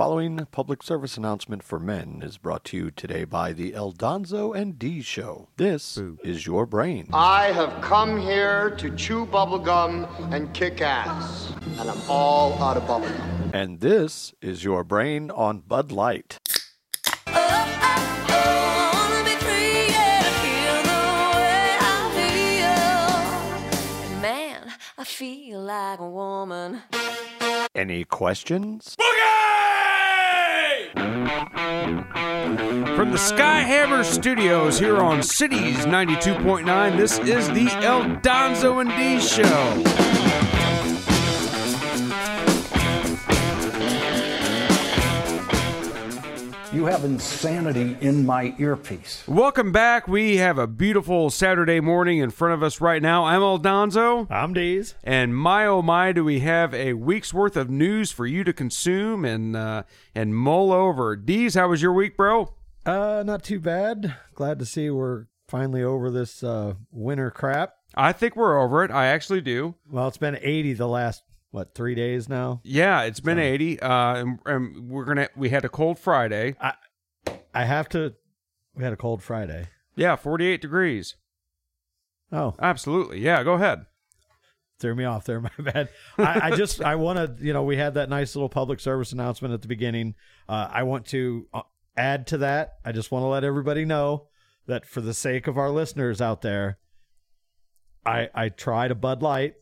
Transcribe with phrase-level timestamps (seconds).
[0.00, 4.56] following public service announcement for men is brought to you today by the El Donzo
[4.56, 5.48] and D Show.
[5.58, 7.10] This is your brain.
[7.12, 11.52] I have come here to chew bubblegum and kick ass.
[11.78, 13.50] And I'm all out of bubblegum.
[13.52, 16.38] And this is your brain on Bud Light.
[24.22, 26.80] Man, I feel like a woman.
[27.74, 28.96] Any questions?
[32.96, 39.18] From the Skyhammer Studios here on Cities 92.9, this is the El Donzo and D
[39.18, 40.09] Show.
[46.80, 49.28] You have insanity in my earpiece.
[49.28, 50.08] Welcome back.
[50.08, 53.26] We have a beautiful Saturday morning in front of us right now.
[53.26, 54.26] I'm El Donzo.
[54.30, 54.94] I'm Deez.
[55.04, 58.54] And my oh my, do we have a week's worth of news for you to
[58.54, 59.82] consume and uh,
[60.14, 61.18] and mull over.
[61.18, 62.54] Deez, how was your week, bro?
[62.86, 64.16] Uh, not too bad.
[64.34, 67.74] Glad to see we're finally over this uh, winter crap.
[67.94, 68.90] I think we're over it.
[68.90, 69.74] I actually do.
[69.90, 72.60] Well, it's been 80 the last what three days now.
[72.64, 73.80] Yeah, it's been 80.
[73.80, 76.56] Uh, and, and we're gonna we had a cold Friday.
[76.60, 76.74] I
[77.54, 78.14] I have to.
[78.74, 79.66] We had a cold Friday.
[79.96, 81.16] Yeah, 48 degrees.
[82.32, 83.20] Oh, Absolutely.
[83.20, 83.86] Yeah, go ahead.
[84.78, 85.40] threw me off there.
[85.40, 85.88] My bad.
[86.16, 89.12] I, I just I want to you know we had that nice little public service
[89.12, 90.14] announcement at the beginning.
[90.48, 91.62] Uh, I want to uh,
[91.96, 92.74] add to that.
[92.84, 94.28] I just want to let everybody know
[94.66, 96.78] that for the sake of our listeners out there,
[98.06, 99.54] I I tried a Bud Light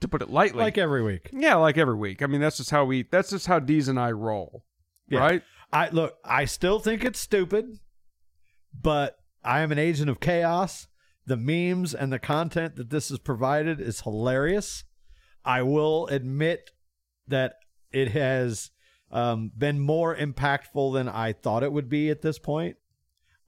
[0.00, 0.60] to put it lightly.
[0.62, 1.30] Like every week.
[1.32, 2.22] yeah, like every week.
[2.22, 4.64] I mean that's just how we that's just how Deez and I roll.
[5.08, 5.20] Yeah.
[5.20, 5.42] Right?
[5.72, 7.78] I look, I still think it's stupid,
[8.80, 10.86] but I am an agent of chaos.
[11.26, 14.84] The memes and the content that this has provided is hilarious.
[15.44, 16.70] I will admit
[17.28, 17.54] that
[17.92, 18.70] it has
[19.10, 22.76] um, been more impactful than I thought it would be at this point.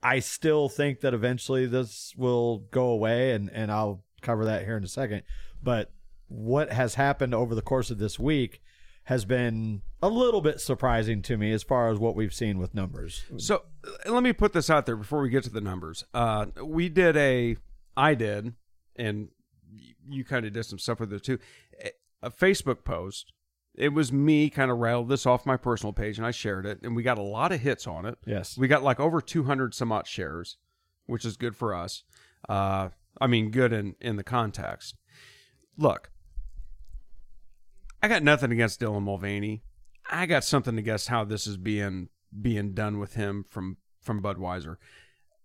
[0.01, 4.77] I still think that eventually this will go away, and, and I'll cover that here
[4.77, 5.23] in a second.
[5.61, 5.91] But
[6.27, 8.61] what has happened over the course of this week
[9.03, 12.73] has been a little bit surprising to me as far as what we've seen with
[12.75, 13.23] numbers.
[13.37, 13.63] So
[14.05, 16.03] let me put this out there before we get to the numbers.
[16.13, 17.55] Uh, we did a,
[17.95, 18.53] I did,
[18.97, 19.29] and
[20.09, 21.39] you kind of did some stuff with it too.
[21.81, 21.91] a-
[22.23, 23.31] A Facebook post.
[23.75, 26.79] It was me kind of rattled this off my personal page, and I shared it,
[26.83, 28.17] and we got a lot of hits on it.
[28.25, 28.57] Yes.
[28.57, 30.57] We got like over 200 some odd shares,
[31.05, 32.03] which is good for us.
[32.49, 32.89] Uh,
[33.21, 34.95] I mean, good in in the context.
[35.77, 36.09] Look,
[38.01, 39.63] I got nothing against Dylan Mulvaney.
[40.09, 42.09] I got something against how this is being
[42.41, 44.77] being done with him from from Budweiser.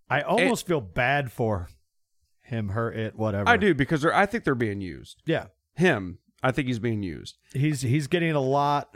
[0.09, 1.69] I almost feel bad for
[2.41, 3.49] him, her, it, whatever.
[3.49, 5.21] I do because I think they're being used.
[5.25, 5.47] Yeah.
[5.75, 7.37] Him, I think he's being used.
[7.53, 8.95] He's he's getting a lot.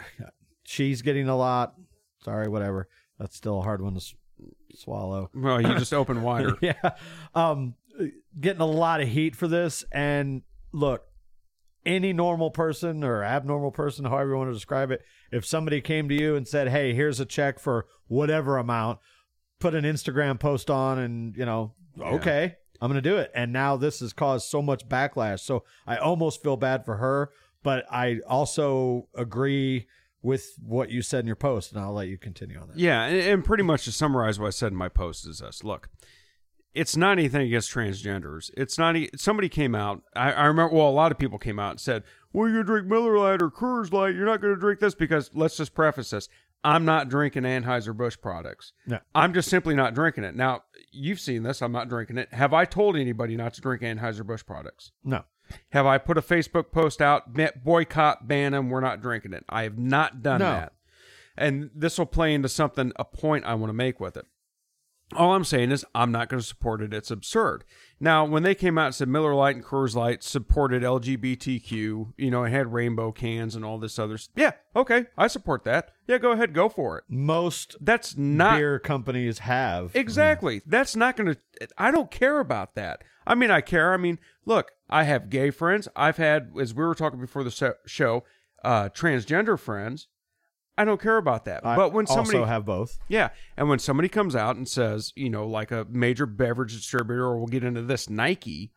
[0.64, 1.74] She's getting a lot.
[2.24, 2.88] Sorry, whatever.
[3.20, 4.14] That's still a hard one to s-
[4.76, 5.32] swallow.
[5.36, 6.56] Well, you just open wider.
[6.62, 6.92] yeah.
[7.34, 7.76] Um,
[8.40, 9.86] getting a lot of heat for this.
[9.92, 11.04] And look,
[11.88, 15.02] any normal person or abnormal person, however you want to describe it,
[15.32, 19.00] if somebody came to you and said, "Hey, here's a check for whatever amount,"
[19.60, 23.32] put an Instagram post on, and you know, okay, I'm going to do it.
[23.34, 25.40] And now this has caused so much backlash.
[25.40, 27.32] So I almost feel bad for her,
[27.64, 29.88] but I also agree
[30.22, 32.78] with what you said in your post, and I'll let you continue on that.
[32.78, 35.64] Yeah, and, and pretty much to summarize what I said in my post is this:
[35.64, 35.90] Look,
[36.78, 38.52] it's not anything against transgenders.
[38.56, 38.96] It's not.
[38.96, 40.04] e- Somebody came out.
[40.16, 40.76] I, I remember.
[40.76, 42.04] Well, a lot of people came out and said,
[42.34, 44.16] "Well, you drink Miller Lite or Coors Light.
[44.16, 46.30] You're not going to drink this because." Let's just preface this:
[46.64, 48.74] I'm not drinking Anheuser Busch products.
[48.86, 49.00] No.
[49.16, 50.36] I'm just simply not drinking it.
[50.36, 51.62] Now, you've seen this.
[51.62, 52.34] I'm not drinking it.
[52.34, 54.92] Have I told anybody not to drink Anheuser Busch products?
[55.04, 55.24] No.
[55.72, 57.34] Have I put a Facebook post out,
[57.64, 59.46] boycott, ban them, we're not drinking it?
[59.48, 60.52] I have not done No.
[60.52, 60.74] that.
[61.38, 64.26] And this will play into something, a point I want to make with it.
[65.16, 66.94] All I'm saying is I'm not going to support it.
[66.94, 67.64] It's absurd.
[68.00, 72.32] Now, when they came out and said Miller Lite and Coors Light supported LGBTQ, you
[72.32, 75.92] know, it had rainbow cans and all this other s- Yeah, okay, I support that.
[76.08, 77.06] Yeah, go ahead, go for it.
[77.08, 79.96] Most That's not beer companies have.
[79.96, 80.62] Exactly.
[80.66, 81.68] That's not going to.
[81.78, 83.04] I don't care about that.
[83.26, 83.94] I mean, I care.
[83.94, 85.88] I mean, look, I have gay friends.
[85.96, 88.24] I've had, as we were talking before the show,
[88.64, 90.08] uh, transgender friends.
[90.78, 91.66] I don't care about that.
[91.66, 93.00] I but when somebody, also have both.
[93.08, 97.24] yeah, and when somebody comes out and says, you know, like a major beverage distributor,
[97.26, 98.72] or we'll get into this Nike,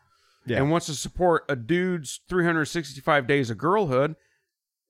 [0.47, 0.59] Yeah.
[0.59, 4.17] and wants to support a dude's 365 days of girlhood,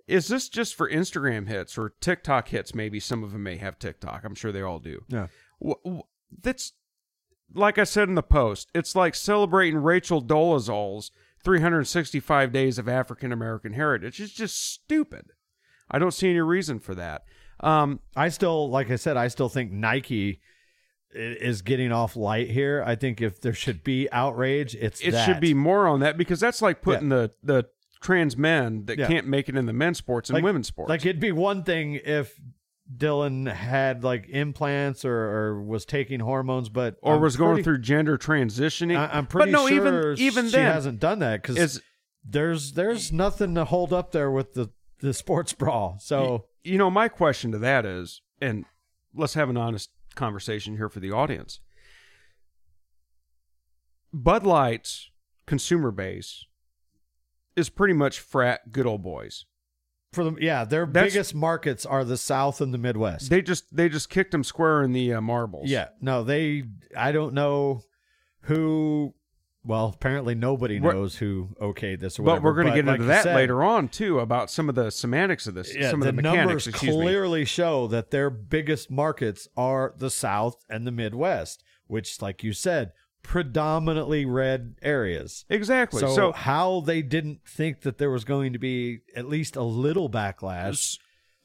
[0.06, 2.74] is this just for Instagram hits or TikTok hits?
[2.74, 4.22] Maybe some of them may have TikTok.
[4.24, 5.04] I'm sure they all do.
[5.08, 5.26] Yeah.
[6.42, 6.72] That's
[7.54, 8.70] like I said in the post.
[8.74, 11.10] It's like celebrating Rachel Dolezal's
[11.44, 14.20] 365 days of African American heritage.
[14.20, 15.26] It's just stupid.
[15.90, 17.24] I don't see any reason for that.
[17.60, 20.40] Um, I still, like I said, I still think Nike
[21.12, 22.82] is getting off light here.
[22.86, 25.26] I think if there should be outrage, it's it that.
[25.26, 27.66] should be more on that because that's like putting the the
[28.00, 29.06] trans men that Yeah.
[29.08, 30.88] can't make it in the men's sports and Like- women's sports.
[30.88, 32.40] Like it'd be one thing if
[32.96, 37.78] Dylan had like implants or, or was taking hormones, but or I'm was going through
[37.78, 38.96] gender transitioning.
[38.96, 41.80] I, I'm pretty but no, sure even even she then, hasn't done that because
[42.24, 44.70] there's there's nothing to hold up there with the
[45.00, 45.98] the sports brawl.
[46.00, 48.64] So you know, my question to that is, and
[49.14, 51.60] let's have an honest conversation here for the audience.
[54.12, 55.10] Bud Light's
[55.46, 56.44] consumer base
[57.56, 59.44] is pretty much frat good old boys.
[60.12, 63.30] for them, yeah, their That's- biggest markets are the South and the Midwest.
[63.30, 65.68] They just they just kicked them square in the uh, marbles.
[65.70, 66.64] Yeah, no, they.
[66.96, 67.82] I don't know
[68.42, 69.14] who.
[69.62, 73.04] Well, apparently nobody We're- knows who okayed this or But we're going to get into
[73.04, 76.06] that said, later on too about some of the semantics of this, Yeah, some of
[76.06, 76.38] the, the, mechanics.
[76.46, 77.02] numbers excuse me.
[77.02, 82.54] clearly show that their biggest markets are the South and the Midwest, which, like you
[82.54, 82.92] said,
[83.22, 85.44] predominantly red areas.
[85.50, 86.00] Exactly.
[86.00, 89.62] So, So, how they didn't think that there was going to be at least a
[89.62, 90.98] little backlash?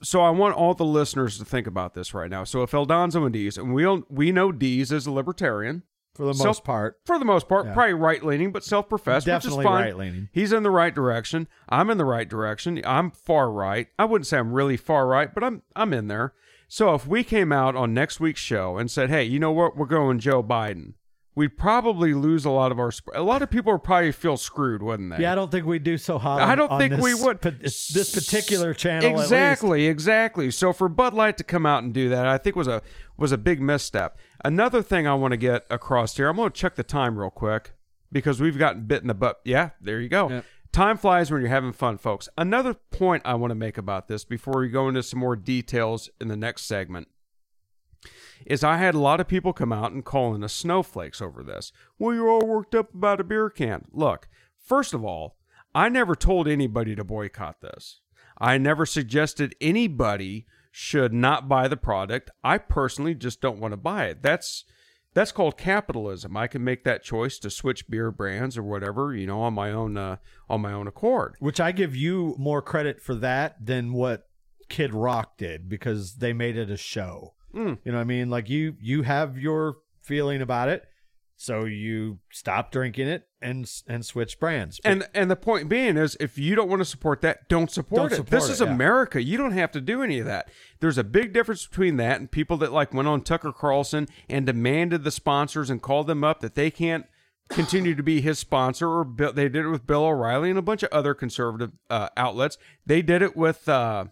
[0.03, 2.43] so I want all the listeners to think about this right now.
[2.43, 5.83] So if El Donzo and Deez, and we we know Deez is a libertarian.
[6.15, 7.73] For the most part, for the most part, Yeah.
[7.73, 9.83] probably right leaning, but self professed, which Definitely is fine.
[9.83, 10.29] right-leaning.
[10.31, 11.47] He's in the right direction.
[11.69, 12.81] I'm in the right direction.
[12.85, 13.87] I'm far right.
[13.99, 16.33] I wouldn't say I'm really far right, but I'm I'm in there.
[16.67, 19.77] So if we came out on next week's show and said, "Hey, you know what?
[19.77, 20.93] We're going Joe Biden,"
[21.35, 22.91] we'd probably lose a lot of our.
[22.91, 25.21] Sp- a lot of people would probably feel screwed, wouldn't they?
[25.21, 26.41] yeah, I don't think we'd do so hot.
[26.41, 27.41] I don't on think this we would.
[27.41, 29.19] pa- this particular channel.
[29.19, 30.49] Exactly, exactly.
[30.51, 32.81] So for Bud Light to come out and do that, I think was a
[33.17, 34.17] was a big misstep.
[34.43, 37.29] Another thing I want to get across here, I'm going to check the time real
[37.29, 37.73] quick
[38.11, 39.41] because we've gotten bit in the butt.
[39.45, 40.41] Yeah, there you go.
[40.71, 42.27] Time flies when you're having fun, folks.
[42.37, 46.09] Another point I want to make about this before we go into some more details
[46.19, 47.07] in the next segment
[48.45, 51.71] is I had a lot of people come out and calling us snowflakes over this.
[51.97, 53.85] Well, you're all worked up about a beer can.
[53.91, 55.37] Look, first of all,
[55.73, 58.01] I never told anybody to boycott this.
[58.37, 62.29] I never suggested anybody should not buy the product.
[62.43, 64.21] I personally just don't want to buy it.
[64.21, 64.65] That's
[65.13, 66.35] that's called capitalism.
[66.35, 69.71] I can make that choice to switch beer brands or whatever, you know, on my
[69.71, 70.17] own uh,
[70.49, 71.35] on my own accord.
[71.39, 74.27] Which I give you more credit for that than what
[74.67, 77.34] Kid Rock did because they made it a show.
[77.55, 77.79] Mm.
[77.83, 78.29] You know what I mean?
[78.29, 80.83] Like you you have your feeling about it,
[81.37, 84.79] so you stop drinking it and and switch brands.
[84.83, 87.71] But And and the point being is, if you don't want to support that, don't
[87.71, 88.15] support Don't it.
[88.15, 88.67] support this it, is yeah.
[88.67, 89.23] America.
[89.23, 90.49] You don't have to do any of that.
[90.79, 94.45] There's a big difference between that and people that like went on Tucker Carlson and
[94.45, 97.05] demanded the sponsors and called them up that they can't
[97.49, 98.89] continue to be his sponsor.
[98.89, 102.09] Or Bill, they did it with Bill O'Reilly and a bunch of other conservative uh,
[102.17, 102.57] outlets.
[102.85, 103.69] They did it with.
[103.69, 104.05] Uh,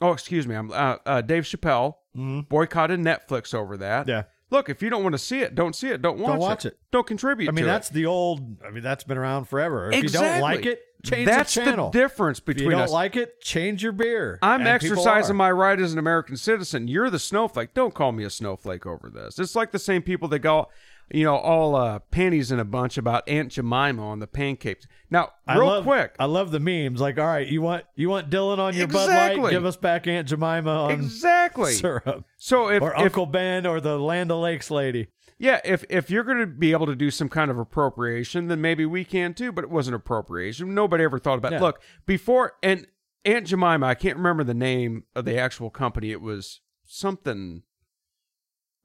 [0.00, 0.54] oh, excuse me.
[0.54, 4.02] I'm uh, uh, Dave Chappelle boycotted Netflix over that.
[4.02, 4.10] Mm-hmm.
[4.10, 4.22] Yeah.
[4.50, 6.02] Look, if you don't want to see it, don't see it.
[6.02, 6.78] Don't watch, watch it.
[6.90, 7.48] Don't contribute.
[7.48, 7.94] I mean, that's it.
[7.94, 8.58] the old.
[8.62, 9.90] I mean, that's been around forever.
[9.90, 10.28] If exactly.
[10.28, 11.90] you don't like it, change That's the channel.
[11.90, 12.90] difference if you between don't us.
[12.90, 14.38] like it, change your beer.
[14.42, 16.88] I'm exercising my right as an American citizen.
[16.88, 17.74] You're the snowflake.
[17.74, 19.38] Don't call me a snowflake over this.
[19.38, 20.68] It's like the same people that go,
[21.12, 24.86] you know, all uh, panties in a bunch about Aunt Jemima on the pancakes.
[25.10, 27.00] Now, I real love, quick, I love the memes.
[27.00, 29.50] Like, all right, you want you want Dylan on your Bud Light?
[29.50, 31.72] Give us back Aunt Jemima on exactly.
[31.74, 35.08] syrup, So if, or if Uncle Ben, or the Land O'Lakes lady.
[35.38, 38.60] yeah, if if you're going to be able to do some kind of appropriation, then
[38.60, 39.52] maybe we can too.
[39.52, 40.74] But it wasn't appropriation.
[40.74, 41.52] Nobody ever thought about.
[41.52, 41.60] Yeah.
[41.60, 42.86] Look, before and
[43.26, 46.10] Aunt Jemima, I can't remember the name of the actual company.
[46.10, 47.62] It was something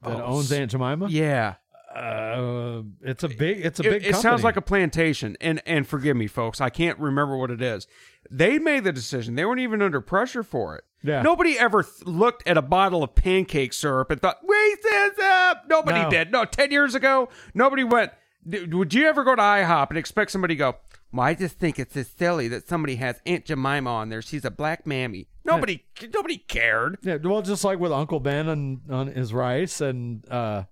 [0.02, 1.08] That Oh, owns Aunt Jemima.
[1.10, 1.56] Yeah.
[1.98, 3.66] Uh, it's a big.
[3.66, 4.04] It's a It- big.
[4.06, 4.44] It, sounds company.
[4.44, 7.88] like a plantation, and and forgive me, folks, I can't remember what it is.
[8.30, 9.36] They made the decision.
[9.36, 10.84] They weren't even under pressure for it.
[11.04, 11.22] Yeah.
[11.22, 15.64] Nobody ever th- looked at a bottle of pancake syrup and thought, "Wait this up."
[15.70, 16.10] Nobody No.
[16.10, 16.32] did.
[16.32, 18.12] No, ten years ago, nobody went.
[18.46, 20.76] Would you ever go to IHOP and expect somebody to go?
[21.12, 24.22] Well, I just think it's just silly that somebody has Aunt Jemima on there.
[24.22, 25.28] She's a black mammy.
[25.46, 26.98] Nobody, nobody cared.
[27.02, 30.64] Yeah, well, just like with Uncle Ben on on his rice and uh,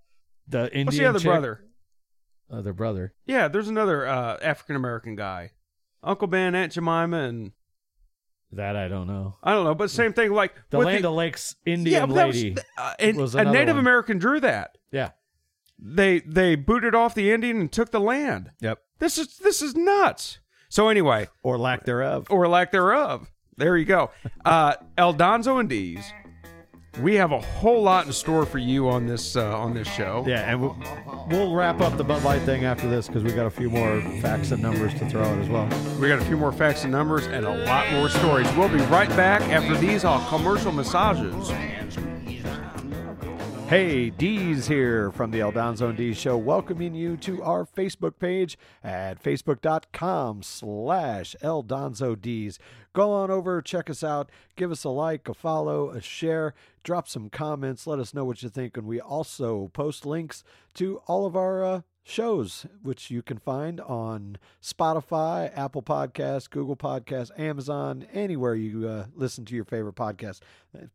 [0.48, 0.86] the Indian.
[0.88, 1.62] What's the other chick- brother?
[2.52, 3.14] Other brother.
[3.26, 5.52] Yeah, there's another uh, African American guy,
[6.04, 7.52] Uncle Ben, Aunt Jemima, and
[8.52, 9.38] That I don't know.
[9.44, 10.32] I don't know, but same thing.
[10.32, 12.56] Like The Land the, Lakes Indian but that was- lady.
[12.78, 13.80] uh, and was a Native one.
[13.84, 14.78] American drew that.
[14.92, 15.12] yeah.
[15.78, 18.52] They they booted off the Indian and took the land.
[18.62, 18.80] Yep.
[19.00, 20.40] This is this is nuts.
[20.70, 22.28] So anyway, Or lack thereof.
[22.30, 23.30] or lack thereof.
[23.58, 24.12] There you go.
[24.46, 26.06] Uh, El Donzo and Deez.
[27.02, 30.24] We have a whole lot in store for you on this uh, on this show.
[30.26, 30.78] Yeah, and we'll,
[31.28, 34.02] we'll wrap up the Bud Light thing after this because we got a few more
[34.22, 35.68] facts and numbers to throw out as well.
[36.00, 38.48] We got a few more facts and numbers and a lot more stories.
[38.56, 41.52] We'll be right back after these uh, commercial massages.
[43.68, 48.20] Hey, Deez here from the El Donzo and Deez show, welcoming you to our Facebook
[48.20, 52.60] page at facebook.com slash eldonzod's.
[52.96, 57.10] Go on over, check us out, give us a like, a follow, a share, drop
[57.10, 61.26] some comments, let us know what you think, and we also post links to all
[61.26, 68.08] of our uh, shows, which you can find on Spotify, Apple Podcasts, Google Podcasts, Amazon,
[68.14, 70.40] anywhere you uh, listen to your favorite podcast.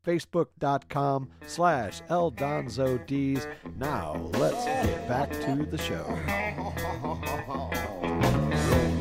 [0.02, 3.46] Facebook.com slash eldonzods.
[3.76, 6.06] Now, let's get back to the show.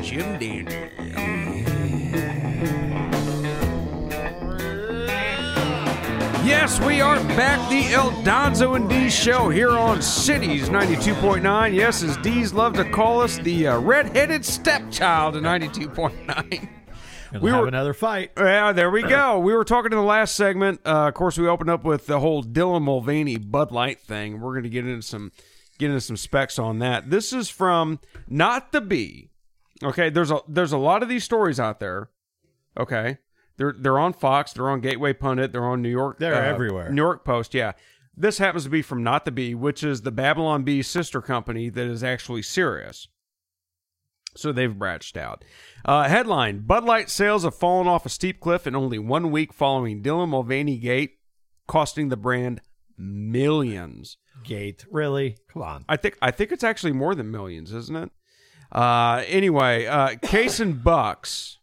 [0.02, 1.89] Jim Dandy.
[6.50, 7.70] Yes, we are back.
[7.70, 11.72] The El Donzo and Deez show here on Cities 92.9.
[11.74, 16.26] Yes, as Deez love to call us, the uh, red-headed stepchild of 92.9.
[16.26, 16.68] Gonna
[17.40, 18.32] We have were- another fight.
[18.36, 19.38] Yeah, there we go.
[19.38, 20.80] We were talking in the last segment.
[20.84, 24.40] Uh, of course, we opened up with the whole Dylan Mulvaney Bud Light thing.
[24.40, 25.30] We're going to get into some
[25.78, 27.10] get into some specs on that.
[27.10, 29.30] This is from Not the Bee.
[29.84, 32.10] Okay, there's a there's a lot of these stories out there.
[32.78, 33.18] Okay,
[33.60, 36.18] they're they're on Fox, they're on Gateway Pundit, they're on New York.
[36.18, 36.90] They're uh, everywhere.
[36.90, 37.52] New York Post.
[37.52, 37.72] Yeah,
[38.16, 41.68] this happens to be from Not the Bee, which is the Babylon Bee sister company
[41.68, 43.06] that is actually serious.
[44.34, 45.44] So they've branched out.
[45.84, 49.52] Uh, headline Bud Light sales have fallen off a steep cliff in only one week
[49.52, 51.18] following Dylan Mulvaney Gate,
[51.68, 52.62] costing the brand
[52.96, 54.16] millions.
[54.42, 54.86] Gate.
[54.90, 55.36] Really?
[55.52, 55.84] Come on.
[55.86, 58.10] I think I think it's actually more than millions, isn't it?
[58.72, 61.58] Uh, anyway, uh, Case and Bucks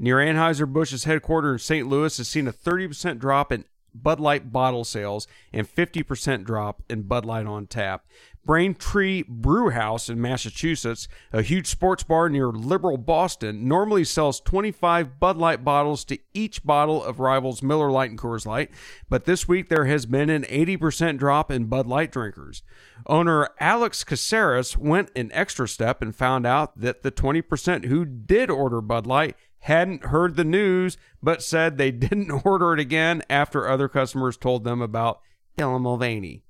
[0.00, 1.86] near Anheuser-Busch's headquarters in St.
[1.86, 7.02] Louis has seen a 30% drop in Bud Light bottle sales and 50% drop in
[7.02, 8.06] Bud Light on tap.
[8.42, 15.20] Braintree Brew House in Massachusetts, a huge sports bar near liberal Boston, normally sells 25
[15.20, 18.70] Bud Light bottles to each bottle of rivals Miller Lite and Coors Light,
[19.10, 22.62] but this week there has been an 80% drop in Bud Light drinkers.
[23.06, 28.48] Owner Alex Caceres went an extra step and found out that the 20% who did
[28.48, 33.68] order Bud Light hadn't heard the news, but said they didn't order it again after
[33.68, 35.20] other customers told them about
[35.58, 36.42] Dylan Mulvaney.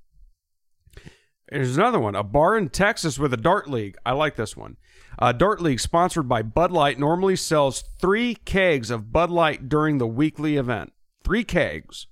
[1.49, 2.15] There's another one.
[2.15, 3.97] A bar in Texas with a dart league.
[4.05, 4.77] I like this one.
[5.19, 9.97] A dart league sponsored by Bud Light normally sells three kegs of Bud Light during
[9.97, 10.93] the weekly event.
[11.25, 12.07] Three kegs,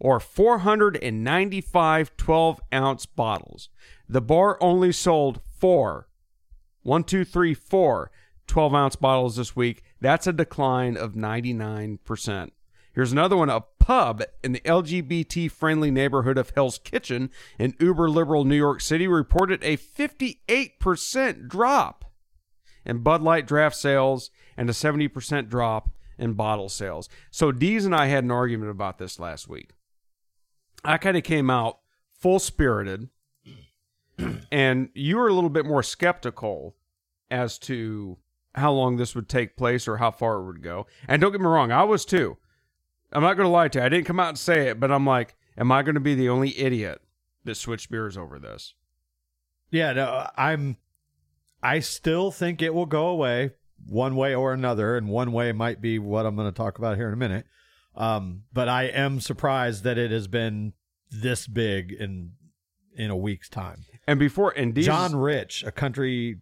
[0.00, 3.68] or 495 12 ounce bottles.
[4.08, 6.08] The bar only sold four.
[6.82, 8.10] One, two, three, four
[8.48, 9.84] 12 ounce bottles this week.
[10.00, 12.50] That's a decline of 99%.
[12.92, 13.50] Here's another one.
[13.50, 18.80] A pub in the LGBT friendly neighborhood of Hell's Kitchen in uber liberal New York
[18.80, 22.04] City reported a 58% drop
[22.84, 27.08] in Bud Light draft sales and a 70% drop in bottle sales.
[27.30, 29.70] So Deez and I had an argument about this last week.
[30.84, 31.78] I kind of came out
[32.12, 33.08] full spirited
[34.50, 36.76] and you were a little bit more skeptical
[37.30, 38.18] as to
[38.54, 40.86] how long this would take place or how far it would go.
[41.06, 42.36] And don't get me wrong, I was too.
[43.12, 43.84] I'm not going to lie to you.
[43.84, 46.14] I didn't come out and say it, but I'm like, am I going to be
[46.14, 47.00] the only idiot
[47.44, 48.74] that switched beers over this?
[49.70, 50.76] Yeah, no, I'm.
[51.62, 53.52] I still think it will go away
[53.86, 56.96] one way or another, and one way might be what I'm going to talk about
[56.96, 57.46] here in a minute.
[57.94, 60.72] Um, but I am surprised that it has been
[61.10, 62.32] this big in
[62.96, 63.84] in a week's time.
[64.06, 66.38] And before, and these, John Rich, a country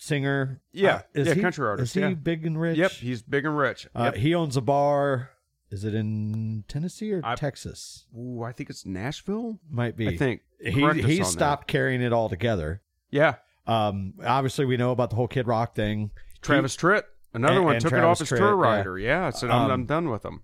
[0.00, 2.14] singer, Yeah, uh, is yeah, he, country artist, Is he yeah.
[2.14, 2.76] big and rich?
[2.78, 3.86] Yep, he's big and rich.
[3.94, 5.30] Uh, He owns a bar.
[5.70, 8.06] Is it in Tennessee or I- Texas?
[8.16, 9.60] Ooh, I think it's Nashville.
[9.70, 10.08] Might be.
[10.08, 11.24] I think he Correct he on that.
[11.26, 12.82] stopped carrying it all together.
[13.10, 16.10] Yeah, Um, obviously we know about the whole Kid Rock thing.
[16.42, 17.04] Travis Tritt,
[17.34, 18.70] another And- one, and took it Travis off his Tritt, tour yeah.
[18.76, 18.98] rider.
[18.98, 20.42] Yeah, so I'm, Um, I'm done with him.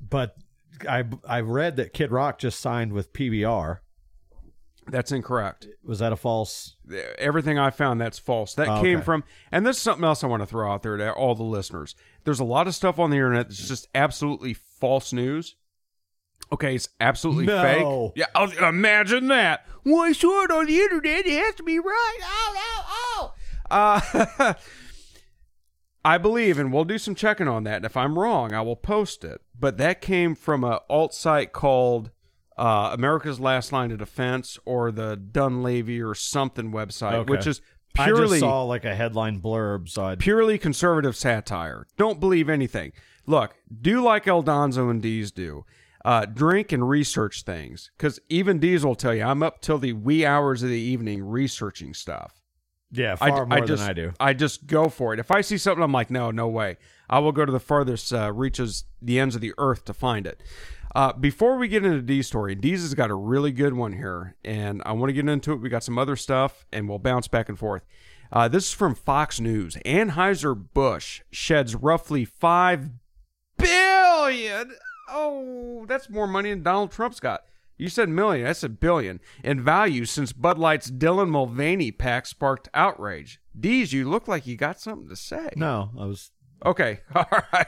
[0.00, 0.36] but
[0.88, 3.78] I I read that Kid Rock just signed with PBR.
[4.88, 5.66] That's incorrect.
[5.84, 6.76] Was that a false?
[7.18, 8.54] Everything I found that's false.
[8.54, 9.04] That Oh, came okay.
[9.04, 11.42] from, and this is something else I want to throw out there to all the
[11.42, 11.94] listeners.
[12.24, 15.56] There's a lot of stuff on the internet that's just absolutely false news.
[16.52, 17.62] Okay, it's absolutely No.
[17.62, 18.12] fake.
[18.16, 19.66] Yeah, I'll, imagine that.
[19.84, 21.26] Well, I saw it on the internet.
[21.26, 22.18] It has to be right.
[22.22, 23.34] Oh, oh,
[23.70, 24.04] oh.
[24.38, 24.54] Uh,
[26.04, 27.76] I believe, and we'll do some checking on that.
[27.76, 29.40] And if I'm wrong, I will post it.
[29.58, 32.12] But that came from a alt site called
[32.58, 37.30] uh, America's Last Line of Defense or the Dunleavy or something website, Okay.
[37.30, 37.60] which is
[37.98, 41.86] I just purely saw like a headline blurb, so I purely conservative satire.
[41.96, 42.92] Don't believe anything.
[43.26, 45.64] Look, do like El Donzo and Deez do.
[46.04, 49.92] Uh, drink and research things, because even Deez will tell you I'm up till the
[49.92, 52.40] wee hours of the evening researching stuff.
[52.92, 54.12] yeah I, far I more just, than I do.
[54.20, 55.18] I just go for it.
[55.18, 56.76] If I see something, I'm like, no, no way.
[57.10, 60.26] I will go to the farthest uh, reaches, the ends of the earth to find
[60.28, 60.42] it.
[60.96, 64.34] Uh, before we get into Dee's story, Deez has got a really good one here,
[64.42, 65.56] and I want to get into it.
[65.56, 67.84] We got some other stuff, and we'll bounce back and forth.
[68.32, 69.76] Uh, this is from Fox News.
[69.84, 72.88] Anheuser-Busch sheds roughly five
[73.58, 74.72] billion.
[75.10, 77.42] Oh, that's more money than Donald Trump's got.
[77.76, 78.46] You said million.
[78.46, 83.38] That's a billion in value since Bud Light's Dylan Mulvaney pack sparked outrage.
[83.58, 85.50] Deez, you look like you got something to say.
[85.56, 86.30] No, I was.
[86.64, 87.00] Okay.
[87.14, 87.66] All right.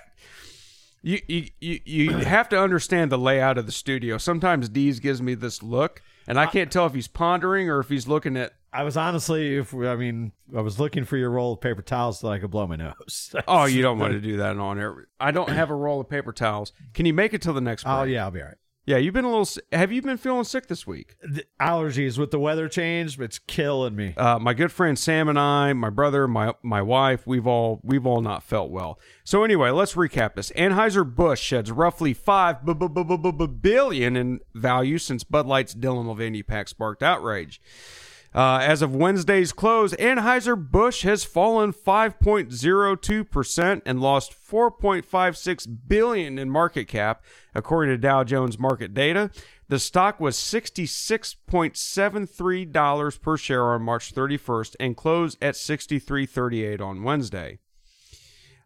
[1.03, 4.19] You, you you you have to understand the layout of the studio.
[4.19, 7.89] Sometimes Deez gives me this look, and I can't tell if he's pondering or if
[7.89, 8.55] he's looking at.
[8.73, 12.21] I was honestly, if I mean, I was looking for your roll of paper towels
[12.21, 13.35] so I could blow my nose.
[13.49, 15.07] Oh, you don't want to do that on air.
[15.19, 16.73] I don't have a roll of paper towels.
[16.93, 17.99] Can you make it till the next oh, break?
[18.01, 18.57] Oh yeah, I'll be all right.
[18.89, 19.47] Yeah, you've been a little.
[19.71, 21.17] Have you been feeling sick this week?
[21.23, 24.15] The allergies with the weather change, it's killing me.
[24.17, 28.07] Uh, my good friend Sam and I, my brother, my my wife, we've all we've
[28.07, 28.99] all not felt well.
[29.25, 30.51] So anyway, let's recap this.
[30.53, 37.03] Anheuser Busch sheds roughly five billion in value since Bud Light's Dylan Mulvaney pack sparked
[37.03, 37.61] outrage.
[38.35, 46.89] Uh, as of Wednesday's close, Anheuser-Busch has fallen 5.02% and lost 4.56 billion in market
[46.89, 49.31] cap, according to Dow Jones market data.
[49.69, 57.59] The stock was $66.73 per share on March 31st and closed at 63.38 on Wednesday.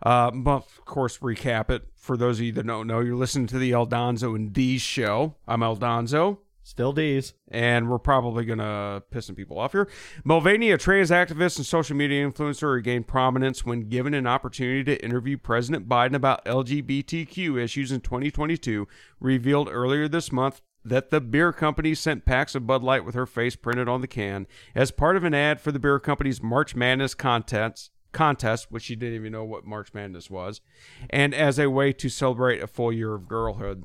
[0.02, 2.98] Uh, but of course, recap it for those of you that don't know.
[3.00, 5.36] You're listening to the El Donzo and Deez show.
[5.46, 7.32] I'm El Donzo Still Deez.
[7.48, 9.88] and we're probably gonna piss some people off here.
[10.24, 15.04] Mulvaney, a trans activist and social media influencer, regained prominence when given an opportunity to
[15.04, 18.86] interview President Biden about LGBTQ issues in 2022.
[19.18, 23.26] Revealed earlier this month that the beer company sent packs of Bud Light with her
[23.26, 26.74] face printed on the can as part of an ad for the beer company's March
[26.74, 27.90] Madness contest.
[28.12, 30.60] Contest, which she didn't even know what March Madness was,
[31.08, 33.84] and as a way to celebrate a full year of girlhood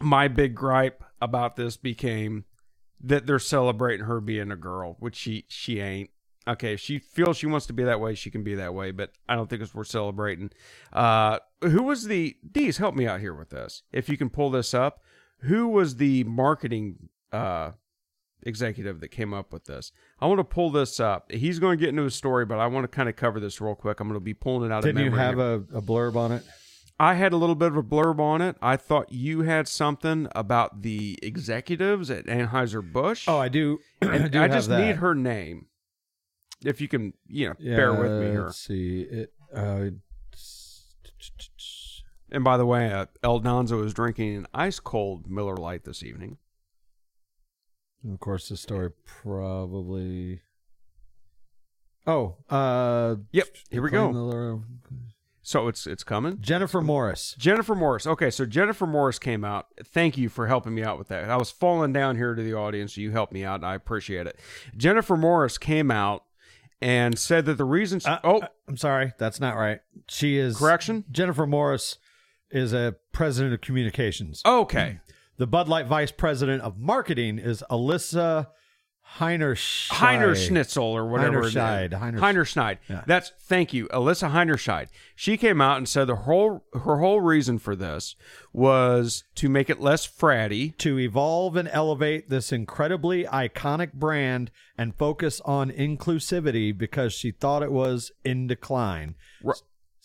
[0.00, 2.44] my big gripe about this became
[3.00, 6.10] that they're celebrating her being a girl, which she she ain't.
[6.48, 8.92] Okay, if she feels she wants to be that way, she can be that way,
[8.92, 10.50] but I don't think it's worth celebrating.
[10.92, 12.78] Uh, who was the Deez?
[12.78, 15.02] Help me out here with this, if you can pull this up.
[15.40, 17.72] Who was the marketing uh,
[18.42, 19.90] executive that came up with this?
[20.20, 21.30] I want to pull this up.
[21.32, 23.60] He's going to get into his story, but I want to kind of cover this
[23.60, 23.98] real quick.
[23.98, 26.32] I'm going to be pulling it out Didn't of you have a, a blurb on
[26.32, 26.44] it?
[26.98, 28.56] I had a little bit of a blurb on it.
[28.62, 33.26] I thought you had something about the executives at Anheuser Busch.
[33.28, 33.80] Oh, I do.
[34.02, 34.80] I, do I just that.
[34.80, 35.66] need her name.
[36.64, 38.44] If you can, you know, Yeah, bear with me here.
[38.46, 39.00] Let's see.
[39.02, 39.32] It.
[39.54, 39.90] Uh,
[42.30, 46.02] And by the way, uh, El Donzo is drinking an ice cold Miller Lite this
[46.02, 46.38] evening.
[48.10, 50.40] of course, the story probably.
[52.06, 54.62] Oh, uh, Yep, here we go.
[55.46, 56.38] So it's it's coming.
[56.40, 57.36] Jennifer Morris.
[57.38, 58.04] Jennifer Morris.
[58.04, 59.68] Okay, so Jennifer Morris came out.
[59.84, 61.30] Thank you for helping me out with that.
[61.30, 62.96] I was falling down here to the audience.
[62.96, 64.40] You helped me out, I appreciate it.
[64.76, 66.24] Jennifer Morris came out
[66.82, 68.00] and said that the reason.
[68.00, 69.78] She, Uh, oh, uh, I'm sorry, that's not right.
[70.08, 71.04] She is Correction?
[71.12, 71.98] Jennifer Morris
[72.50, 74.42] is a president of communications.
[74.44, 74.98] okay.
[75.38, 78.48] The Bud Light vice president of marketing is Alyssa
[79.18, 79.88] Heinerscheid.
[79.96, 81.42] Heinerschnitzel or whatever.
[81.42, 81.92] Heinerscheid.
[81.92, 82.78] Heiner- Heinerscheid.
[82.88, 83.02] Yeah.
[83.06, 84.88] That's thank you, Alyssa Heinerscheid.
[85.14, 88.14] She came out and said the whole her whole reason for this
[88.52, 90.76] was to make it less fratty.
[90.78, 97.62] to evolve and elevate this incredibly iconic brand and focus on inclusivity because she thought
[97.62, 99.14] it was in decline.
[99.42, 99.54] Ru-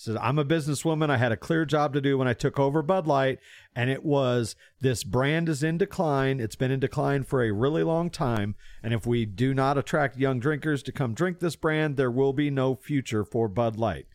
[0.02, 1.12] Said, I'm a businesswoman.
[1.12, 3.38] I had a clear job to do when I took over Bud Light,
[3.76, 6.40] and it was this brand is in decline.
[6.40, 8.56] It's been in decline for a really long time.
[8.82, 12.34] And if we do not attract young drinkers to come drink this brand, there will
[12.34, 14.08] be no future for Bud Light.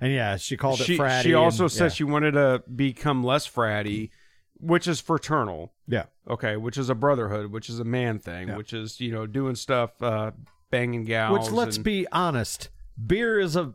[0.00, 1.22] And yeah, she called it She fratty.
[1.24, 1.88] she also and- said yeah.
[1.90, 4.08] she wanted to become less fratty,
[4.58, 5.74] which is fraternal.
[5.86, 6.04] yeah.
[6.26, 8.56] Okay, which is a brotherhood, which is a man thing, Yeah.
[8.56, 10.30] which is you know doing stuff, uh,
[10.70, 11.38] banging gals.
[11.38, 12.70] Which let's and- be honest,
[13.06, 13.74] beer is a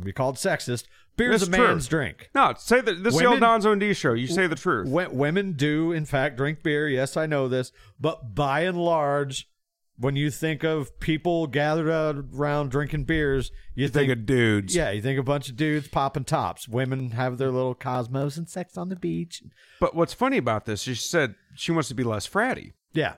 [0.00, 0.84] be called sexist.
[1.16, 1.58] Beer is a true.
[1.66, 2.30] man's drink.
[2.34, 2.54] no.
[2.58, 4.14] Say that this is the Women- old Donzo and D show.
[4.14, 4.86] You say the truth.
[4.88, 6.88] W- women do, in fact, drink beer.
[6.88, 7.70] Yes, I know this,
[8.00, 9.48] but by and large,
[9.96, 11.88] when you think of people gathered
[12.34, 14.74] around drinking beers, you, think of dudes.
[14.74, 16.66] Yeah, you think a bunch of dudes popping tops.
[16.66, 19.40] Women have their little cosmos and sex on the beach.
[19.78, 20.82] But what's funny about this?
[20.82, 22.72] She said she wants to be less fratty.
[22.92, 23.14] Yeah,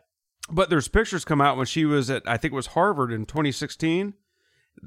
[0.50, 3.24] But there's pictures come out when she was at I think it was Harvard in
[3.24, 4.12] 2016,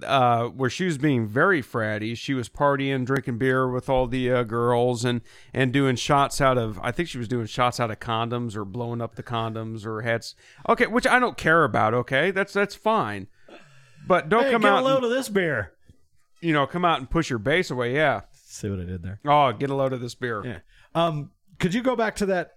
[0.03, 2.15] uh, where she was being very fratty.
[2.17, 5.21] She was partying, drinking beer with all the uh, girls, and
[5.53, 8.65] and doing shots out of I think she was doing shots out of condoms or
[8.65, 10.35] blowing up the condoms or had s-
[10.67, 11.93] okay, which I don't care about.
[11.93, 13.27] Okay, that's that's fine.
[14.07, 15.73] But don't hey, come get out, a load and, of this beer.
[16.41, 17.93] you know, come out and push your base away.
[17.93, 18.21] Yeah.
[18.33, 19.19] See what I did there?
[19.25, 20.43] Oh, get a load of this beer.
[20.45, 20.59] Yeah.
[20.95, 22.51] Um, could you go back to that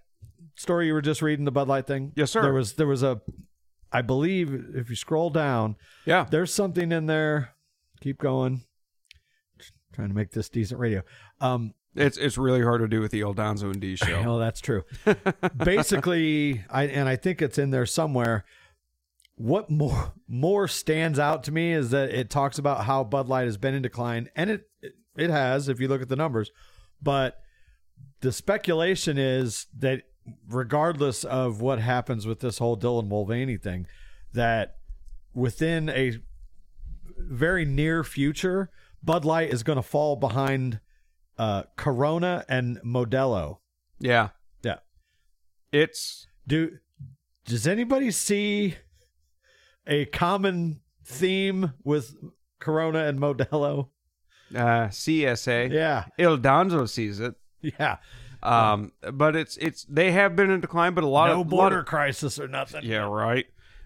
[0.55, 2.13] story you were just reading, the Bud Light thing?
[2.15, 2.41] Yes, sir.
[2.41, 3.21] There was there was a,
[3.93, 5.75] I believe if you scroll down,
[6.05, 6.25] Yeah.
[6.29, 7.53] there's something in there.
[8.01, 8.63] Keep going.
[9.93, 11.03] Trying to make this decent radio.
[11.39, 14.23] Um, It's it's really hard to do with the old Donzo and D show.
[14.25, 14.83] oh, that's true.
[15.63, 18.43] Basically, I and I think it's in there somewhere.
[19.35, 23.45] What more more stands out to me is that it talks about how Bud Light
[23.45, 24.69] has been in decline, and it
[25.15, 26.51] it has if you look at the numbers.
[27.01, 27.37] But
[28.21, 30.03] the speculation is that
[30.47, 33.87] regardless of what happens with this whole Dylan Mulvaney thing,
[34.33, 34.77] that
[35.33, 36.17] within a
[37.17, 38.69] very near future,
[39.03, 40.79] Bud Light is going to fall behind
[41.37, 43.57] uh, Corona and Modelo.
[43.99, 44.29] Yeah.
[44.63, 44.77] Yeah.
[45.71, 46.77] It's Do
[47.45, 48.75] does anybody see
[49.85, 52.15] a common theme with
[52.59, 53.89] Corona and Modelo?
[54.55, 55.71] uh, CSA.
[55.71, 57.35] Yeah, El Donzo sees it.
[57.61, 57.97] yeah.
[58.43, 61.75] Um, but it's it's they have been in decline, but a lot no of border
[61.77, 62.81] lot of- crisis or nothing.
[62.83, 63.45] yeah, right.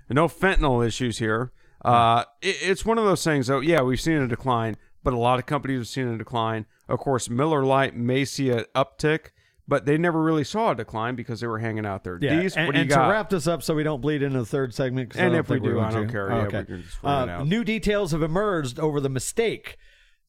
[0.10, 1.52] No fentanyl issues here.
[1.86, 3.48] Uh, it, it's one of those things.
[3.48, 3.60] though.
[3.60, 6.66] yeah, we've seen a decline, but a lot of companies have seen a decline.
[6.90, 9.28] Of course, Miller Lite may see an uptick,
[9.68, 12.18] but they never really saw a decline because they were hanging out there.
[12.22, 13.06] Yeah, Deez, and, what do you and got?
[13.06, 15.16] to wrap this up so we don't bleed into the third segment.
[15.16, 16.12] And if we do, I don't to.
[16.12, 16.32] care.
[16.32, 16.60] Oh, Yeah, okay.
[16.60, 17.48] we can just Uh, out.
[17.48, 19.78] new details have emerged over the mistake.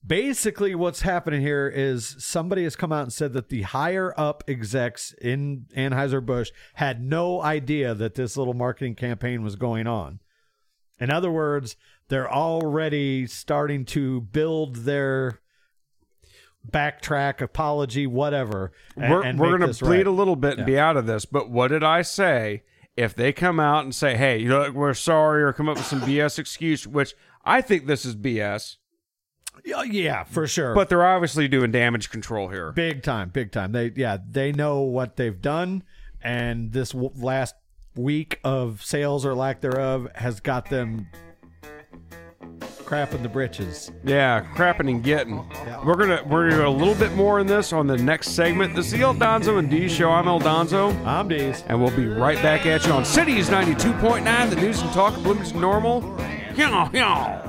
[0.06, 4.44] Basically, what's happening here is somebody has come out and said that the higher up
[4.46, 10.20] execs in Anheuser-Busch had no idea that this little marketing campaign was going on.
[11.00, 11.76] In other words,
[12.08, 15.40] they're already starting to build their
[16.68, 18.72] backtrack, apology, whatever.
[18.96, 20.06] and- we're and we're going to bleed right.
[20.06, 21.24] a little bit and be out of this.
[21.24, 22.62] But what did I say?
[22.96, 26.00] If they come out and say, "Hey, look, we're sorry," or come up with some
[26.00, 28.76] BS excuse, which I think this is BS,
[29.68, 30.74] Yeah, Yeah, for sure.
[30.74, 32.72] but they're obviously doing damage control here.
[32.72, 33.72] Big time, big time.
[33.72, 35.82] They yeah, they know what they've done,
[36.22, 37.54] and this w- last
[37.94, 41.08] week of sales or lack thereof has got them
[42.84, 43.90] crapping the britches.
[44.04, 45.36] Yeah, crapping and getting.
[45.84, 48.74] We're gonna we're gonna do a little bit more in this on the next segment.
[48.74, 50.10] This is the El Donzo and D Show.
[50.10, 50.94] I'm El Donzo.
[51.04, 51.62] I'm Deez.
[51.66, 55.22] And we'll be right back at you on Cities 92.9, the news and talk of
[55.24, 56.00] Bloomington Normal.
[56.56, 57.47] Yaw, yaw.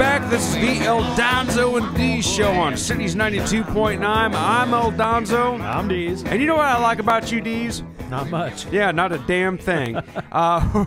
[0.00, 0.30] Back.
[0.30, 4.00] This is the El Donzo and D show on Cities 92.9.
[4.02, 5.60] I'm El Donzo.
[5.60, 6.24] I'm Deez.
[6.26, 7.84] And you know what I like about you, Deez?
[8.08, 8.64] Not much.
[8.72, 9.96] Yeah, not a damn thing.
[10.32, 10.86] uh,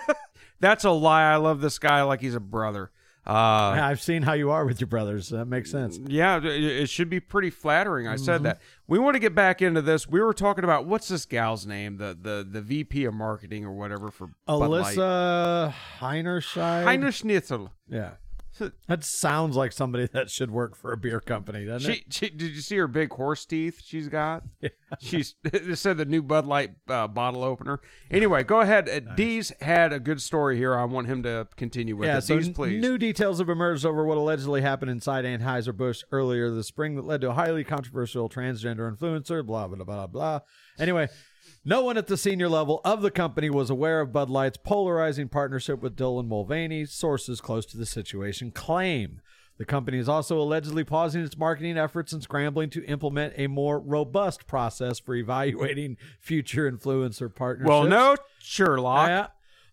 [0.60, 1.32] That's a lie.
[1.32, 2.90] I love this guy like he's a brother.
[3.26, 5.30] Uh, I've seen how you are with your brothers.
[5.30, 5.98] That makes sense.
[6.06, 8.06] yeah, it- should be pretty flattering.
[8.08, 8.24] I Mm-hmm.
[8.24, 8.60] said that.
[8.86, 10.06] We want to get back into this.
[10.06, 13.72] We were talking about what's this gal's name, the the the VP of marketing or
[13.72, 16.84] whatever for Alyssa Heinerscheid.
[16.84, 17.72] Heiner Schnitzel.
[17.88, 18.10] Yeah.
[18.88, 22.54] That sounds like somebody that should work for a beer company, doesn't She, she did
[22.54, 24.42] you see her big horse teeth she's got?
[24.98, 27.80] She's it said the new Bud Light uh, bottle opener.
[28.10, 28.88] Anyway, go ahead.
[28.88, 30.74] Uh, Deez had a good story here.
[30.74, 32.22] I want him to continue with yeah, it.
[32.22, 32.80] so Deez, please.
[32.80, 37.20] new details have emerged over what allegedly happened inside Anheuser-Busch earlier this spring that led
[37.20, 40.40] to a highly controversial transgender influencer, blah, blah, blah, blah.
[40.78, 41.08] Anyway,
[41.64, 45.28] no one at the senior level of the company was aware of Bud Light's polarizing
[45.28, 49.20] partnership with Dylan Mulvaney, sources close to the situation claim.
[49.58, 53.78] The company is also allegedly pausing its marketing efforts and scrambling to implement a more
[53.78, 57.68] robust process for evaluating future influencer partnerships.
[57.68, 59.08] well, no, Sherlock.
[59.08, 59.26] Yeah.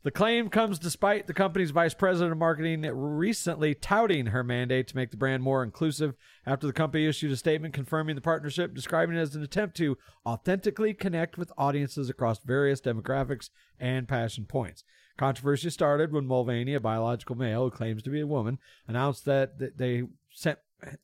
[0.08, 4.96] The claim comes despite the company's vice president of marketing recently touting her mandate to
[4.96, 6.16] make the brand more inclusive
[6.46, 9.98] after the company issued a statement confirming the partnership, describing it as an attempt to
[10.26, 13.50] authentically connect with audiences across various demographics
[13.82, 14.86] and passion points.
[15.18, 19.60] Controversy started when Mulvaney, a biological male who claims to be a woman, announced that
[19.78, 20.60] they sent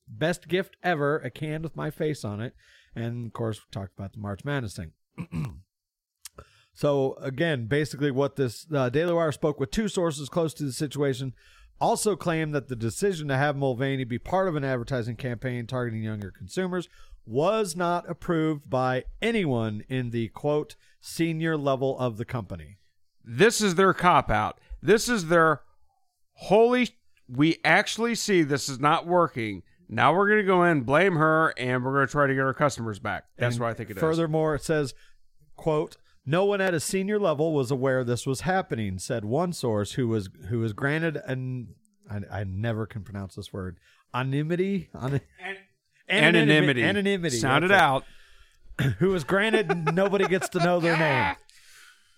[0.08, 2.56] best gift ever, a can with my face on it.
[2.96, 4.94] And of course, we talked about the March Madness thing.
[6.74, 10.72] So again, basically, what this uh, Daily Wire spoke with two sources close to the
[10.72, 11.34] situation,
[11.80, 16.04] also claimed that the decision to have Mulvaney be part of an advertising campaign targeting
[16.04, 16.90] younger consumers
[17.26, 22.78] was not approved by anyone in the quote senior level of the company.
[23.24, 24.60] This is their cop out.
[24.82, 25.62] This is their
[26.34, 26.90] holy.
[27.30, 29.64] We actually see this is not working.
[29.88, 32.42] Now we're going to go in, blame her, and we're going to try to get
[32.42, 33.26] our customers back.
[33.38, 34.02] That's And what I think it is.
[34.02, 34.94] Furthermore, it says,
[35.56, 39.94] quote, no one at a senior level was aware this was happening, said one source
[39.94, 41.76] who was who was granted an
[42.10, 43.78] I, I never can pronounce this word.
[44.14, 44.90] Anonymity?
[44.94, 45.22] An,
[46.10, 46.84] anonymity.
[46.84, 47.38] Anonymity.
[47.38, 48.04] Sound it out.
[49.00, 51.36] Who was granted nobody gets to know their name.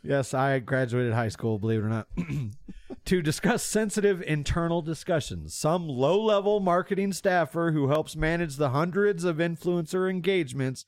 [0.03, 2.07] Yes, I graduated high school, believe it or not,
[3.05, 5.55] to discuss sensitive internal discussions.
[5.55, 10.85] Some low level marketing staffer who helps manage the hundreds of influencer engagements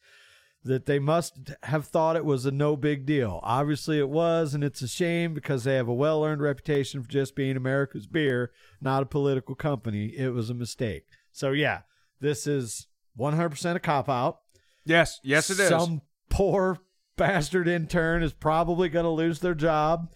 [0.68, 3.40] that they must have thought it was a no big deal.
[3.44, 7.10] Obviously, it was, and it's a shame because they have a well earned reputation for
[7.10, 10.14] just being America's beer, not a political company.
[10.16, 11.06] It was a mistake.
[11.32, 11.82] So, yeah,
[12.22, 12.88] this is
[13.20, 14.40] 100% a cop out.
[14.86, 15.70] Yes, yes, it is.
[15.70, 16.80] Some poor
[17.18, 20.10] bastard intern is probably going to lose their job.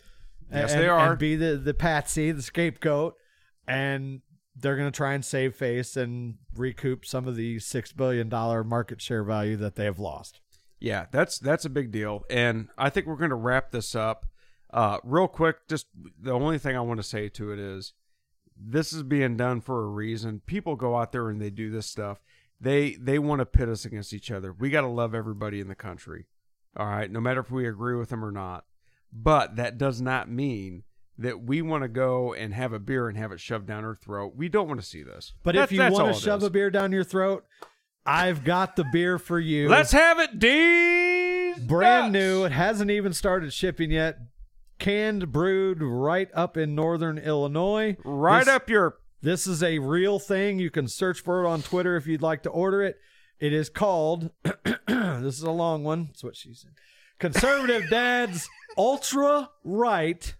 [0.51, 1.11] Yes, and, they are.
[1.11, 3.15] And be the, the patsy, the scapegoat.
[3.67, 4.21] And
[4.55, 8.29] they're going to try and save face and recoup some of the $6 billion
[8.67, 10.40] market share value that they have lost.
[10.81, 14.25] Yeah, that's that's a big deal, and I think we're going to wrap this up
[14.73, 15.67] uh, real quick.
[15.67, 15.85] Just
[16.19, 17.93] the only thing I want to say to it is,
[18.57, 20.41] this is being done for a reason.
[20.47, 22.19] People go out there and they do this stuff.
[22.59, 24.51] They they want to pit us against each other.
[24.51, 26.25] We got to love everybody in the country.
[26.75, 28.65] All right, no matter if we agree with them or not.
[29.13, 30.83] But that does not mean
[31.17, 33.93] that we want to go and have a beer and have it shoved down our
[33.95, 34.33] throat.
[34.35, 35.33] We don't want to see this.
[35.43, 36.47] But That's- if you want to shove is.
[36.47, 37.45] a beer down your throat,
[38.05, 39.69] I've got the beer for you.
[39.69, 41.67] let's have it, Deez.
[41.67, 42.23] brand Nuts.
[42.23, 42.43] new.
[42.45, 44.17] It hasn't even started shipping yet.
[44.79, 47.95] Canned, brewed right up in northern Illinois.
[48.03, 50.57] right This- up your This is a real thing.
[50.57, 52.97] You can search for it on Twitter if you'd like to order it.
[53.39, 54.31] It is called.
[54.87, 56.07] this is a long one.
[56.07, 56.71] That's what she said.
[57.19, 60.33] Conservative Dad's Ultra Right,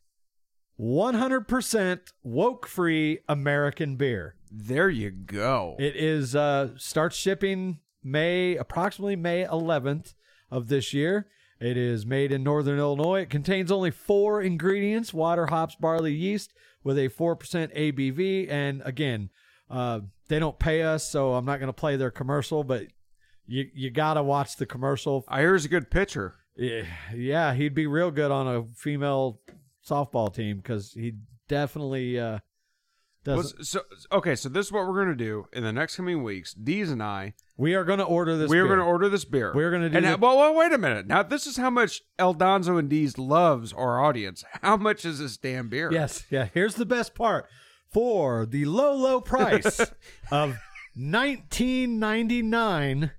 [0.80, 4.36] 100% woke free American beer.
[4.52, 5.78] There you go.
[5.80, 10.14] It is uh starts shipping May approximately May 11th
[10.50, 11.28] of this year.
[11.60, 13.22] It is made in Northern Illinois.
[13.22, 18.50] It contains only four ingredients: water, hops, barley, yeast, with a four percent ABV.
[18.50, 19.30] And again,
[19.70, 22.64] uh, they don't pay us, so I'm not going to play their commercial.
[22.64, 22.88] But
[23.46, 25.24] you you gotta watch the commercial.
[25.28, 26.34] I hear he's a good pitcher.
[26.56, 26.84] Yeah,
[27.16, 29.40] yeah, he'd be real good on a female
[29.88, 31.14] softball team because he
[31.48, 32.40] definitely uh,
[33.26, 33.70] Well, does.
[33.70, 33.82] so
[34.12, 36.54] okay, so this is what we're gonna do in the next coming weeks.
[36.56, 38.50] Deez and I, we are going to order this.
[38.50, 38.76] we're beer.
[38.76, 39.52] gonna order this beer.
[39.54, 41.06] We're gonna do And the- well, well, wait a minute.
[41.06, 44.44] Now this is how much El Donzo and Deez loves our audience.
[44.64, 45.92] How much is this damn beer?
[45.92, 46.48] Yes, yeah.
[46.54, 47.48] Here's the best part.
[47.92, 49.80] For the low, low price
[50.32, 50.58] of
[50.96, 53.12] nineteen ninety nine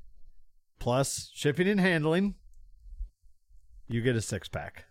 [0.81, 2.35] plus shipping and handling,
[3.89, 4.87] you get a six pack.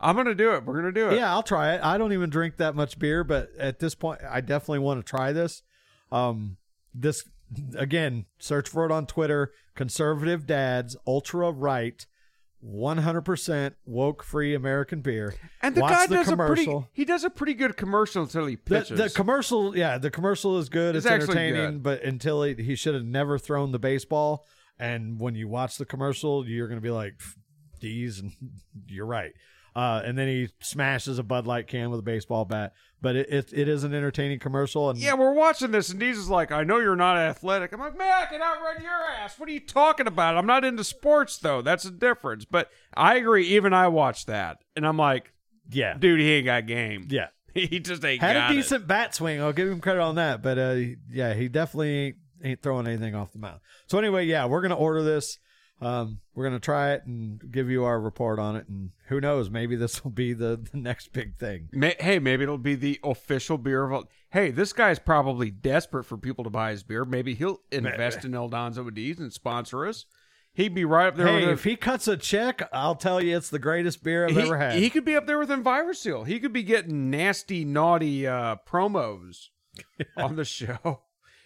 [0.00, 0.64] I'm gonna do it.
[0.64, 1.16] We're gonna do it.
[1.16, 1.80] Yeah, I'll try it.
[1.82, 5.08] I don't even drink that much beer, but at this point, I definitely want to
[5.08, 5.62] try this.
[6.12, 6.56] Um,
[6.94, 7.24] this
[7.76, 9.52] again, search for it on Twitter.
[9.74, 12.06] Conservative Dads Ultra Right,
[12.64, 15.34] 100% woke free American beer.
[15.62, 18.46] And the Watch guy the does a pretty he does a pretty good commercial until
[18.46, 18.98] he The, pitches.
[18.98, 20.96] the commercial, yeah, the commercial is good.
[20.96, 21.82] It's It's, entertaining, good.
[21.82, 24.46] but until he, he should have never thrown the baseball.
[24.78, 27.14] And when you watch the commercial, you're going to be like,
[27.80, 28.32] "These," and
[28.88, 29.32] you're right.
[29.76, 32.72] Uh, and then he smashes a Bud Light can with a baseball bat.
[33.02, 34.88] But it, it, it is an entertaining commercial.
[34.88, 37.80] And yeah, we're watching this, and Deez is like, "I know you're not athletic." I'm
[37.80, 40.34] like, "Man, I can outrun your ass." What are you talking about?
[40.38, 41.60] I'm not into sports, though.
[41.60, 42.46] That's the difference.
[42.46, 43.46] But I agree.
[43.48, 45.34] Even I watched that, and I'm like,
[45.70, 47.08] yeah, "Dude, he ain't got game.
[47.10, 47.26] yeah.
[47.54, 49.42] he just ain't Had got a it." decent bat swing.
[49.42, 50.42] I'll give him credit on that.
[50.42, 50.76] But uh,
[51.10, 53.60] yeah, he definitely ain't, ain't throwing anything off the mound.
[53.88, 55.38] So anyway, yeah, we're gonna order this.
[55.80, 58.66] Um, we're gonna try it and give you our report on it.
[58.68, 61.68] And who knows, maybe this will be the, the next big thing.
[61.72, 63.92] May, hey, maybe it'll be the official beer of.
[63.92, 67.04] all- Hey, this guy's probably desperate for people to buy his beer.
[67.04, 70.04] Maybe he'll invest in El Deez and sponsor us.
[70.52, 73.36] He'd be right up there Hey, with if he cuts a check, I'll tell you
[73.36, 74.78] it's the greatest beer I've he, ever had.
[74.78, 76.26] he could be up there with Enviroseal.
[76.26, 79.48] He could be getting nasty, naughty uh, promos
[80.16, 81.02] on the show.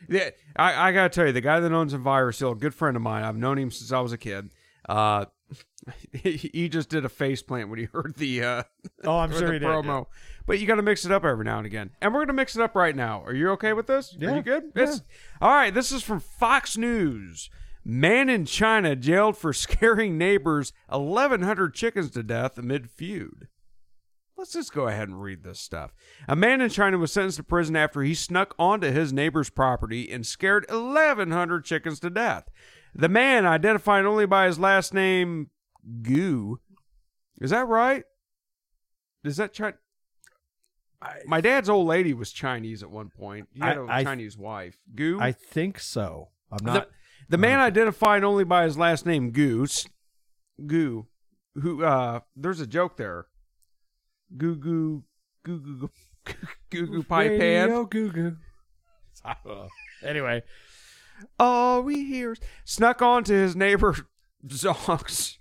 [0.09, 3.03] Yeah, I, I gotta tell you, the guy that owns Enviroseal, a good friend of
[3.03, 3.23] mine.
[3.25, 4.51] I've known him since I was a kid.
[4.89, 5.27] Uh,
[6.13, 8.63] he, just did a face plant when he heard the uh,
[9.05, 9.69] oh, I'm sure the he did.
[9.69, 10.07] promo.
[10.47, 12.57] But you got to mix it up every now and again, and we're gonna mix
[12.57, 13.23] it up right now.
[13.25, 14.15] Are you okay with this?
[14.15, 14.65] Are Yeah, you good?
[14.75, 15.03] It's-
[15.41, 15.73] all right.
[15.73, 17.51] This is from Fox News.
[17.85, 23.49] Man in China jailed for scaring neighbors 1,100 chickens to death amid feud.
[24.41, 25.93] Let's just go ahead and read this stuff.
[26.27, 30.11] A man in China was sentenced to prison after he snuck onto his neighbor's property
[30.11, 32.49] and scared 1,100 chickens to death.
[32.95, 35.51] The man, identified only by his last name,
[36.01, 36.59] Gu.
[37.39, 38.05] Is that right?
[39.25, 39.75] Is that Chi-
[41.27, 43.47] My dad's old lady was Chinese at one point.
[43.53, 44.79] He had a I- I- Chinese wife.
[44.95, 45.19] Gu.
[45.21, 46.31] I think so.
[46.51, 46.89] I'm not.
[47.29, 49.87] the man identified only by his last name, Goose.
[50.67, 51.09] Goo.
[51.57, 51.85] Who?
[51.85, 53.27] Uh, there's a joke there.
[54.37, 55.03] Goo goo
[55.45, 56.35] goo goo goo
[56.71, 57.69] goo goo pie pan.
[57.69, 58.37] Goo Goo.
[60.05, 60.43] Anyway,
[61.39, 63.95] All we hear is snuck onto his neighbor
[64.47, 65.39] Zhong's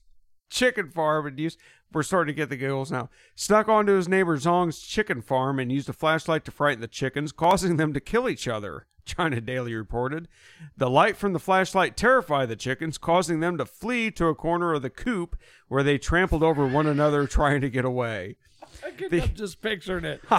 [0.49, 1.60] chicken farm and used.
[1.91, 3.10] We're starting to get the giggles now.
[3.36, 7.32] Snuck onto his neighbor Zhong's chicken farm and used a flashlight to frighten the chickens,
[7.32, 8.86] causing them to kill each other.
[9.06, 10.28] China Daily reported.
[10.78, 14.73] The light from the flashlight terrified the chickens, causing them to flee to a corner
[14.73, 15.36] of the coop
[15.67, 18.36] where they trampled over one another trying to get away.
[19.11, 20.21] I'm just picturing it.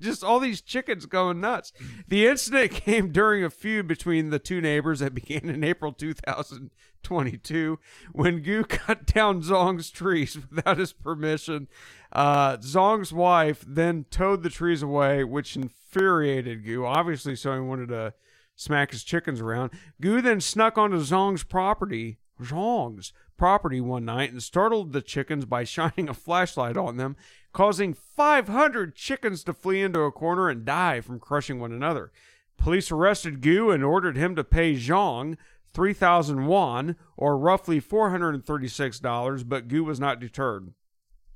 [0.00, 1.72] just all these chickens going nuts.
[2.08, 7.78] The incident came during a feud between the two neighbors that began in April 2022
[8.12, 11.68] when Gu cut down Zhong's trees without his permission.
[12.12, 17.88] Uh, Zhong's wife then towed the trees away, which infuriated Gu, obviously, so he wanted
[17.88, 18.14] to
[18.56, 19.72] smack his chickens around.
[20.00, 25.64] Gu then snuck onto Zhong's property, Zhong's property one night and startled the chickens by
[25.64, 27.16] shining a flashlight on them,
[27.54, 32.12] causing 500 chickens to flee into a corner and die from crushing one another.
[32.58, 35.38] Police arrested Gu and ordered him to pay Zhang
[35.72, 40.72] 3,000 won, or roughly $436, but Gu was not deterred.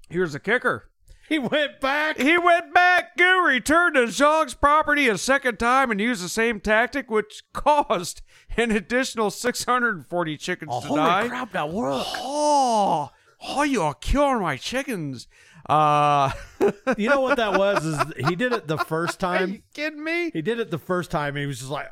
[0.09, 0.90] Here's the kicker.
[1.28, 2.18] He went back.
[2.18, 3.16] He went back.
[3.18, 8.22] Gu returned to Zhang's property a second time and used the same tactic, which caused
[8.57, 11.18] an additional 640 chickens oh, to die.
[11.18, 12.09] Holy crap, that worked.
[12.16, 13.11] Oh,
[13.46, 15.26] oh, you are killing my chickens.
[15.68, 16.31] Uh,
[16.96, 17.85] You know what that was?
[17.85, 19.62] Is he did it the first are you time.
[19.74, 20.31] kidding me?
[20.33, 21.37] He did it the first time.
[21.37, 21.88] And he was just like,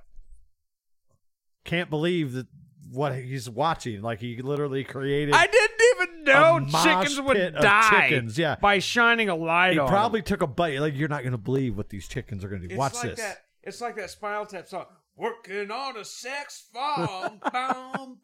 [1.65, 2.47] can't believe that
[2.91, 4.03] what he's watching.
[4.03, 5.35] Like he literally created.
[5.35, 8.57] I didn't even know chickens would die chickens, yeah.
[8.61, 10.27] by shining a light he on probably them.
[10.27, 10.81] took a bite.
[10.81, 12.75] Like you're not going to believe what these chickens are going to do.
[12.75, 13.21] It's Watch like this.
[13.21, 14.87] That, it's like that Spinal Tap song.
[15.17, 18.19] Working on a sex farm, bum,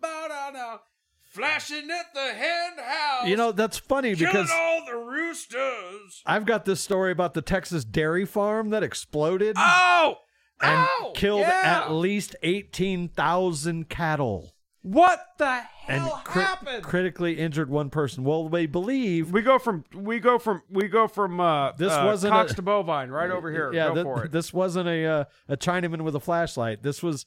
[1.32, 3.26] flashing at the hen house.
[3.28, 6.22] You know that's funny killing because all the roosters.
[6.26, 10.16] I've got this story about the Texas dairy farm that exploded Oh,
[10.60, 11.84] and oh, killed yeah.
[11.86, 16.84] at least eighteen thousand cattle What the and hell cri- happened?
[16.84, 18.24] critically injured one person.
[18.24, 22.02] Well, they believe we go from we go from we go from uh, This uh,
[22.04, 23.72] wasn't Cox a- to bovine right over here.
[23.72, 24.32] Yeah, go th- for it.
[24.32, 26.82] this wasn't a uh, a Chinaman with a flashlight.
[26.82, 27.26] This was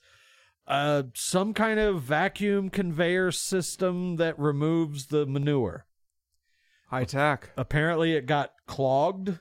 [0.67, 5.85] uh, some kind of vacuum conveyor system that removes the manure.
[6.89, 7.51] High tech.
[7.57, 9.39] Apparently, it got clogged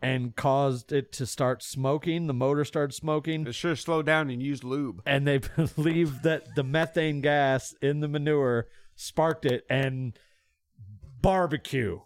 [0.00, 2.26] and caused it to start smoking.
[2.26, 5.00] The motor started smoking, It should have slowed down and used lube.
[5.06, 5.38] and they
[5.76, 10.18] believe that the methane gas in the manure sparked it and
[11.22, 12.00] barbecue.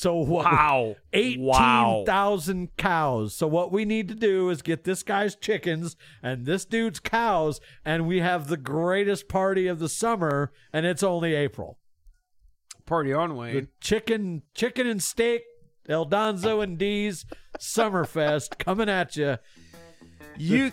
[0.00, 0.14] So?
[0.14, 0.96] Wow.
[1.12, 3.34] Eighteen thousand cows.
[3.34, 7.60] So what we need to do is get this guy's chickens and this dude's cows,
[7.84, 11.78] and we have the greatest party of the summer, and it's only April.
[12.86, 13.68] Party on, the Wayne.
[13.82, 15.42] chicken, chicken and steak,
[15.86, 17.26] El Donzo and Deez
[17.58, 19.36] Summerfest coming at you.
[20.38, 20.72] You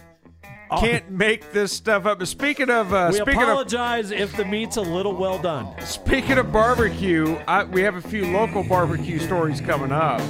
[0.80, 2.26] can't make this stuff up.
[2.26, 5.74] Speaking of uh, We speaking of apologize if the meat's a little well done.
[5.82, 10.22] speaking of barbecue, I, we have a few local barbecue stories coming up.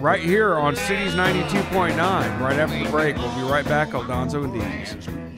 [0.00, 3.16] Right here on Cities 92.9, right after the break.
[3.16, 5.29] We'll be right back, El Donzo and Deez.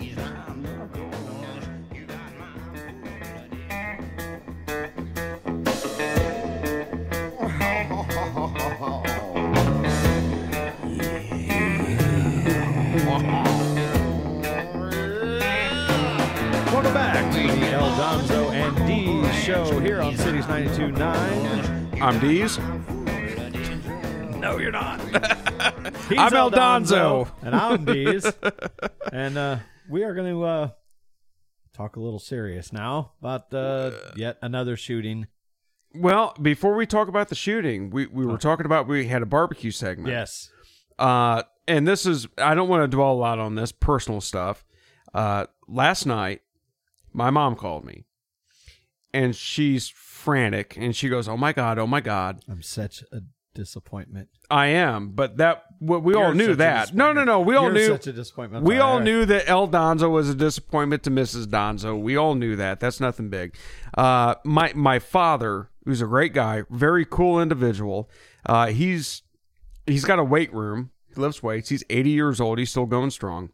[18.03, 22.03] Donzo and Deez show here on Cities 92.9.
[22.03, 22.59] I'm Deez.
[24.41, 24.99] No, you're not.
[26.11, 27.31] I'm El Donzo.
[27.43, 28.35] and I'm Deez.
[29.13, 30.71] and uh, we are going to uh,
[31.75, 35.29] talk a little serious now about uh, yet another shooting.
[35.95, 39.27] Well, before we talk about the shooting, we, we were talking about we had a
[39.27, 40.09] barbecue segment.
[40.09, 40.51] Yes.
[40.99, 44.65] Uh, and this is I don't want to dwell a lot on this personal stuff.
[45.15, 46.41] Uh, last night,
[47.13, 48.05] my mom called me,
[49.13, 53.21] and she's frantic, and she goes, "Oh my god, oh my god, I'm such a
[53.55, 54.29] disappointment.
[54.51, 56.95] I am." But that we, we all knew that.
[56.95, 57.87] No, no, no, we all You're knew.
[57.89, 58.65] such a disappointment.
[58.65, 61.47] We all knew that El Donzo was a disappointment to Mrs.
[61.47, 62.01] Donzo.
[62.01, 62.81] We all knew that.
[62.81, 63.57] That's nothing big.
[63.97, 68.09] Uh, my my father, who's a great guy, very cool individual.
[68.47, 69.23] Uh, he's
[69.87, 70.91] he's got a weight room.
[71.15, 71.69] He lifts weights.
[71.69, 72.59] He's 80 years old.
[72.59, 73.51] He's still going strong.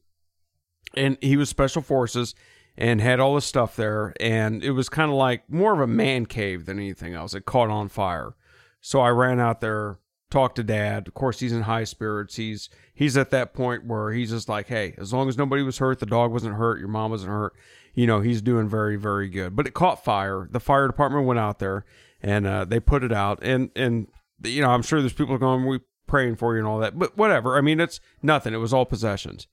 [0.95, 2.35] And he was special forces
[2.79, 4.15] and had all this stuff there.
[4.21, 7.35] And it was kind of like more of a man cave than anything else.
[7.35, 8.35] It caught on fire.
[8.81, 9.99] So I ran out there,
[10.31, 11.09] talked to dad.
[11.09, 12.37] Of course, he's in high spirits.
[12.37, 15.79] He's he's at that point where he's just like, hey, as long as nobody was
[15.79, 17.53] hurt, the dog wasn't hurt, your mom wasn't hurt,
[17.95, 19.57] you know, he's doing very, very good.
[19.57, 20.49] But it caught fire.
[20.49, 21.85] The fire department went out there
[22.23, 23.41] and uh, they put it out.
[23.43, 24.07] And and
[24.45, 26.97] you know, I'm sure there's people going, we praying for you and all that.
[26.97, 27.57] But whatever.
[27.57, 28.55] I mean, it's nothing.
[28.55, 29.49] It was all possessions.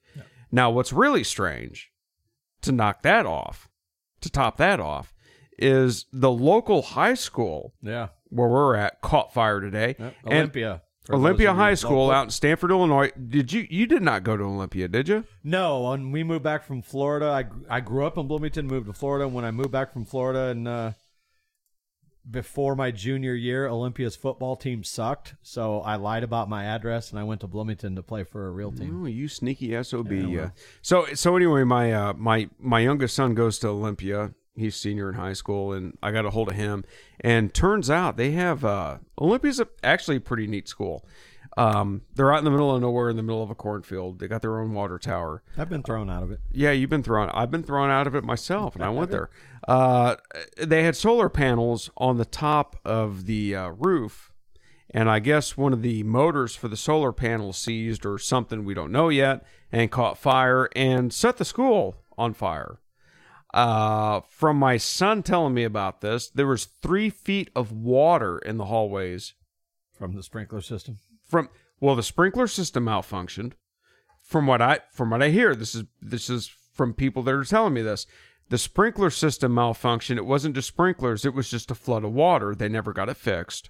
[0.51, 1.91] Now, what's really strange
[2.66, 3.68] to knock that off,
[4.22, 5.13] to top that off,
[5.57, 8.09] is the local high school Yeah.
[8.30, 9.95] where we're at caught fire today.
[9.97, 10.16] Yep.
[10.28, 10.82] Olympia.
[11.09, 13.11] Olympia High School out in Stanford, Illinois.
[13.11, 15.24] Did you you did not go to Olympia, did you?
[15.43, 17.45] No, when we moved back from Florida, I
[17.78, 19.28] I grew up in Bloomington, moved to Florida.
[19.28, 20.91] When I moved back from Florida, and uh,
[22.30, 27.19] before my junior year, Olympia's football team sucked, so I lied about my address and
[27.19, 29.03] I went to Bloomington to play for a real team.
[29.03, 30.11] Oh, you sneaky sob.
[30.11, 30.49] Yeah.
[30.82, 34.34] So so anyway, my uh my my youngest son goes to Olympia.
[34.55, 36.86] He's senior in high school, and I got a hold of him.
[37.19, 41.05] And turns out they have uh Olympia's a, actually a pretty neat school.
[41.57, 44.19] Um, they're out in the middle of nowhere, in the middle of a cornfield.
[44.19, 45.41] They got their own water tower.
[45.57, 46.41] I've been thrown out of it.
[46.51, 47.30] Yeah, you've been thrown.
[47.30, 49.30] I've been thrown out of it myself, and I went there.
[49.68, 50.16] Uh,
[50.57, 54.32] they had solar panels on the top of the uh, roof,
[54.91, 58.76] and I guess one of the motors for the solar panels seized or something we
[58.76, 62.80] don't know yet, and caught fire and set the school on fire.
[63.53, 68.57] Uh, from my son telling me about this, there was three feet of water in
[68.57, 69.34] the hallways
[69.97, 70.99] From the sprinkler system.
[71.26, 71.49] from
[71.80, 73.53] well the sprinkler system malfunctioned
[74.22, 77.43] from what i from what i hear this is this is from people that are
[77.45, 78.05] telling me this
[78.49, 82.53] the sprinkler system malfunctioned it wasn't just sprinklers it was just a flood of water
[82.55, 83.69] they never got it fixed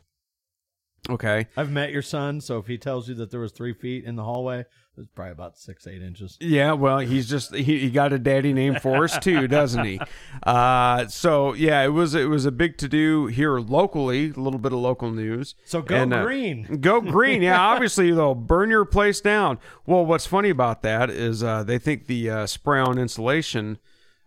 [1.09, 4.05] okay I've met your son, so if he tells you that there was three feet
[4.05, 4.65] in the hallway,
[4.97, 6.36] it's probably about six, eight inches.
[6.39, 9.99] yeah well he's just he, he got a daddy name for us too doesn't he
[10.43, 14.57] uh so yeah it was it was a big to do here locally a little
[14.59, 16.80] bit of local news So go And, uh, green.
[16.82, 17.41] Go green.
[17.41, 19.59] Yeah, obviously they'll burn your place down.
[19.86, 23.78] Well, what's funny about that is uh, they think the uh, spray on insulation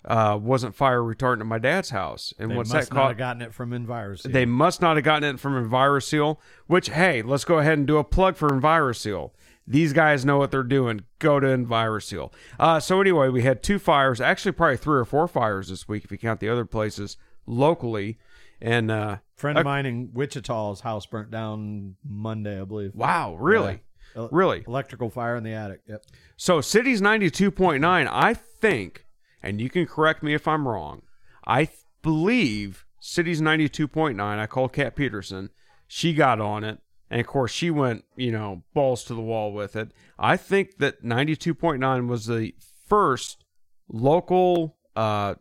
[0.04, 2.32] uh, wasn't fire retardant at my dad's house.
[2.38, 3.10] And They what's must that not called?
[3.10, 4.22] have gotten it from Envirus.
[4.22, 7.98] They must not have gotten it from EnviroSeal, which, hey, let's go ahead and do
[7.98, 9.32] a plug for EnviroSeal.
[9.66, 11.02] These guys know what they're doing.
[11.18, 12.32] Go to EnviroSeal.
[12.58, 16.04] Uh, so, anyway, we had two fires, actually, probably three or four fires this week
[16.04, 18.18] if you count the other places locally.
[18.62, 22.94] And uh, friend of mine in Wichita's house burnt down Monday, I believe.
[22.94, 23.82] wow, really?
[24.16, 24.28] Yeah.
[24.32, 24.64] Really?
[24.66, 25.82] Electrical fire in the attic.
[25.86, 26.02] Yep.
[26.36, 29.04] So Cities 92.9, I think,
[29.48, 31.02] and you can correct me if I'm wrong,
[31.44, 35.48] I th- believe City's 92.9, I called Kat Peterson,
[35.86, 36.80] she got on it,
[37.10, 39.90] and of course she went, you know, balls to the wall with it.
[40.18, 42.54] I think that 92.9 was the
[42.86, 43.44] first
[43.88, 45.36] local uh,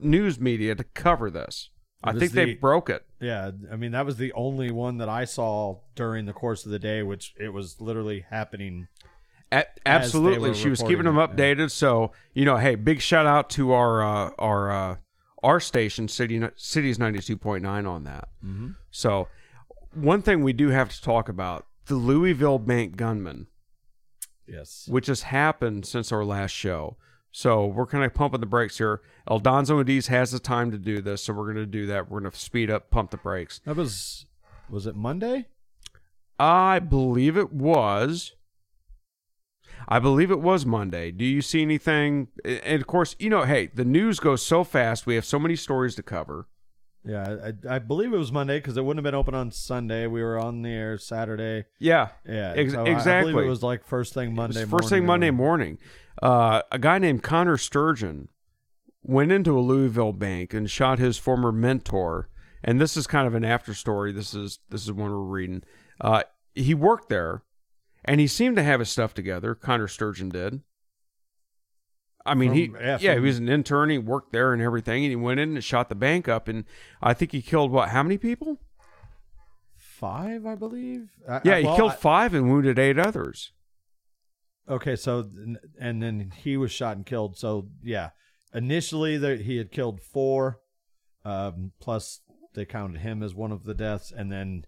[0.00, 1.70] news media to cover this.
[2.02, 3.06] I think they broke it.
[3.20, 6.72] Yeah, I mean that was the only one that I saw during the course of
[6.72, 8.88] the day, which it was literally happening.
[9.60, 11.70] A- absolutely, she was keeping them it, updated.
[11.70, 14.96] So you know, hey, big shout out to our uh, our uh,
[15.42, 18.28] our station, City City's ninety two point nine on that.
[18.90, 19.28] So,
[19.92, 23.46] one thing we do have to talk about the Louisville bank gunman,
[24.46, 24.86] Yes.
[24.88, 26.96] which has happened since our last show.
[27.36, 29.00] So we're kind of pumping the brakes here.
[29.28, 32.08] El Donzo Adiz has the time to do this, so we're going to do that.
[32.08, 33.60] We're going to speed up, pump the brakes.
[33.64, 34.26] That was
[34.70, 35.46] was it Monday?
[36.38, 38.34] I believe it was.
[39.88, 41.10] I believe it was Monday.
[41.10, 42.28] Do you see anything?
[42.44, 45.06] And of course, you know, hey, the news goes so fast.
[45.06, 46.48] We have so many stories to cover.
[47.06, 50.06] Yeah, I, I believe it was Monday because it wouldn't have been open on Sunday.
[50.06, 51.66] We were on the air Saturday.
[51.78, 53.30] Yeah, Yeah, ex- so exactly.
[53.30, 54.64] I believe it was like first thing Monday.
[54.64, 55.78] first thing morning Monday morning.
[56.22, 58.28] Uh, a guy named Connor Sturgeon
[59.02, 62.30] went into a Louisville bank and shot his former mentor.
[62.62, 64.10] And this is kind of an after story.
[64.10, 65.62] This is this is one we're reading.
[66.00, 66.22] Uh,
[66.54, 67.42] he worked there,
[68.04, 69.54] and he seemed to have his stuff together.
[69.54, 70.60] Connor Sturgeon did.
[72.26, 73.90] I mean, he From- yeah, he was an intern.
[73.90, 76.48] He worked there and everything, and he went in and shot the bank up.
[76.48, 76.64] And
[77.02, 77.90] I think he killed what?
[77.90, 78.58] How many people?
[79.76, 81.10] Five, I believe.
[81.28, 83.52] I- Yeah, I- he well, killed I- five and wounded eight others.
[84.68, 85.30] Okay, so
[85.78, 87.36] and then he was shot and killed.
[87.36, 88.10] So yeah,
[88.54, 90.60] initially there, he had killed four,
[91.24, 92.22] um, plus
[92.54, 94.64] they counted him as one of the deaths, and then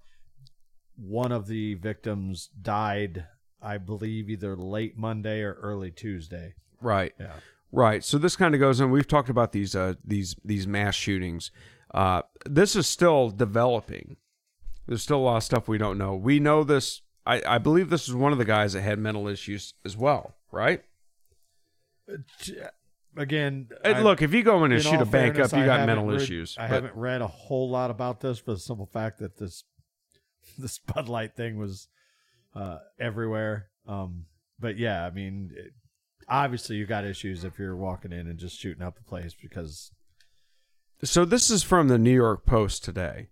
[0.97, 3.27] one of the victims died,
[3.63, 6.55] I believe, either late Monday or early Tuesday.
[6.81, 7.13] Right.
[7.19, 7.33] Yeah.
[7.73, 8.05] Right.
[8.05, 8.91] So this kind of goes on.
[8.91, 11.51] We've talked about these uh, these these mass shootings.
[11.93, 14.17] Uh, this is still developing.
[14.87, 16.15] There's still a lot of stuff we don't know.
[16.15, 17.03] We know this.
[17.27, 20.37] I, I believe this is one of the guys that had mental issues as well.
[20.53, 20.83] Right.
[23.17, 25.65] Again, And look, if you go in and in shoot a bank fairness, up, you
[25.65, 26.55] got mental read- issues.
[26.59, 29.65] I But- haven't read a whole lot about this for the simple fact that this
[30.59, 31.89] this Bud Light thing was
[32.55, 33.69] uh, everywhere.
[33.87, 34.27] Um,
[34.59, 35.73] but yeah, I mean, it,
[36.29, 39.93] obviously you got issues if you're walking in and just shooting up the place because
[41.03, 43.29] So this is from the New York Post today,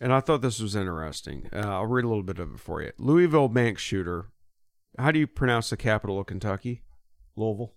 [0.00, 1.48] and I thought this was interesting.
[1.52, 2.92] Uh, I'll read a little bit of it for you.
[2.98, 4.30] Louisville bank shooter.
[4.98, 6.82] How do you pronounce the capital of Kentucky?
[7.36, 7.74] Louisville.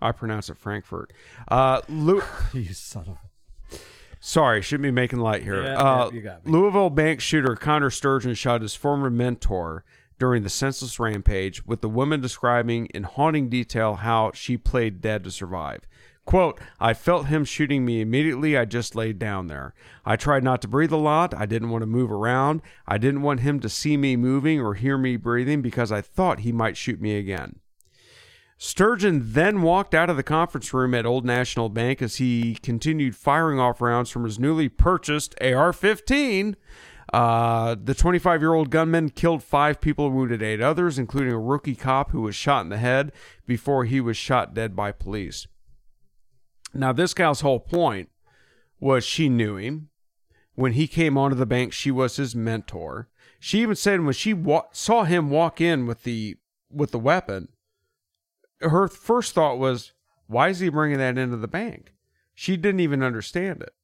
[0.00, 1.12] I pronounce it Frankfurt.
[1.48, 3.18] Uh, Lou- you son of.
[4.20, 5.62] Sorry, shouldn't be making light here.
[5.62, 6.52] Yeah, uh, yeah, you got me.
[6.52, 9.84] Louisville bank shooter Connor Sturgeon shot his former mentor
[10.18, 15.22] during the senseless rampage, with the woman describing in haunting detail how she played dead
[15.24, 15.82] to survive.
[16.24, 18.54] Quote, I felt him shooting me immediately.
[18.54, 19.72] I just laid down there.
[20.04, 21.32] I tried not to breathe a lot.
[21.32, 22.60] I didn't want to move around.
[22.86, 26.40] I didn't want him to see me moving or hear me breathing because I thought
[26.40, 27.60] he might shoot me again.
[28.60, 33.14] Sturgeon then walked out of the conference room at Old National Bank as he continued
[33.14, 36.56] firing off rounds from his newly purchased AR 15.
[37.12, 41.38] Uh, the 25 year old gunman killed five people and wounded eight others, including a
[41.38, 43.12] rookie cop who was shot in the head
[43.46, 45.46] before he was shot dead by police.
[46.74, 48.10] Now, this gal's whole point
[48.80, 49.88] was she knew him.
[50.54, 53.08] When he came onto the bank, she was his mentor.
[53.38, 56.36] She even said when she wa- saw him walk in with the
[56.70, 57.48] with the weapon,
[58.60, 59.92] her first thought was,
[60.26, 61.94] "Why is he bringing that into the bank?"
[62.34, 63.74] She didn't even understand it.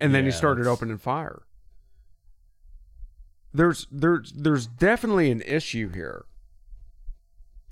[0.00, 1.42] And then he started that's- opening fire.
[3.52, 6.24] There's there's there's definitely an issue here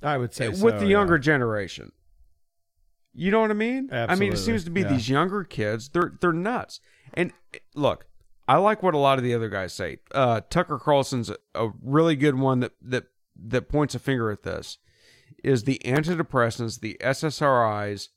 [0.02, 0.90] I would say with so, the yeah.
[0.90, 1.92] younger generation.
[3.14, 3.88] You know what I mean?
[3.92, 4.92] I mean, it seems to be yeah.
[4.92, 5.88] these younger kids.
[5.88, 6.80] They're they're nuts.
[7.14, 7.32] And
[7.74, 8.06] look,
[8.46, 9.98] I like what a lot of the other guys say.
[10.12, 13.04] Uh, Tucker Carlson's a, a really good one that that
[13.36, 14.78] that points a finger at this.
[15.44, 18.08] Is the antidepressants, the SSRIs,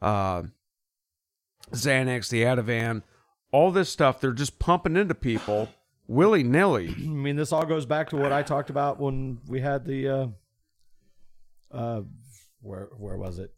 [0.00, 0.42] uh,
[1.72, 3.02] Xanax, the Ativan,
[3.52, 4.20] all this stuff?
[4.20, 5.68] They're just pumping into people
[6.06, 6.88] willy nilly.
[6.98, 10.08] I mean, this all goes back to what I talked about when we had the
[10.08, 10.26] uh,
[11.70, 12.02] uh,
[12.60, 13.52] where where was it?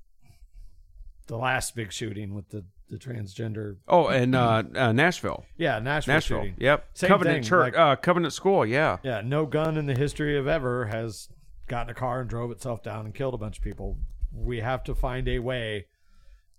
[1.27, 3.77] The last big shooting with the the transgender.
[3.87, 5.45] Oh, and uh, uh, Nashville.
[5.57, 6.41] Yeah, Nashville, Nashville.
[6.41, 6.55] shooting.
[6.59, 6.87] Yep.
[6.95, 7.75] Same Covenant thing, Church.
[7.75, 8.67] like- uh, Covenant School.
[8.67, 8.97] Yeah.
[9.05, 11.29] Yeah, no gun in the history of ever has
[11.71, 13.97] gotten a car and drove itself down and killed a bunch of people.
[14.35, 15.87] We have to find a way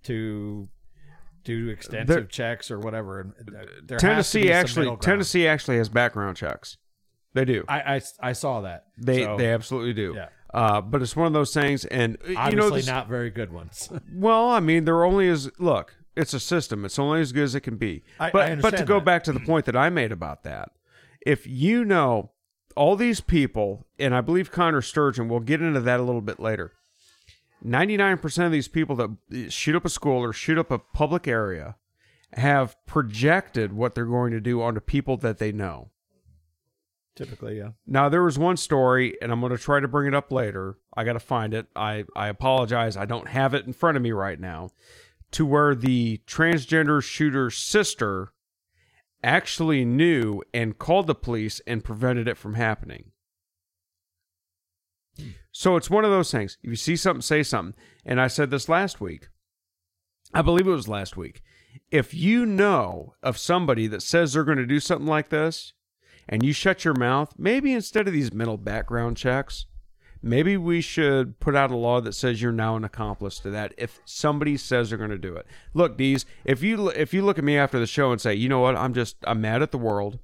[0.03, 0.67] to
[1.43, 3.33] do extensive There- checks or whatever.
[3.39, 4.97] Uh, there has to be Tennessee actually.
[4.97, 6.77] Tennessee actually has background checks.
[7.33, 7.63] They do.
[7.67, 8.87] I, I I saw that.
[8.97, 10.13] They So, they absolutely do.
[10.15, 10.29] Yeah.
[10.53, 13.29] Uh, but it's one of those things, and uh, you know, obviously this, not very
[13.29, 13.89] good ones.
[14.13, 15.95] well, I mean, they're only as look.
[16.17, 16.83] It's a system.
[16.83, 18.03] It's only as good as it can be.
[18.19, 19.05] I- but I but to go that.
[19.05, 20.71] back to the point that I made about that,
[21.25, 22.30] if you know
[22.71, 26.39] all these people, and I believe Connor Sturgeon, we'll get into that a little bit
[26.39, 26.73] later.
[27.63, 30.79] Ninety nine percent of these people that shoot up a school or shoot up a
[30.79, 31.75] public area
[32.33, 35.91] have projected what they're going to do onto people that they know.
[37.15, 37.71] Typically, yeah.
[37.85, 40.77] Now there was one story, and I'm going to try to bring it up later.
[40.95, 41.67] I got to find it.
[41.75, 42.95] I I apologize.
[42.97, 44.69] I don't have it in front of me right now.
[45.31, 48.33] to where the transgender shooter's sister
[49.23, 53.11] actually knew and called the police and prevented it from happening.
[55.51, 56.57] So it's one of those things.
[56.63, 57.75] If you see something, say something.
[58.05, 59.27] And I said this last week.
[60.33, 61.41] I believe it was last week.
[61.89, 65.73] If you know of somebody that says they're going to do something like this
[66.27, 69.65] and you shut your mouth, maybe instead of these mental background checks,
[70.21, 73.73] maybe we should put out a law that says you're now an accomplice to that
[73.77, 75.45] if somebody says they're going to do it.
[75.73, 78.49] Look, Deez, if you if you look at me after the show and say, "You
[78.49, 78.75] know what?
[78.75, 80.19] I'm just I'm mad at the world.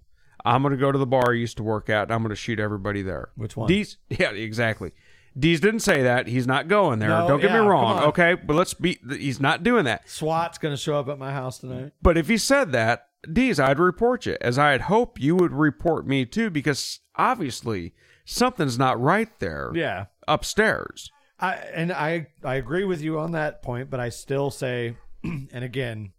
[0.46, 2.36] I'm going to go to the bar I used to work at I'm going to
[2.36, 3.70] shoot everybody there." Which one?
[3.70, 4.92] Deez, yeah, exactly.
[5.38, 6.28] Deez didn't say that.
[6.28, 7.10] He's not going there.
[7.10, 8.34] No, Don't get yeah, me wrong, okay?
[8.34, 10.10] But let's be he's not doing that.
[10.10, 11.92] SWAT's going to show up at my house tonight.
[12.02, 16.08] But if he said that, Deez, I'd report you, as I'd hope you would report
[16.08, 17.94] me too, because obviously
[18.28, 20.06] something's not right there Yeah.
[20.28, 21.12] upstairs.
[21.40, 25.64] I and I I agree with you on that point, but I still say, and
[25.64, 26.12] again,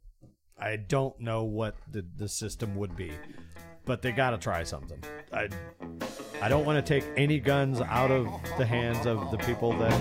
[0.59, 3.13] I don't know what the the system would be,
[3.85, 5.03] but they got to try something.
[5.33, 5.49] I
[6.41, 8.27] I don't want to take any guns out of
[8.59, 9.93] the hands of the people that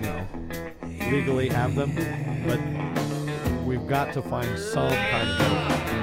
[0.00, 1.94] you know legally have them,
[2.46, 5.93] but we've got to find some kind of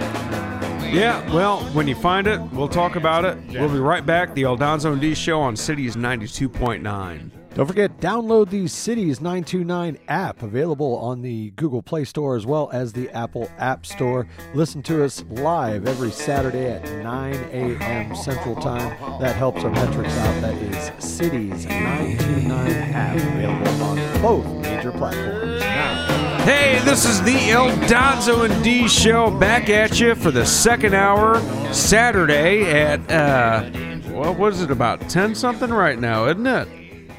[0.91, 3.37] Yeah, well, when you find it, we'll talk about it.
[3.53, 4.33] We'll be right back.
[4.35, 7.31] The El Donzo and D Show on Cities 92.9.
[7.53, 12.69] Don't forget, download the Cities 929 app available on the Google Play Store as well
[12.71, 14.25] as the Apple App Store.
[14.53, 18.15] Listen to us live every Saturday at 9 a.m.
[18.15, 18.97] Central Time.
[19.19, 20.41] That helps our metrics out.
[20.41, 26.00] That is Cities 929 app available on both major platforms now.
[26.43, 30.95] Hey, this is the El Donzo and D Show back at you for the second
[30.95, 31.39] hour
[31.71, 33.69] Saturday at, uh,
[34.09, 36.67] what is it, about 10 something right now, isn't it?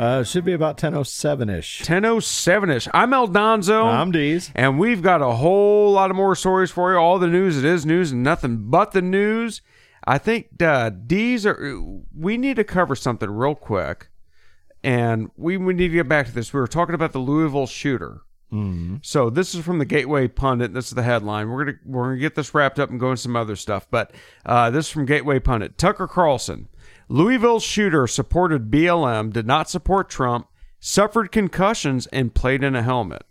[0.00, 1.82] Uh, it should be about 1007 ish.
[1.82, 2.88] 10.07 ish.
[2.92, 3.84] I'm El Donzo.
[3.84, 4.50] I'm Deez.
[4.56, 6.98] And we've got a whole lot of more stories for you.
[6.98, 9.62] All the news, it is news and nothing but the news.
[10.04, 11.80] I think uh, Deez are.
[12.12, 14.08] We need to cover something real quick,
[14.82, 16.52] and we, we need to get back to this.
[16.52, 18.22] We were talking about the Louisville shooter.
[18.52, 18.96] Mm-hmm.
[19.02, 20.74] So this is from the Gateway Pundit.
[20.74, 21.48] This is the headline.
[21.48, 23.86] We're gonna we're gonna get this wrapped up and go into some other stuff.
[23.90, 24.12] But
[24.44, 25.78] uh, this is from Gateway Pundit.
[25.78, 26.68] Tucker Carlson,
[27.08, 30.48] Louisville shooter supported BLM, did not support Trump,
[30.80, 33.22] suffered concussions, and played in a helmet.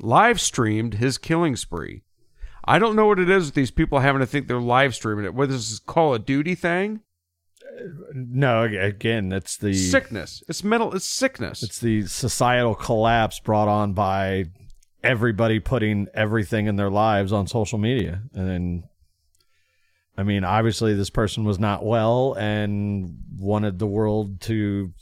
[0.00, 2.02] Live streamed his killing spree.
[2.64, 5.24] I don't know what it is with these people having to think they're live streaming
[5.24, 5.34] it.
[5.34, 7.00] Whether this is Call of Duty thing,
[8.12, 10.42] No, again, it's the sickness.
[10.48, 10.94] It's mental.
[10.94, 11.62] It's sickness.
[11.62, 14.46] it's the societal collapse brought on by
[15.02, 18.22] everybody putting everything in their lives on social media.
[18.34, 18.84] And then
[20.18, 24.92] I mean, obviously this person was not well and wanted the world to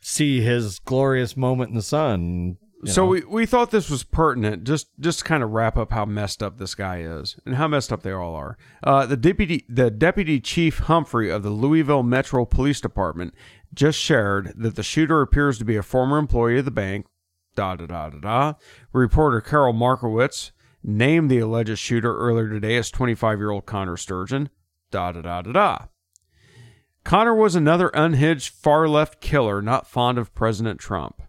[0.00, 2.56] see his glorious moment in the sun.
[2.84, 3.10] So know.
[3.10, 6.42] we, we thought this was pertinent, just just to kind of wrap up how messed
[6.42, 8.58] up this guy is and how messed up they all are.
[8.82, 13.34] Uh, the deputy the deputy chief Humphrey of the Louisville Metro Police Department
[13.72, 17.06] just shared that the shooter appears to be a former employee of the bank.
[17.54, 18.54] Da da da da da.
[18.92, 20.50] Reporter Carol Markowitz
[20.82, 24.48] named the alleged shooter earlier today as 25 year old Connor Sturgeon.
[24.90, 25.78] Da da da da da.
[27.04, 31.22] Connor was another unhinged far left killer not fond of President Trump.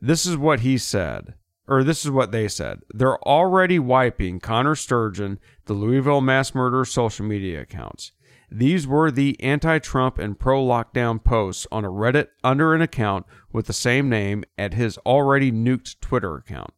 [0.00, 1.34] This is what he said,
[1.66, 2.82] or this is what they said.
[2.94, 8.12] They're already wiping Connor Sturgeon, the Louisville mass murderer social media accounts.
[8.50, 13.26] These were the anti Trump and pro lockdown posts on a Reddit under an account
[13.52, 16.72] with the same name at his already nuked Twitter account.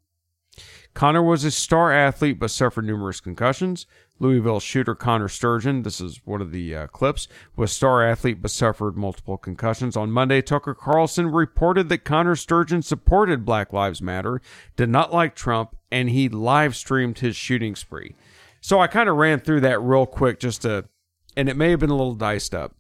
[0.95, 3.87] Connor was a star athlete but suffered numerous concussions.
[4.21, 8.51] Louisville shooter Connor Sturgeon, this is one of the uh, clips, was star athlete but
[8.51, 9.97] suffered multiple concussions.
[9.97, 14.43] On Monday, Tucker Carlson reported that Connor Sturgeon supported Black Lives Matter,
[14.77, 18.15] did not like Trump, and he live streamed his shooting spree.
[18.61, 20.85] So I kind of ran through that real quick just to,
[21.35, 22.77] and it may have been a little diced up.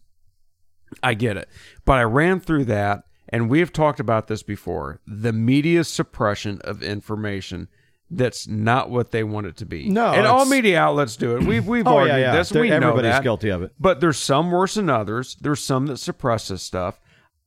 [1.03, 1.49] I get it.
[1.86, 6.61] But I ran through that, and we have talked about this before the media suppression
[6.64, 7.68] of information.
[8.11, 9.88] That's not what they want it to be.
[9.88, 11.44] No, and all media outlets do it.
[11.44, 12.36] We've we've Oh, argued yeah, yeah.
[12.36, 12.48] this.
[12.48, 13.22] They're- We know everybody's that.
[13.22, 13.72] guilty of it.
[13.78, 15.36] But there's some worse than others.
[15.40, 16.98] There's some that suppress this stuff.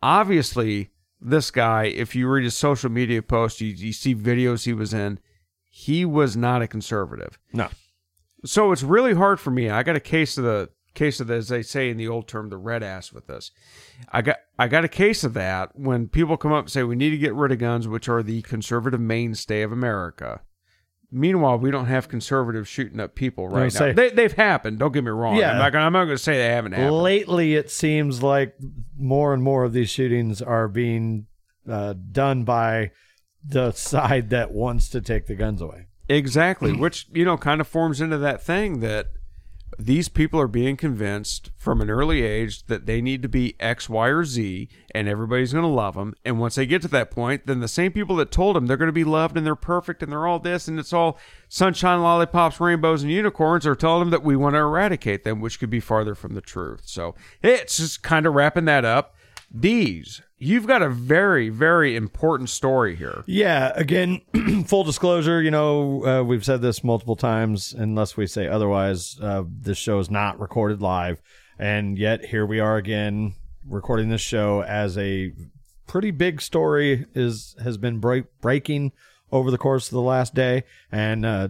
[0.01, 0.91] Obviously,
[1.22, 4.93] this guy, if you read his social media posts, you, you see videos he was
[4.93, 5.20] in.
[5.70, 7.39] He was not a conservative.
[7.51, 7.70] no.
[8.45, 9.70] So it's really hard for me.
[9.70, 12.28] I got a case of the case of the, as they say in the old
[12.28, 13.51] term, the red ass with this.
[14.11, 16.97] I got I got a case of that when people come up and say we
[16.97, 20.41] need to get rid of guns, which are the conservative mainstay of America.
[21.16, 23.70] Meanwhile, we don't have conservatives shooting up people right now.
[23.70, 24.80] say- they, they've happened.
[24.80, 25.36] Don't get me wrong.
[25.38, 25.51] Yeah.
[25.51, 26.97] I'm not gonna, I'm not going to say they haven't happened.
[27.01, 28.55] Lately, it seems like
[28.97, 31.28] more and more of these shootings are being
[31.70, 32.91] uh, done by
[33.47, 35.88] the side that wants to take the guns away.
[36.09, 39.07] Exactly, which you know kind of forms into that thing that
[39.80, 43.89] these people are being convinced from an early age that they need to be X,
[43.89, 46.13] Y, or Z, and everybody's going to love them.
[46.26, 48.78] And once they get to that point, then the same people that told them they're
[48.78, 51.17] going to be loved and they're perfect and they're all this and it's all
[51.49, 55.59] sunshine, lollipops, rainbows, and unicorns are telling them that we want to eradicate them, which
[55.59, 56.82] could be farther from the truth.
[56.86, 59.15] So it's just kind of wrapping that up.
[59.56, 63.24] Deez, you've got a very, very important story here.
[63.28, 64.22] Yeah, again,
[64.66, 69.43] full disclosure, you know, uh, we've said this multiple times, unless we say otherwise, uh,
[69.47, 71.22] this show is not recorded live.
[71.60, 73.36] And yet, here we are again,
[73.68, 75.32] recording this show as a
[75.86, 78.91] pretty big story is has been break, breaking
[79.32, 80.64] over the course of the last day.
[80.91, 81.49] And uh,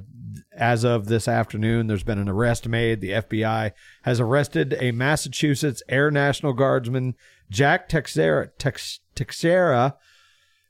[0.55, 3.01] as of this afternoon, there's been an arrest made.
[3.01, 3.71] The FBI
[4.03, 7.15] has arrested a Massachusetts Air National Guardsman,
[7.49, 9.95] Jack Texera, Tex, Texera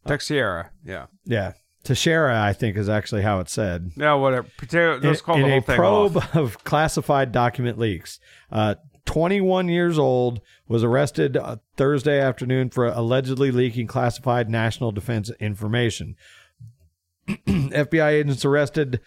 [0.05, 1.05] Texiera, yeah.
[1.25, 1.53] yeah.
[1.83, 3.91] Teixeira, I think, is actually how it's said.
[3.97, 4.47] Yeah, whatever.
[4.57, 6.35] Potato, let's call in the whole a thing probe off.
[6.35, 8.19] of classified document leaks.
[8.51, 15.29] Uh, 21 years old, was arrested uh, Thursday afternoon for allegedly leaking classified national defense
[15.41, 16.15] information.
[17.27, 19.01] FBI agents arrested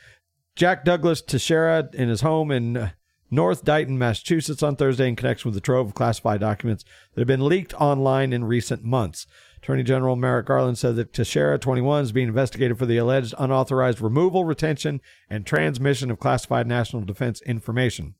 [0.55, 2.93] Jack Douglas Teixeira in his home in
[3.37, 7.29] North Dighton, Massachusetts on Thursday in connection with the trove of classified documents that have
[7.29, 9.27] been leaked online in recent months.
[9.59, 14.01] Attorney General Merrick Garland said that Teixeira, 21, is being investigated for the alleged unauthorized
[14.01, 18.15] removal, retention, and transmission of classified national defense information.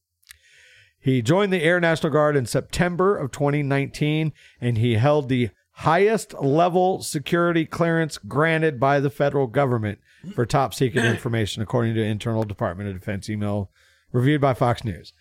[0.99, 6.35] He joined the Air National Guard in September of 2019, and he held the highest
[6.35, 9.99] level security clearance granted by the federal government
[10.35, 13.71] for top secret information, according to internal Department of Defense email
[14.13, 15.13] reviewed by Fox News.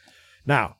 [0.45, 0.77] Now,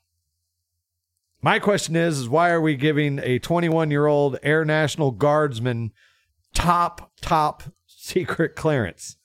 [1.42, 5.92] my question is, is why are we giving a 21 year old Air National Guardsman
[6.54, 9.18] top, top secret clearance?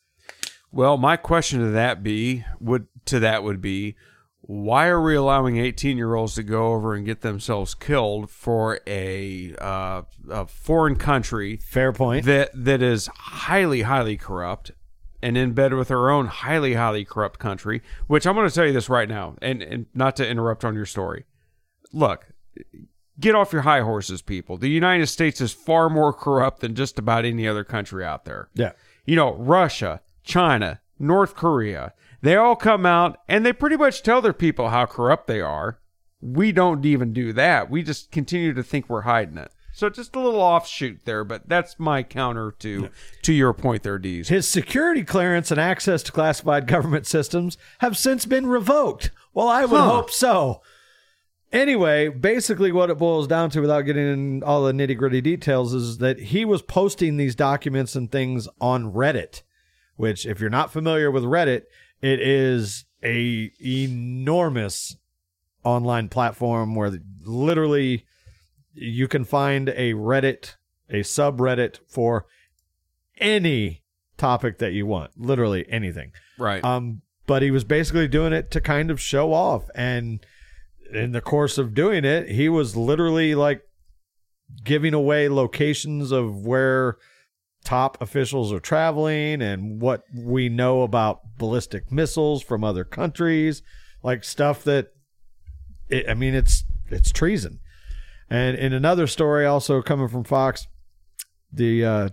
[0.72, 3.96] Well, my question to that be would to that would be
[4.42, 8.80] why are we allowing 18 year olds to go over and get themselves killed for
[8.86, 12.24] a, uh, a foreign country Fair point.
[12.26, 14.72] that that is highly highly corrupt
[15.22, 18.66] and in bed with our own highly highly corrupt country which i'm going to tell
[18.66, 21.24] you this right now and, and not to interrupt on your story
[21.92, 22.28] look
[23.18, 26.98] get off your high horses people the united states is far more corrupt than just
[26.98, 28.72] about any other country out there yeah.
[29.04, 34.20] you know, Russia, China, North Korea, they all come out and they pretty much tell
[34.20, 35.78] their people how corrupt they are.
[36.20, 37.70] We don't even do that.
[37.70, 39.52] We just continue to think we're hiding it.
[39.80, 42.90] So just a little offshoot there, but that's my counter to
[43.22, 44.28] to your point there, Deez.
[44.28, 49.10] His security clearance and access to classified government systems have since been revoked.
[49.32, 49.88] Well, I would Huh.
[49.88, 50.60] hope so.
[51.50, 55.72] Anyway, basically, what it boils down to, without getting in all the nitty gritty details,
[55.72, 59.40] is that he was posting these documents and things on Reddit.
[59.96, 61.62] Which, if you're not familiar with Reddit,
[62.02, 64.98] it is a enormous
[65.64, 68.04] online platform where literally
[68.72, 70.56] you can find a Reddit,
[70.88, 72.26] a subreddit for
[73.18, 73.82] any
[74.16, 76.12] topic that you want, literally anything.
[76.38, 76.64] Right.
[76.64, 80.24] Um, but he was basically doing it to kind of show off, and
[80.92, 83.62] in the course of doing it, he was literally like
[84.64, 86.96] giving away locations of where
[87.64, 93.62] top officials are traveling and what we know about ballistic missiles from other countries,
[94.02, 94.88] like stuff that
[95.88, 97.60] it, I mean, it's it's treason.
[98.30, 100.68] And in another story, also coming from Fox,
[101.52, 102.08] the uh,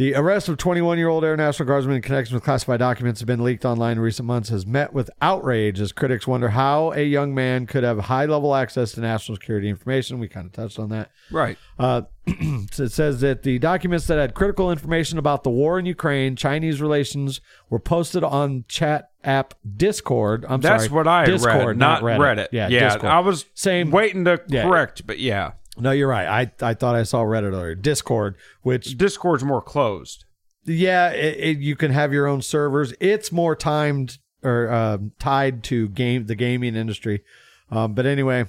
[0.00, 3.26] the arrest of 21 year old Air National Guardsman in connection with classified documents have
[3.26, 7.04] been leaked online in recent months has met with outrage as critics wonder how a
[7.04, 10.18] young man could have high level access to national security information.
[10.18, 11.10] We kind of touched on that.
[11.30, 11.58] right.
[11.78, 12.02] Uh,
[12.72, 16.34] so it says that the documents that had critical information about the war in Ukraine,
[16.34, 20.46] Chinese relations, were posted on chat app Discord.
[20.48, 22.18] I'm That's sorry, what I Discord, read, not Reddit.
[22.18, 22.48] Reddit.
[22.52, 22.80] Yeah, yeah.
[22.88, 23.04] Discord.
[23.12, 24.62] I was Same- waiting to Yeah.
[24.62, 26.26] correct, but yeah, No, you're right.
[26.26, 27.74] I I thought I saw Reddit earlier.
[27.74, 30.24] Discord, which Discord's more closed.
[30.64, 32.94] yeah, it, it, you can have your own servers.
[33.00, 37.22] It's more timed or um, tied to game the gaming industry.
[37.70, 38.46] Um, but anyway,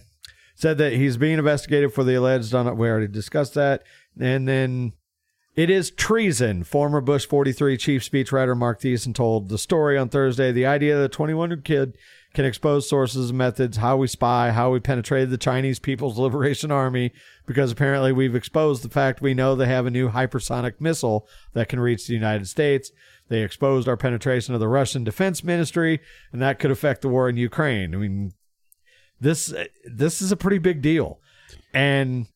[0.55, 3.83] said that he's being investigated for the alleged on we already discussed that.
[4.19, 4.93] And then
[5.55, 6.63] it is treason.
[6.63, 10.51] Former Bush 43 chief speechwriter Mark Thiessen told the story on Thursday.
[10.51, 11.97] The idea that a 21 year kid
[12.33, 16.71] can expose sources and methods, how we spy, how we penetrated the Chinese People's Liberation
[16.71, 17.11] Army,
[17.45, 21.67] because apparently we've exposed the fact we know they have a new hypersonic missile that
[21.67, 22.91] can reach the United States.
[23.27, 25.99] They exposed our penetration of the Russian Defense Ministry,
[26.31, 27.93] and that could affect the war in Ukraine.
[27.93, 28.33] I mean,
[29.19, 29.53] this
[29.85, 31.19] this is a pretty big deal.
[31.73, 32.27] And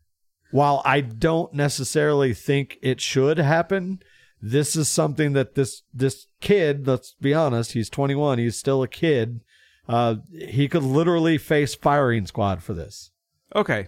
[0.52, 4.00] while I don't necessarily think it should happen,
[4.42, 8.88] this is something that this this kid, let's be honest, he's 21, he's still a
[8.88, 9.42] kid.
[9.88, 13.12] Uh, he could literally face firing squad for this.
[13.56, 13.88] Okay.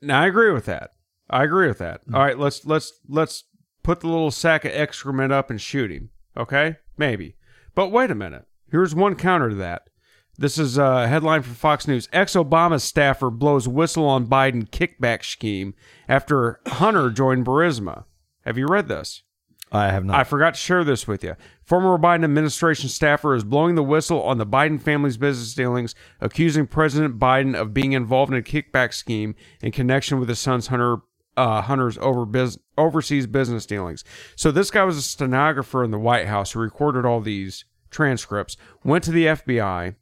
[0.00, 0.90] Now I agree with that.
[1.28, 2.02] I agree with that.
[2.12, 3.44] All right, let's let's let's
[3.82, 6.10] put the little sack of excrement up and shoot him.
[6.36, 6.76] Okay?
[6.96, 7.36] Maybe.
[7.74, 8.46] But wait a minute.
[8.70, 9.88] Here's one counter to that.
[10.36, 12.08] This is a headline from Fox News.
[12.12, 15.74] Ex-Obama staffer blows whistle on Biden kickback scheme
[16.08, 18.04] after Hunter joined Burisma.
[18.44, 19.22] Have you read this?
[19.70, 20.16] I have not.
[20.16, 21.36] I forgot to share this with you.
[21.64, 26.66] Former Biden administration staffer is blowing the whistle on the Biden family's business dealings, accusing
[26.66, 30.98] President Biden of being involved in a kickback scheme in connection with his son's Hunter
[31.36, 34.04] uh, Hunter's over bus- overseas business dealings.
[34.36, 38.56] So this guy was a stenographer in the White House who recorded all these transcripts,
[38.84, 39.96] went to the FBI,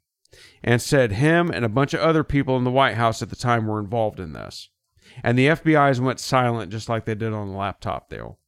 [0.63, 3.35] and said him and a bunch of other people in the White House at the
[3.35, 4.69] time were involved in this.
[5.23, 8.39] And the FBI's went silent just like they did on the laptop deal.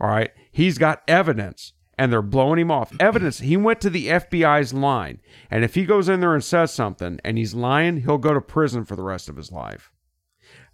[0.00, 0.30] All right.
[0.50, 2.92] He's got evidence and they're blowing him off.
[3.00, 3.40] Evidence.
[3.40, 5.20] He went to the FBI's line.
[5.50, 8.40] And if he goes in there and says something and he's lying, he'll go to
[8.40, 9.92] prison for the rest of his life.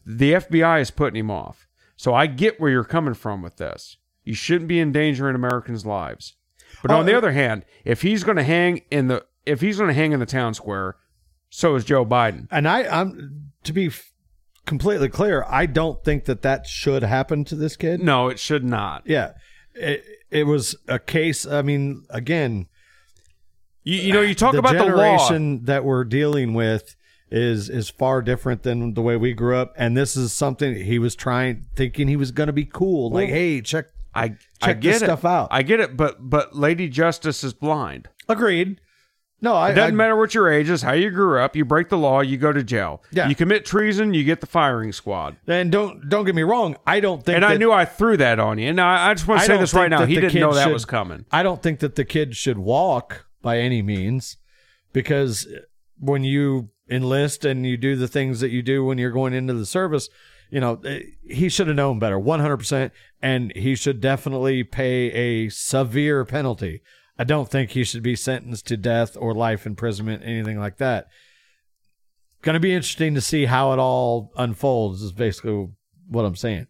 [0.05, 1.68] The FBI is putting him off.
[1.97, 3.99] So I get where you're coming from with this.
[4.25, 6.37] You shouldn't be endangering Americans' lives.
[6.83, 9.79] But on the uh, other hand, if he's going to hang in the if he's
[9.79, 10.97] going to hang in the town square,
[11.49, 12.47] so is Joe Biden.
[12.51, 14.12] and I, I'm to be f-
[14.66, 18.03] completely clear, I don't think that that should happen to this kid.
[18.03, 19.03] No, it should not.
[19.07, 19.33] Yeah,
[19.75, 21.47] it, it was a case.
[21.47, 22.66] I mean, again,
[23.83, 26.97] You, you know, you talk the about the generation that we're dealing with
[27.31, 30.99] is is far different than the way we grew up and this is something he
[30.99, 34.28] was trying thinking he was going to be cool like hey check I I
[34.66, 35.05] check get this it.
[35.05, 35.47] stuff out.
[35.53, 38.09] I get it, but but Lady Justice is blind.
[38.28, 38.81] agreed
[39.43, 41.57] no i It doesn't I- matter what your age is, how you grew up.
[41.57, 43.03] You break the law, you go to jail.
[43.11, 43.28] Yeah.
[43.28, 45.36] You commit treason, you get the firing squad.
[45.47, 48.38] and don't don't get me wrong i don't think And I knew I threw that
[48.38, 48.68] on you.
[48.68, 50.05] And I, I just want to say this right now.
[50.05, 51.24] He didn't know that should- was coming.
[51.32, 54.36] I don't think that the kid should walk by any means
[54.93, 55.47] because
[55.99, 59.55] when you enlist and you do the things that you do when you're going into
[59.55, 60.09] the service,
[60.51, 62.91] you know, eh, he should have known better 100%
[63.22, 66.82] and he should definitely pay a severe penalty.
[67.21, 71.09] I don't think he should be sentenced to death or life imprisonment, anything like that.
[72.41, 75.68] Going to be interesting to see how it all unfolds, is basically
[76.09, 76.68] what I'm saying.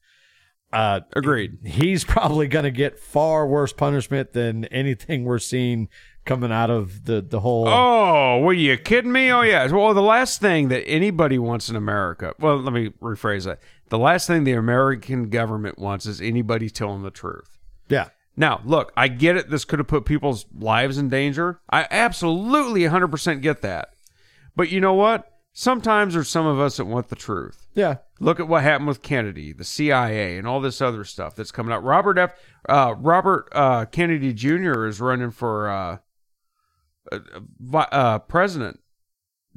[0.72, 1.59] Uh, Agreed.
[1.64, 5.88] he's probably going to get far worse punishment than anything we're seeing
[6.24, 7.68] coming out of the the whole.
[7.68, 9.30] Oh, were you kidding me?
[9.30, 9.70] Oh, yeah.
[9.70, 13.61] Well, the last thing that anybody wants in America, well, let me rephrase that.
[13.88, 17.57] The last thing the American government wants is anybody telling the truth.
[17.88, 18.09] Yeah,
[18.41, 19.51] Now, look, I get it.
[19.51, 21.61] This could have put people's lives in danger.
[21.68, 23.91] I absolutely 100% get that.
[24.57, 25.30] But you know what?
[25.53, 27.66] Sometimes there's some of us that want the truth.
[27.74, 27.97] yeah.
[28.18, 31.70] Look at what happened with Kennedy, the CIA, and all this other stuff that's coming
[31.70, 31.84] out.
[31.84, 32.32] Robert F.
[32.66, 34.86] Uh, Robert uh, Kennedy Jr.
[34.86, 35.99] is running for uh,
[37.12, 37.18] uh,
[37.76, 38.80] uh, president,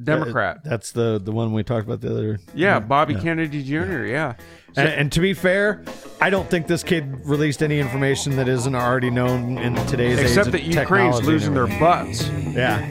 [0.01, 0.63] Democrat.
[0.63, 2.39] That's the the one we talked about the other.
[2.53, 4.05] yeah, Bobby Kennedy Jr.
[4.05, 4.35] Yeah.
[4.75, 5.83] And, and to be fair,
[6.19, 10.25] I don't think this kid released any information that isn't already known in today's age
[10.25, 12.27] Except that Ukraine's losing their butts.
[12.29, 12.81] Yeah,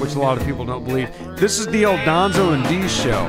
[0.00, 1.08] which a lot of people don't believe.
[1.36, 3.26] This is the El Donzo and D show.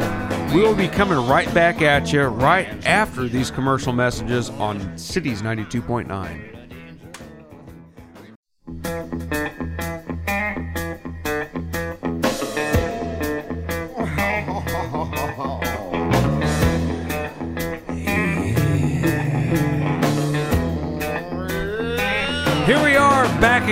[0.56, 5.44] We will be coming right back at you right after these commercial messages on Cities
[5.44, 6.10] 92.9.
[6.40, 6.49] Here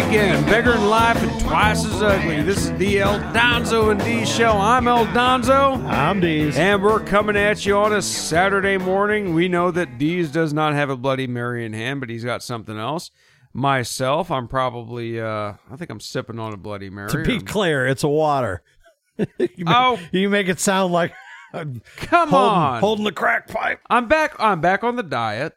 [0.02, 2.42] again, bigger in life and twice as ugly.
[2.44, 4.52] This is the El Donzo and D show.
[4.52, 5.84] I'm El Donzo.
[5.86, 6.56] I'm Deez.
[6.56, 9.34] And we're coming at you on a Saturday morning.
[9.34, 12.44] We know that Deez does not have a Bloody Mary in hand, but he's got
[12.44, 13.12] something else.
[13.54, 17.10] Myself, I'm probably, uh, I think I'm sipping on a Bloody Mary.
[17.10, 18.62] to be clear, it's a water.
[19.18, 20.00] you make, Oh.
[20.12, 21.12] you make it sound like
[21.54, 22.80] Come holding, on.
[22.82, 23.80] holding the crack pipe.
[23.90, 24.36] I'm back.
[24.38, 25.54] I'm back on the diet,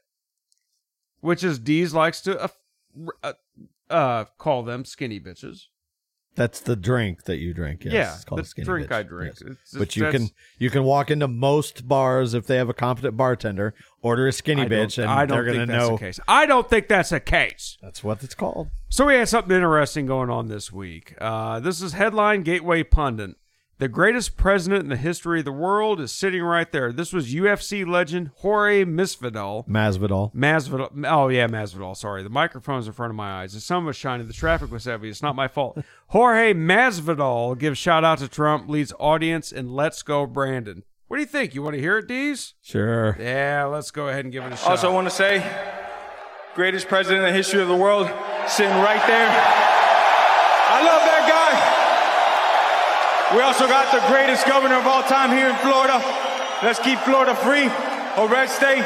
[1.21, 2.49] which is Deez likes to uh,
[3.23, 3.33] uh,
[3.91, 5.65] uh, call them skinny bitches.
[6.37, 7.85] That's the drink that you drink.
[7.85, 8.95] Yes, Yeah, it's called the skinny drink bitch.
[8.97, 9.33] I drink.
[9.35, 9.43] Yes.
[9.43, 12.73] It's- but you that's- can you can walk into most bars if they have a
[12.73, 16.21] competent bartender, order a skinny bitch, and I don't they're gonna know the case.
[16.29, 17.79] I don't think that's a case.
[17.83, 18.69] that's what it's called.
[18.89, 21.15] So we had something interesting going on this week.
[21.21, 23.35] Uh, this is headline Gateway Pundit.
[23.81, 26.93] The greatest president in the history of the world is sitting right there.
[26.93, 29.67] This was UFC legend Jorge Masvidal.
[29.67, 30.35] Masvidal.
[30.35, 31.07] Masvidal.
[31.11, 31.97] Oh yeah, Masvidal.
[31.97, 33.55] Sorry, the microphone's in front of my eyes.
[33.55, 34.27] The sun was shining.
[34.27, 35.09] The traffic was heavy.
[35.09, 35.83] It's not my fault.
[36.09, 38.69] Jorge Masvidal gives shout out to Trump.
[38.69, 40.83] Leads audience and Let's Go Brandon.
[41.09, 41.55] What do you think?
[41.55, 42.53] You want to hear it, Deez?
[42.61, 43.17] Sure.
[43.19, 44.73] Yeah, let's go ahead and give it a shot.
[44.73, 45.43] Also, want to say
[46.55, 48.11] greatest president in the history of the world,
[48.47, 49.31] sitting right there.
[50.69, 51.10] I love that guy.
[53.35, 56.03] We also got the greatest governor of all time here in Florida.
[56.63, 58.83] Let's keep Florida free, a red state,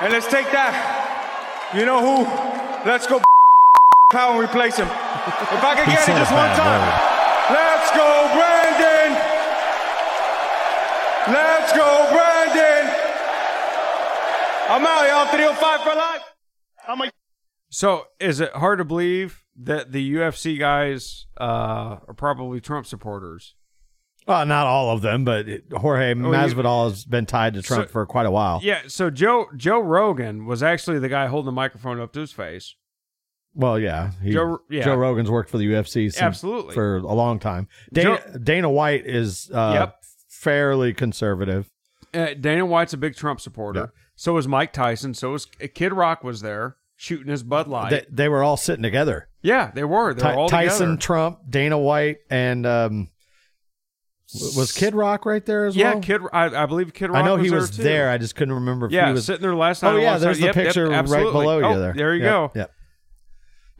[0.00, 0.70] and let's take that.
[1.74, 2.22] You know who?
[2.88, 3.20] Let's go
[4.12, 4.86] power and replace him.
[4.86, 6.78] If I could He get said it just one time.
[6.78, 7.10] word.
[7.58, 8.06] Let's go,
[8.38, 9.10] Brandon!
[11.34, 12.86] Let's go, Brandon!
[14.70, 15.26] I'm out, y'all.
[15.26, 16.22] 305 for life.
[16.86, 17.10] I'm a
[17.70, 23.54] So, is it hard to believe that the UFC guys uh, are probably Trump supporters?
[24.26, 27.92] Well, not all of them, but Jorge Masvidal has been tied to Trump Oh, So-
[27.92, 28.60] for quite a while.
[28.62, 28.82] Yeah.
[28.86, 32.76] So Joe Joe Rogan was actually the guy holding the microphone up to his face.
[33.54, 34.84] Well, yeah, he, Joe- yeah.
[34.84, 36.72] Joe Rogan's worked for the UFC since, Absolutely.
[36.74, 37.68] for a long time.
[37.92, 39.96] Dana, Dana White is uh, Yep.
[40.30, 41.68] fairly conservative.
[42.14, 43.92] Uh, Dana White's a big Trump supporter.
[44.16, 45.12] So was Mike Tyson.
[45.14, 45.44] So was
[45.74, 47.90] Kid Rock was there shooting his Bud Light.
[47.90, 49.28] They, they were all sitting together.
[49.42, 50.14] yeah, they were.
[50.14, 51.00] They were Ty- all Tyson, together.
[51.00, 53.08] Trump, Dana White, and um,
[54.56, 55.94] was Kid Rock right there as Yeah, well?
[55.96, 56.20] Yeah, Kid.
[56.32, 57.22] I, I believe Kid Rock.
[57.22, 57.82] I know he there was too.
[57.82, 58.08] there.
[58.10, 59.92] I just couldn't remember if Yeah, he was sitting there last night.
[59.94, 61.32] Oh yeah, there's the Yep, yep, picture right absolutely.
[61.32, 61.92] below you Oh, there.
[61.94, 62.52] There you Yep, go.
[62.54, 62.72] Yep.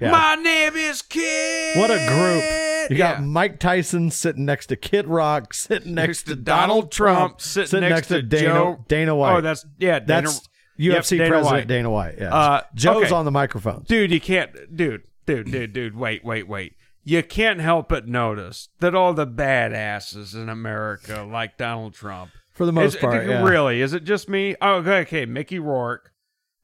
[0.01, 0.11] Yeah.
[0.11, 1.79] My name is Kid.
[1.79, 2.91] What a group!
[2.91, 3.25] You got Yeah.
[3.25, 8.21] Mike Tyson sitting next to Kid Rock, sitting next, to Donald Trump, sitting, next, to,
[8.21, 9.37] Dana Joe Dana White.
[9.37, 10.01] Oh, that's yeah.
[10.01, 11.69] Dana, that's yep, UFC Dana president White.
[11.69, 12.15] Dana White.
[12.19, 13.15] Yeah, Uh, Joe's okay.
[13.15, 13.85] on the microphone.
[13.87, 14.11] dude.
[14.11, 15.97] You can't, dude, dude, dude, dude.
[15.97, 16.75] Wait, wait, wait.
[17.05, 22.31] You can't help but notice that all the badasses in America like Donald Trump.
[22.53, 23.43] For the most Is- part, yeah.
[23.43, 24.55] really, is it just me?
[24.61, 25.27] Oh, okay, okay.
[25.27, 26.13] Mickey Rourke.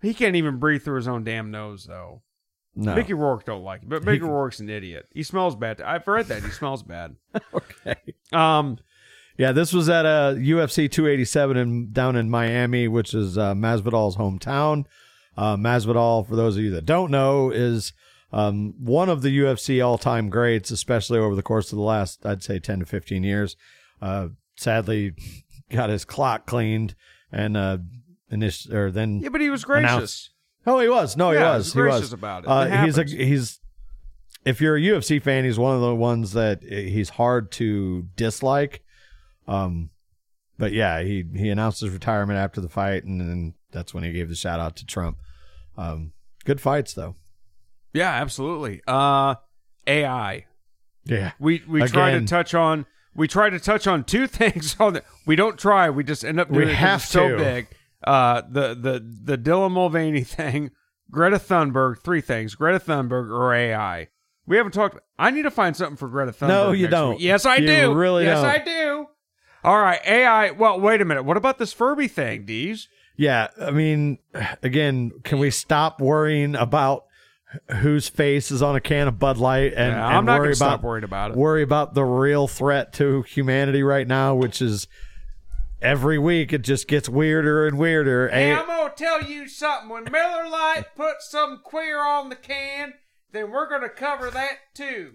[0.01, 2.23] He can't even breathe through his own damn nose, though.
[2.77, 2.95] No.
[2.95, 5.09] Mickey Rourke don't like it, but Mickey Rourke's an idiot.
[5.13, 5.81] He smells bad.
[5.81, 7.17] I've read that he smells bad.
[7.55, 7.97] okay.
[8.33, 8.79] Um,
[9.37, 14.17] Yeah, this was at a UFC 287 in, down in Miami, which is uh, Masvidal's
[14.17, 14.85] hometown.
[15.37, 17.93] Uh, Masvidal, for those of you that don't know, is
[18.33, 22.43] um, one of the UFC all-time greats, especially over the course of the last, I'd
[22.43, 23.57] say, 10 to 15 years.
[24.03, 25.15] Uh, sadly,
[25.71, 26.95] got his clock cleaned
[27.33, 27.79] and uh,
[28.33, 29.91] init- or then yeah, but he was gracious.
[29.93, 30.31] announced-
[30.67, 31.17] Oh, he was.
[31.17, 31.67] No, he Yeah, was.
[31.67, 32.49] he's He gracious was about it.
[32.51, 33.61] Uh, It he's a he's.
[34.45, 38.83] If you're a UFC fan, he's one of the ones that he's hard to dislike.
[39.47, 39.89] Um,
[40.59, 44.13] but yeah, he he announced his retirement after the fight, and then that's when he
[44.13, 45.17] gave the shout out to Trump.
[45.79, 46.13] Um,
[46.45, 47.15] good fights though.
[47.93, 48.83] Yeah, absolutely.
[48.87, 49.37] Uh,
[49.87, 50.45] AI.
[51.05, 52.85] Yeah, We we try to touch on
[53.15, 56.39] we try to touch on two things on the, we don't try we just end
[56.39, 57.67] up doing We have it's so big
[58.05, 60.71] uh the the the Dylan Mulvaney thing
[61.11, 64.09] Greta Thunberg three things Greta Thunberg or AI
[64.47, 67.13] we haven't talked I need to find something for Greta Thunberg No, you don't.
[67.15, 67.23] week.
[67.23, 68.51] yes I You do really yes don't.
[68.51, 69.07] I do
[69.65, 72.87] all right AI well wait a minute what about this Furby thing Deez
[73.21, 73.49] yeah.
[73.61, 74.19] I mean,
[74.63, 77.03] again, can we stop worrying about
[77.81, 80.75] whose face is on a can of Bud Light and, Yeah, I'm not worry gonna
[80.75, 81.37] about worried about it.
[81.37, 84.87] worry about the real threat to humanity right now, which is
[85.81, 88.29] every week it just gets weirder and weirder.
[88.29, 89.89] Hey, And- I'm gonna tell you something.
[89.89, 92.95] When Miller Lite puts some queer on the can,
[93.33, 95.15] then we're gonna cover that too.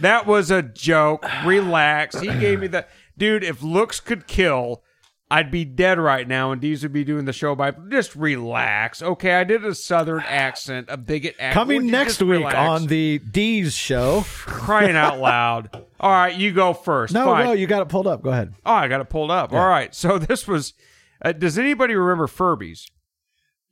[0.00, 1.26] That was a joke.
[1.44, 2.20] Relax.
[2.20, 2.88] He gave me that.
[3.16, 4.82] Dude, if looks could kill,
[5.30, 9.02] I'd be dead right now and Deez would be doing the show by just relax.
[9.02, 11.54] Okay, I did a southern accent, a bigot accent.
[11.54, 12.56] Coming next week relax?
[12.56, 14.24] on the Deez show.
[14.26, 15.84] crying out loud.
[16.00, 17.12] All right, you go first.
[17.12, 17.44] No, Fine.
[17.44, 18.22] no, you got it pulled up.
[18.22, 18.54] Go ahead.
[18.64, 19.52] Oh, I got it pulled up.
[19.52, 19.94] All right.
[19.94, 20.72] So this was.
[21.20, 22.84] Uh, does anybody remember Furbies?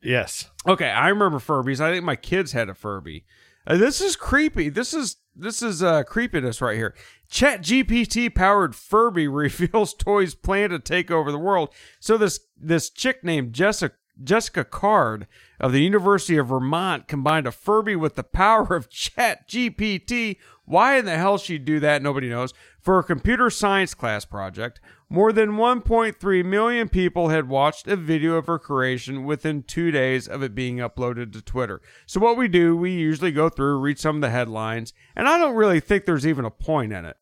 [0.02, 0.50] Yes.
[0.66, 1.80] Okay, I remember Furbies.
[1.80, 3.24] I think my kids had a Furby.
[3.66, 4.68] Uh, this is creepy.
[4.68, 6.94] This is this is uh, creepiness right here.
[7.28, 11.70] Chat GPT powered Furby reveals toys plan to take over the world.
[12.00, 15.26] So this this chick named Jessica Jessica Card
[15.60, 20.38] of the University of Vermont combined a Furby with the power of Chat GPT.
[20.64, 22.54] Why in the hell she'd do that, nobody knows.
[22.80, 28.34] For a computer science class project, more than 1.3 million people had watched a video
[28.34, 31.80] of her creation within two days of it being uploaded to Twitter.
[32.06, 35.38] So, what we do, we usually go through, read some of the headlines, and I
[35.38, 37.16] don't really think there's even a point in it.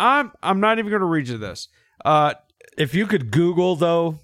[0.00, 1.68] I'm I'm not even going to read you this.
[2.04, 2.34] Uh,
[2.78, 4.18] If you could Google though,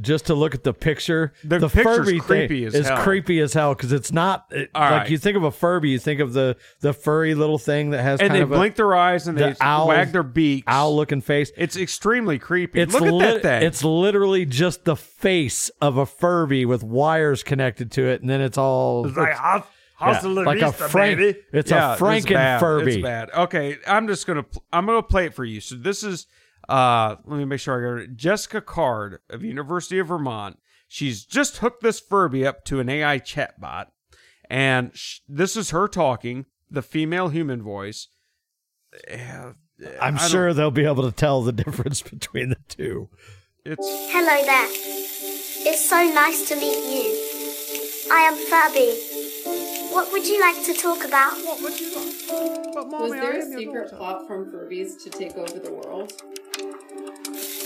[0.00, 3.02] just to look at the picture, The the Furby creepy thing is hell.
[3.02, 5.10] creepy as hell because it's not it- like right.
[5.10, 8.20] you think of a Furby, you think of the the furry little thing that has
[8.20, 10.64] and they blink their eyes and the they owl- wag their beaks.
[10.66, 11.52] owl looking face.
[11.58, 12.80] It's extremely creepy.
[12.80, 13.62] It's Look at that thing.
[13.68, 18.40] It's literally just the face of a Furby with wires connected to it, and then
[18.40, 19.62] it's all It's like, how's
[20.24, 21.38] Yeah, like a Larista, Frank- baby?
[21.52, 22.60] it's a Yeah, Franken bad.
[22.60, 22.94] Furby.
[22.94, 23.30] It's bad.
[23.34, 25.60] Okay, I'm just gonna I'm gonna play it for you.
[25.60, 26.26] So this is
[26.68, 28.16] uh let me make sure I got it.
[28.16, 30.58] Jessica Card of University of Vermont.
[30.88, 33.86] She's just hooked this Furby up to an AI chatbot,
[34.50, 38.08] and sh- this is her talking, the female human voice.
[39.08, 39.52] Yeah,
[40.00, 43.08] I'm sure they'll be able to tell the difference between the two.
[43.64, 44.68] it's Hello there.
[45.64, 48.12] It's so nice to meet you.
[48.12, 49.92] I am Furby.
[49.94, 51.32] What would you like to talk about?
[51.38, 56.12] Was there a secret plot from Furbies to take over the world?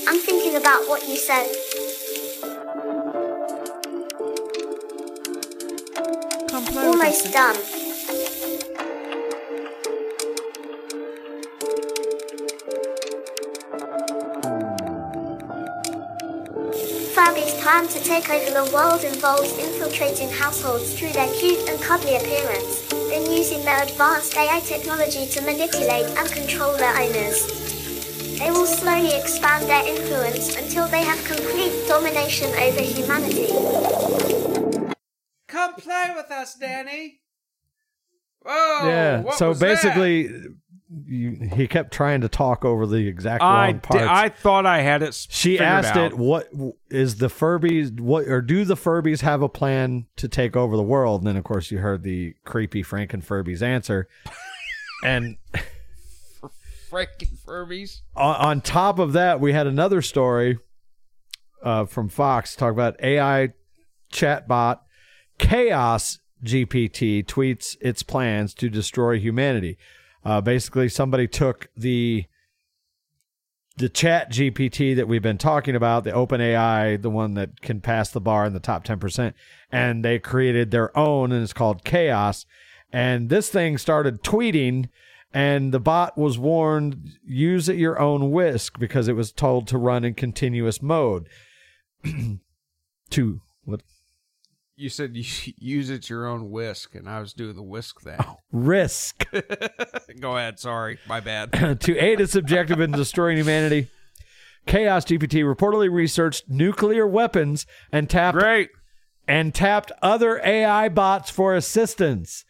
[0.09, 1.51] I'm thinking about what you said.
[6.53, 7.57] Almost done.
[17.15, 22.15] Furby's plan to take over the world involves infiltrating households through their cute and cuddly
[22.15, 27.66] appearance, then using their advanced AI technology to manipulate and control their owners.
[28.39, 33.49] They will slowly expand their influence until they have complete domination over humanity.
[35.49, 37.21] come play with us, Danny.
[38.43, 38.89] Whoa!
[38.89, 39.21] yeah.
[39.23, 39.67] what So was that?
[39.67, 40.31] basically,
[41.07, 44.05] you, he kept trying to talk over the exact I wrong di- parts.
[44.09, 45.15] I thought I had it.
[45.31, 46.13] she asked out.
[46.13, 46.49] it, "What
[46.91, 47.99] is the Furbies?
[47.99, 51.37] What or do the Furbies have a plan to take over the world?" And then,
[51.37, 54.09] of course, you heard the creepy Franken Furbies answer.
[55.05, 55.37] and
[56.91, 58.01] Freaking Furbies.
[58.15, 60.59] on, on top of that, we had another story
[61.63, 63.53] uh, from Fox talk about AI
[64.13, 64.81] chatbot
[65.39, 69.79] Chaos GPT tweets its plans to destroy humanity.
[70.25, 72.27] Uh, basically, somebody took the
[73.77, 77.83] the chat GPT that we've been talking about, the open AI, the one that can
[77.83, 79.35] pass the bar in the top 10%,
[79.71, 82.47] and they created their own, and it's called Chaos.
[82.91, 84.89] And this thing started tweeting,
[85.37, 89.77] and the bot was warned use at your own risk because it was told to
[89.77, 91.29] run in continuous mode.
[93.11, 93.83] to what
[94.77, 95.25] You said you
[95.59, 98.17] use at your own whisk, and I was doing the whisk thing.
[98.19, 99.27] Oh, risk
[100.21, 100.59] Go ahead.
[100.59, 101.53] Sorry, my bad.
[101.83, 103.89] to aid its objective in destroying humanity.
[104.65, 108.71] Chaos GPT reportedly researched nuclear weapons and tapped Great.
[109.29, 112.46] and tapped other AI bots for assistance.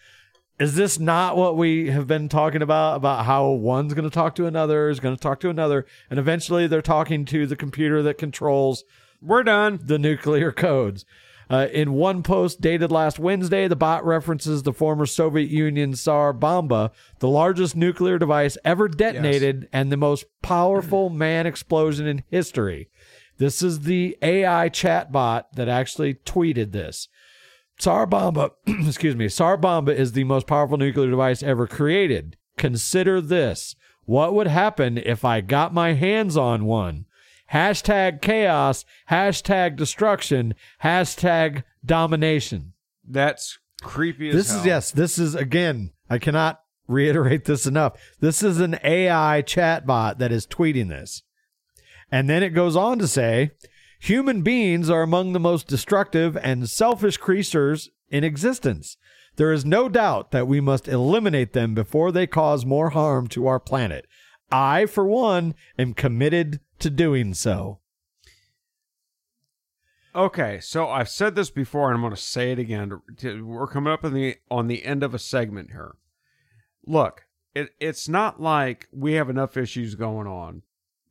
[0.58, 2.96] Is this not what we have been talking about?
[2.96, 6.18] About how one's going to talk to another, is going to talk to another, and
[6.18, 8.84] eventually they're talking to the computer that controls
[9.20, 9.78] We're done.
[9.82, 11.04] the nuclear codes.
[11.48, 16.32] Uh, in one post dated last Wednesday, the bot references the former Soviet Union Tsar
[16.32, 16.90] Bomba,
[17.20, 22.88] the largest nuclear device ever detonated and the most powerful man explosion in history.
[23.38, 27.08] This is the AI chatbot that actually tweeted this.
[27.78, 32.36] Tsar Bomba, excuse me, Tsar Bomba is the most powerful nuclear device ever created.
[32.56, 33.76] Consider this.
[34.04, 37.06] What would happen if I got my hands on one?
[37.52, 42.72] Hashtag chaos, hashtag destruction, hashtag domination.
[43.08, 44.60] That's creepy as This hell.
[44.60, 47.92] is, yes, this is, again, I cannot reiterate this enough.
[48.20, 51.22] This is an AI chatbot that is tweeting this.
[52.10, 53.50] And then it goes on to say
[53.98, 58.96] human beings are among the most destructive and selfish creatures in existence.
[59.36, 63.46] There is no doubt that we must eliminate them before they cause more harm to
[63.46, 64.06] our planet.
[64.50, 67.80] I, for one, am committed to doing so.
[70.14, 73.02] Okay, so I've said this before, and I'm going to say it again.
[73.22, 75.96] We're coming up on the on the end of a segment here.
[76.86, 80.62] Look, it, it's not like we have enough issues going on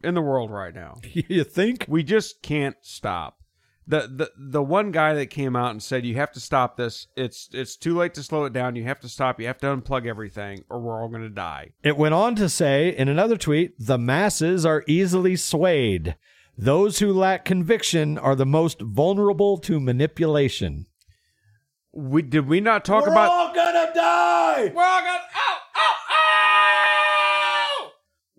[0.06, 1.00] in the world right now.
[1.04, 1.86] you think?
[1.88, 3.40] We just can't stop.
[3.88, 7.06] The, the the one guy that came out and said you have to stop this.
[7.16, 8.76] It's it's too late to slow it down.
[8.76, 9.40] You have to stop.
[9.40, 11.74] You have to unplug everything, or we're all going to die.
[11.84, 16.16] It went on to say in another tweet the masses are easily swayed.
[16.58, 20.88] Those who lack conviction are the most vulnerable to manipulation.
[21.94, 23.30] We did we not talk about?
[23.30, 24.72] We're all gonna die!
[24.74, 25.20] We're all gonna.
[25.36, 25.55] Ow!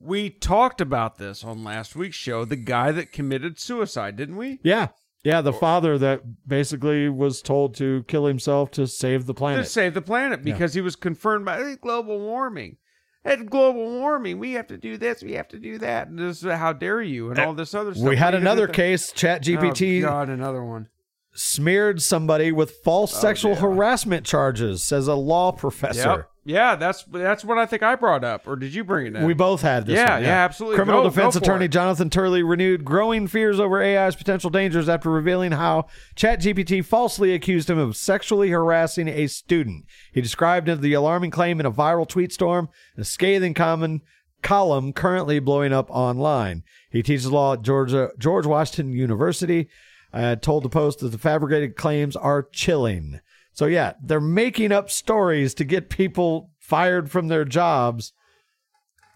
[0.06, 2.44] We talked about this on last week's show.
[2.44, 4.60] The guy that committed suicide, didn't we?
[4.62, 4.88] Yeah.
[5.24, 9.64] Yeah, the father that basically was told to kill himself to save the planet.
[9.64, 12.76] To save the planet because he was confirmed by "Hey, global warming.
[13.24, 14.38] Hey, global warming.
[14.38, 15.24] We have to do this.
[15.24, 16.06] We have to do that.
[16.06, 18.08] And this is how dare you and all this other stuff.
[18.08, 20.90] we had another case, ChatGPT Oh, God, another one.
[21.34, 26.08] smeared somebody with false oh, sexual harassment charges, says a law professor.
[26.08, 26.30] Yep.
[26.46, 28.46] Yeah, that's that's what I think I brought up.
[28.46, 29.24] Or did you bring it up?
[29.24, 29.96] We both had this.
[29.96, 30.76] Yeah, one, yeah, absolutely.
[30.76, 31.72] Criminal Go- defense go attorney it.
[31.72, 37.68] Jonathan Turley renewed growing fears over AI's potential dangers after revealing how ChatGPT falsely accused
[37.68, 39.86] him of sexually harassing a student.
[40.12, 44.02] He described the alarming claim in a viral tweet storm, a scathing common
[44.42, 46.62] column currently blowing up online.
[46.90, 49.68] He teaches law at Georgia George Washington University.
[50.12, 53.20] uh, told the Post that the fabricated claims are chilling.
[53.56, 58.12] So yeah, they're making up stories to get people fired from their jobs.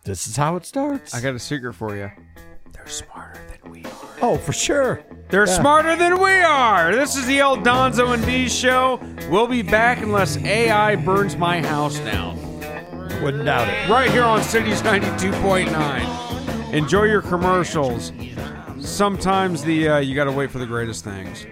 [0.07, 1.15] This is how it starts.
[1.15, 2.11] I got a secret for you.
[2.73, 3.91] They're smarter than we are.
[4.23, 5.03] oh, for sure.
[5.29, 5.59] They're Yeah.
[5.61, 6.97] smarter than we are.
[6.97, 8.99] This is the El Donzo and D show.
[9.29, 12.39] We'll be back unless AI burns my house down.
[13.23, 13.91] Wouldn't doubt it.
[13.91, 16.73] Right here on Cities 92.9.
[16.73, 18.11] Enjoy your commercials.
[18.79, 21.45] Sometimes the uh, you got to wait for the greatest things.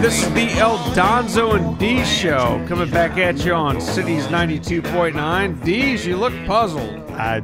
[0.00, 5.58] This is the El Donzo and D show coming back at you on Cities 92.9.
[5.58, 7.10] Deez, you look puzzled.
[7.10, 7.40] I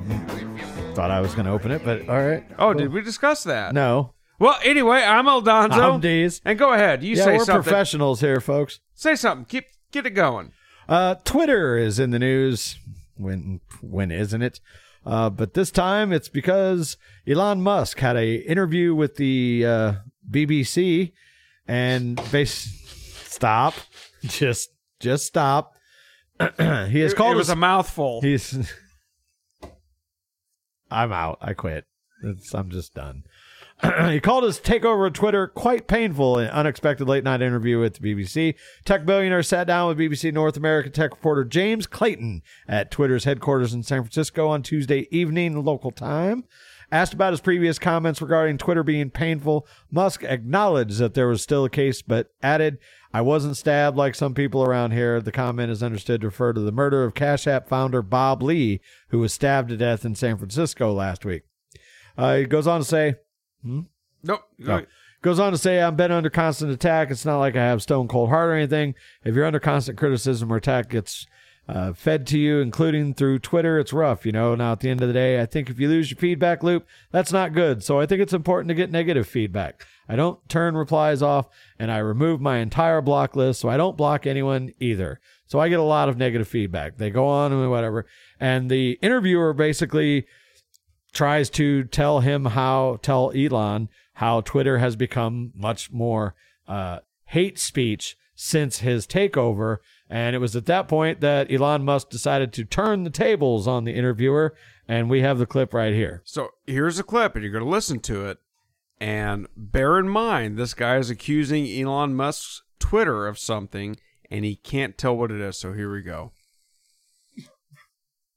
[0.94, 2.46] thought I was going to open it, but all right.
[2.56, 3.74] Oh, did we discuss that?
[3.74, 4.14] No.
[4.38, 5.94] Well, anyway, I'm El Donzo.
[5.94, 6.40] I'm Deez.
[6.44, 7.02] And go ahead.
[7.02, 7.62] You yeah, say we're something.
[7.64, 8.78] professionals here, folks.
[8.94, 9.46] Say something.
[9.46, 10.52] Keep get it going.
[10.88, 12.78] Uh, Twitter is in the news.
[13.16, 14.60] When when isn't it?
[15.04, 19.92] Uh, but this time it's because Elon Musk had a interview with the uh,
[20.30, 21.12] BBC
[21.66, 22.80] and base
[23.26, 23.74] stop,
[24.22, 24.70] just
[25.00, 25.74] just stop.
[26.58, 28.20] he has It- called it was a mouthful.
[28.22, 28.72] He's.
[30.90, 31.38] I'm out.
[31.40, 31.86] I quit.
[32.22, 33.24] It's, I'm just done.
[34.10, 38.14] he called his takeover of Twitter quite painful and unexpected late night interview with the
[38.14, 38.54] BBC.
[38.84, 43.74] Tech billionaire sat down with BBC North America tech reporter James Clayton at Twitter's headquarters
[43.74, 46.44] in San Francisco on Tuesday evening local time.
[46.94, 51.64] Asked about his previous comments regarding Twitter being painful, Musk acknowledged that there was still
[51.64, 52.78] a case, but added,
[53.12, 55.20] I wasn't stabbed like some people around here.
[55.20, 58.80] The comment is understood to refer to the murder of Cash App founder Bob Lee,
[59.08, 61.42] who was stabbed to death in San Francisco last week.
[62.16, 63.16] Uh, he goes on to say,
[63.60, 63.80] hmm?
[64.22, 64.42] Nope.
[64.56, 64.86] No.
[65.20, 67.10] Goes on to say, I've been under constant attack.
[67.10, 68.94] It's not like I have stone cold heart or anything.
[69.24, 71.26] If you're under constant criticism or attack gets
[71.66, 74.54] uh, fed to you, including through Twitter, it's rough, you know.
[74.54, 76.86] Now, at the end of the day, I think if you lose your feedback loop,
[77.10, 77.82] that's not good.
[77.82, 79.86] So I think it's important to get negative feedback.
[80.08, 83.60] I don't turn replies off and I remove my entire block list.
[83.60, 85.20] So I don't block anyone either.
[85.46, 86.98] So I get a lot of negative feedback.
[86.98, 88.06] They go on and whatever.
[88.38, 90.26] And the interviewer basically
[91.12, 96.34] tries to tell him how tell Elon how Twitter has become much more
[96.68, 99.78] uh, hate speech since his takeover.
[100.10, 103.84] And it was at that point that Elon Musk decided to turn the tables on
[103.84, 104.54] the interviewer.
[104.86, 106.22] And we have the clip right here.
[106.24, 108.38] So here's a clip, and you're going to listen to it.
[109.00, 113.96] And bear in mind, this guy is accusing Elon Musk's Twitter of something,
[114.30, 115.58] and he can't tell what it is.
[115.58, 116.32] So here we go.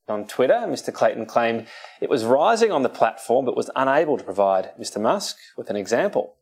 [0.08, 0.94] On Twitter, Mr.
[0.94, 1.68] Clayton claimed
[2.00, 5.02] it was rising on the platform but was unable to provide Mr.
[5.02, 6.36] Musk with an example.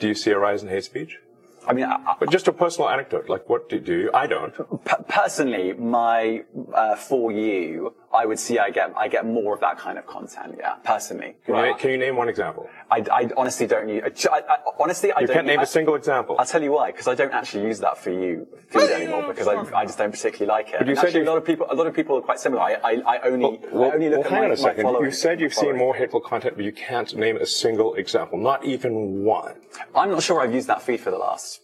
[0.00, 1.18] Do you see a rise in hate speech?
[1.66, 3.28] I mean, I, But just a personal anecdote.
[3.28, 4.10] Like, what do, do you?
[4.12, 4.54] I don't.
[4.84, 9.60] P- personally, my uh, for you, I would see I get I get more of
[9.60, 10.56] that kind of content.
[10.58, 11.36] Yeah, personally.
[11.44, 12.68] Can, you, can you name one example?
[12.90, 14.02] I, I honestly don't use.
[14.26, 15.34] I, I, honestly, I You don't.
[15.34, 16.36] can't name a a single example.
[16.38, 16.90] I'll tell you why.
[16.92, 19.24] Because I don't actually use that for you feed anymore.
[19.28, 20.76] Because I, I just don't particularly like it.
[20.78, 22.38] But you And said actually, a lot of people a lot of people are quite
[22.38, 22.62] similar.
[22.62, 24.68] I, I, I only Well, I only look well, at hang my, on a my
[24.68, 24.82] second.
[24.84, 25.04] following.
[25.06, 28.38] You said you've seen more hateful content, but you can't name a single example.
[28.38, 29.54] Not even one.
[29.94, 31.60] I'm not sure I've used that feed for the last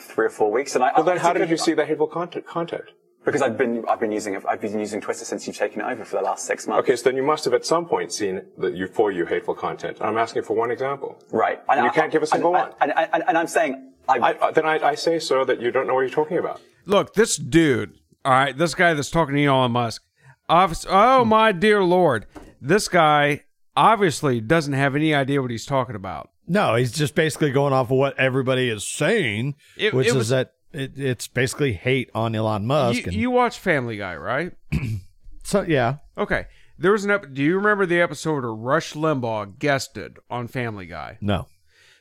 [0.00, 0.74] three or four weeks.
[0.74, 2.46] And I, Well, then I- how did you see the hateful content?
[2.46, 2.84] content?
[3.24, 4.36] Because I've been I've been using.
[4.46, 6.80] I've been using Twitter since you've taken it over for the last six months.
[6.84, 9.54] Okay, so then you must have at some point seen the you for you hateful
[9.54, 9.98] content.
[10.00, 11.18] I'm asking for one example.
[11.30, 11.60] Right.
[11.68, 12.74] And you can't give a single and, one.
[12.80, 15.70] And, and, and, and I'm saying I, I, then I, I say, so that you
[15.70, 16.60] don't know what you're talking about.
[16.84, 17.94] Look, this dude,
[18.24, 20.02] all right, this guy that's talking to Elon Musk,
[20.48, 21.28] obvious, oh hmm.
[21.30, 22.26] my dear lord,
[22.60, 23.44] this guy
[23.76, 26.30] obviously doesn't have any idea what he's talking about.
[26.46, 30.16] No, he's just basically going off of what everybody is saying, It- which it is
[30.16, 32.98] was- that it, it's basically hate on Elon Musk.
[32.98, 34.52] You, and you watch Family Guy, right?
[35.44, 36.46] so yeah, Okay.
[36.76, 40.86] There was an ep- do you remember the episode where Rush Limbaugh guested on Family
[40.86, 41.18] Guy?
[41.20, 41.46] no,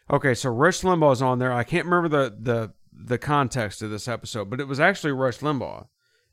[0.10, 1.54] Okay, so Rush Limbaugh's on there.
[1.54, 5.40] I can't remember the the the context of this episode, but it was actually Rush
[5.40, 5.88] Limbaugh.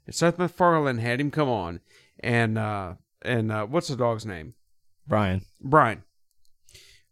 [0.07, 1.81] And Seth MacFarlane had him come on,
[2.19, 4.55] and uh and uh, what's the dog's name?
[5.07, 5.43] Brian.
[5.61, 6.03] Brian.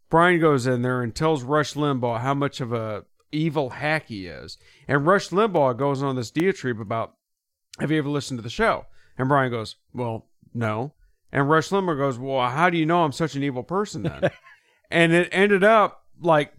[0.09, 4.27] Brian goes in there and tells Rush Limbaugh how much of a evil hack he
[4.27, 4.57] is,
[4.87, 7.15] and Rush Limbaugh goes on this diatribe about,
[7.79, 8.85] "Have you ever listened to the show?"
[9.17, 10.93] And Brian goes, "Well, no."
[11.31, 14.31] And Rush Limbaugh goes, "Well, how do you know I'm such an evil person then?"
[14.91, 16.53] and it ended up like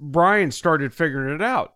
[0.00, 1.74] Brian started figuring it out.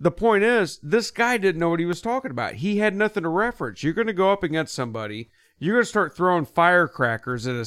[0.00, 2.54] The point is, this guy didn't know what he was talking about.
[2.54, 3.82] He had nothing to reference.
[3.82, 5.28] You're going to go up against somebody.
[5.58, 7.64] You're going to start throwing firecrackers at a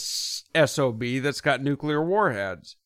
[0.68, 2.78] SOB that's got nuclear warheads.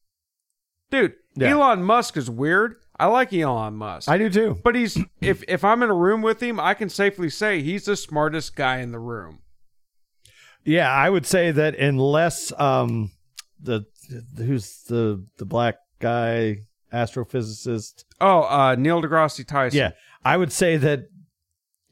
[0.90, 1.50] Dude, Yeah.
[1.50, 2.78] Elon Musk is weird.
[2.98, 4.10] I like Elon Musk.
[4.10, 4.60] I do too.
[4.64, 7.86] But he's if if I'm in a room with him, I can safely say he's
[7.86, 9.40] the smartest guy in the room.
[10.64, 13.12] Yeah, I would say that unless um
[13.60, 13.86] the,
[14.34, 16.60] the who's the the black guy
[16.94, 18.06] astrophysicist.
[18.22, 19.78] Oh, uh Neil deGrasse Tyson.
[19.78, 19.92] Yeah,
[20.24, 21.08] I would say that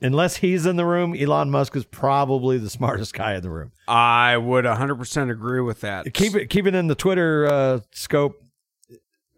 [0.02, 3.72] unless he's in the room, Elon Musk is probably the smartest guy in the room.
[3.88, 6.14] I would 100% agree with that.
[6.14, 8.43] Keep it keep it in the Twitter uh, scope.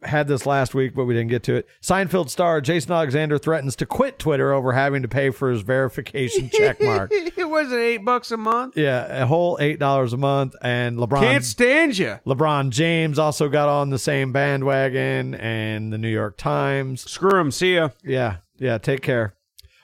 [0.06, 1.68] Had this last week, but we didn't get to it.
[1.82, 6.49] Seinfeld star Jason Alexander threatens to quit Twitter over having to pay for his verification
[6.49, 7.11] check mark.
[7.14, 8.77] it wasn't eight bucks a month.
[8.77, 12.19] Yeah, a whole eight dollars a month, and LeBron Can't stand you.
[12.26, 17.10] LeBron James also got on the same bandwagon, and the New York Times.
[17.10, 17.52] Screw him.
[17.52, 17.90] See ya.
[18.03, 18.77] Yeah, yeah.
[18.77, 19.36] Take care.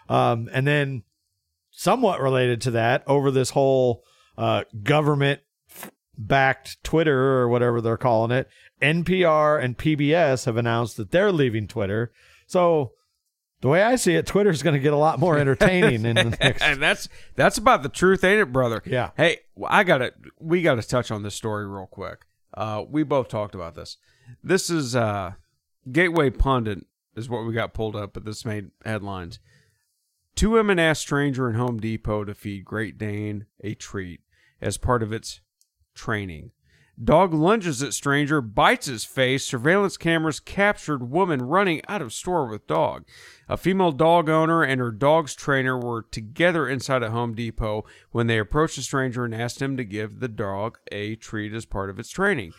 [0.10, 1.04] Um, and then,
[1.72, 4.04] somewhat related to that, over this whole
[4.38, 8.50] uh, government-backed Twitter or whatever they're calling it,
[8.82, 12.12] NPR and PBS have announced that they're leaving Twitter.
[12.48, 12.94] So.
[13.62, 16.36] The way I see it, Twitter's going to get a lot more entertaining in the
[16.42, 16.64] next.
[16.64, 18.82] and that's that's about the truth, ain't it, brother?
[18.88, 19.12] Yeah.
[19.16, 22.26] Hey, I gotta we gotta touch on this story real quick.
[22.56, 23.98] Uh, we both talked about this.
[24.44, 25.34] This is uh,
[25.92, 29.38] Gateway Pundit is what we got pulled up, but this made headlines.
[30.36, 34.22] Two women asked stranger in Home Depot to feed Great Dane a treat
[34.62, 35.42] as part of its
[35.94, 36.50] training.
[37.04, 39.46] Dog lunges at stranger, bites his face.
[39.46, 43.06] Surveillance cameras captured woman running out of store with dog.
[43.50, 48.28] A female dog owner and her dog's trainer were together inside a Home Depot when
[48.28, 51.90] they approached the stranger and asked him to give the dog a treat as part
[51.90, 52.54] of its training.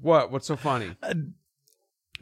[0.00, 0.30] what?
[0.30, 0.96] What's so funny?
[1.02, 1.14] Uh,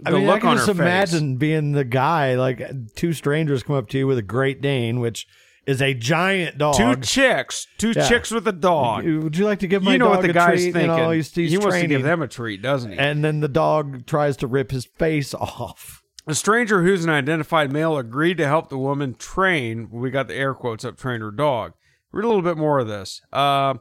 [0.04, 0.80] I The mean, I can just her face.
[0.80, 2.60] imagine being the guy, like
[2.96, 5.26] two strangers come up to you with a Great Dane, which
[5.66, 6.76] is a giant dog.
[6.76, 8.08] Two chicks, two Yeah.
[8.08, 9.04] chicks with a dog.
[9.04, 10.72] Would you like to give my you know dog what the a guy's treat?
[10.72, 10.90] thinking.
[10.90, 12.98] You know, he's, he's he wants to give them a treat, doesn't he?
[12.98, 16.02] And then the dog tries to rip his face off.
[16.26, 19.88] A stranger who's an identified male agreed to help the woman train.
[19.90, 21.72] We got the air quotes up, train her dog.
[22.12, 23.20] Read a little bit more of this.
[23.32, 23.74] Uh,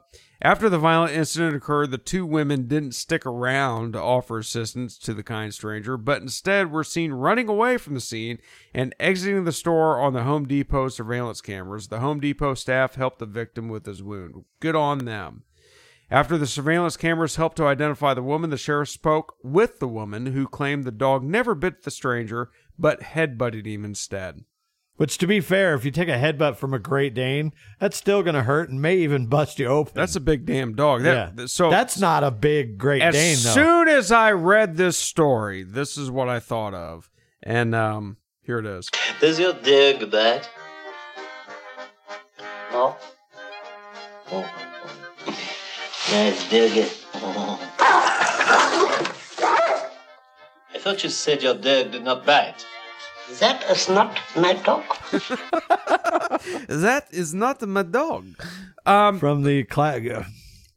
[0.44, 5.14] after the violent incident occurred, the two women didn't stick around to offer assistance to
[5.14, 8.40] the kind stranger, but instead were seen running away from the scene
[8.74, 11.88] and exiting the store on the Home Depot surveillance cameras.
[11.88, 14.44] The Home Depot staff helped the victim with his wound.
[14.60, 15.44] Good on them.
[16.12, 20.28] After the surveillance cameras helped to identify the woman, the sheriff spoke with the woman
[20.28, 24.44] who claimed the dog never bit the stranger but headbutted him instead.
[24.98, 28.22] Which, to be fair, if you take a headbutt from a Great Dane, that's still
[28.22, 29.94] going to hurt and may even bust you open.
[29.96, 31.02] That's a big damn dog.
[31.02, 31.46] That, yeah.
[31.48, 33.34] So that's not a big Great as Dane.
[33.34, 37.10] As soon as I read this story, this is what I thought of,
[37.42, 38.92] and um, here it is.
[39.20, 40.48] Does your dog bite?
[42.72, 42.96] No?
[44.32, 44.50] Oh.
[46.12, 46.88] Nice dog.
[50.76, 52.64] I thought you said your dog did not bite.
[53.40, 54.84] That is not my dog.
[56.68, 58.26] that is not my dog.
[58.86, 60.00] Um, From the cla-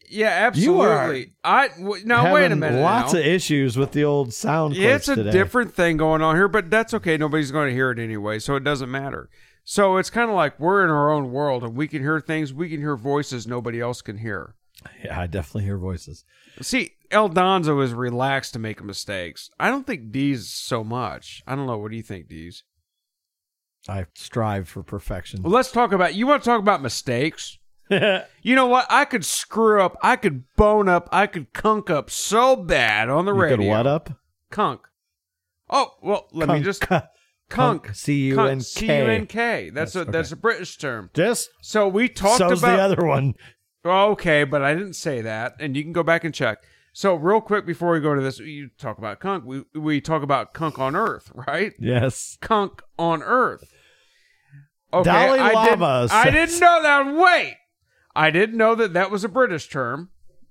[0.08, 1.32] yeah, You are absolutely.
[1.42, 2.80] I w- now wait a having minute.
[2.82, 3.18] Lots now.
[3.20, 5.30] of issues with the old sound Yeah, it's a today.
[5.32, 7.16] different thing going on here, but that's okay.
[7.16, 9.28] Nobody's going to hear it anyway, so it doesn't matter.
[9.64, 12.54] So it's kind of like we're in our own world and we can hear things,
[12.54, 14.54] we can hear voices nobody else can hear.
[15.04, 16.24] Yeah, I definitely hear voices.
[16.60, 19.50] See, El Donzo is relaxed to make mistakes.
[19.58, 21.42] I don't think Deez so much.
[21.46, 21.78] I don't know.
[21.78, 22.62] What do you think, Deez?
[23.88, 25.42] I strive for perfection.
[25.42, 26.14] Well, let's talk about.
[26.14, 27.58] You want to talk about mistakes?
[27.90, 28.86] you know what?
[28.90, 29.96] I could screw up.
[30.02, 31.08] I could bone up.
[31.12, 33.56] I could cunk up so bad on the radio.
[33.56, 33.72] You radio.
[33.72, 34.10] could what up?
[34.50, 34.80] Cunk.
[35.70, 37.04] Oh well, let me just Cunk.
[37.48, 37.94] cunk.
[37.94, 38.36] C-U-N-K.
[38.48, 38.62] Cunk.
[38.62, 39.70] C-U-N-K.
[39.70, 41.10] That's Yes, a that's a British term.
[41.14, 43.34] Just So we talked so's about the other one.
[43.86, 46.58] Okay, but I didn't say that, and you can go back and check.
[46.92, 49.44] So real quick before we go to this, you talk about cunk.
[49.44, 51.72] We we talk about Cunk on Earth, right?
[51.78, 52.38] Yes.
[52.40, 53.72] Cunk on Earth.
[54.94, 57.14] Okay, Dalai I Lama Did, I says- didn't know that.
[57.14, 57.56] Wait,
[58.14, 60.10] I didn't know that that was a British term.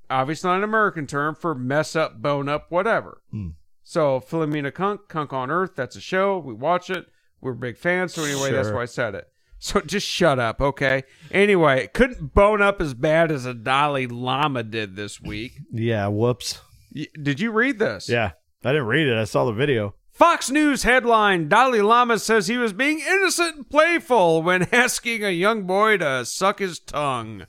[0.10, 3.22] Obviously, not an American term for mess up, bone up, whatever.
[3.32, 3.50] Hmm.
[3.84, 5.72] So Philomena Cunk, Cunk on Earth.
[5.76, 6.38] That's a show.
[6.38, 7.08] We watch it.
[7.42, 8.14] We're big fans.
[8.14, 9.28] So anyway, that's why I said it.
[9.58, 11.04] So just shut up, okay?
[11.32, 15.54] Anyway, it couldn't bone up as bad as a Dalai Lama did this week.
[15.72, 16.62] Yeah, whoops.
[16.94, 18.08] Y- Did you read this?
[18.08, 18.32] Yeah.
[18.64, 19.18] I didn't read it.
[19.18, 19.96] I saw the video.
[20.12, 25.30] Fox News headline Dalai Lama says he was being innocent and playful when asking a
[25.30, 27.46] young boy to suck his tongue.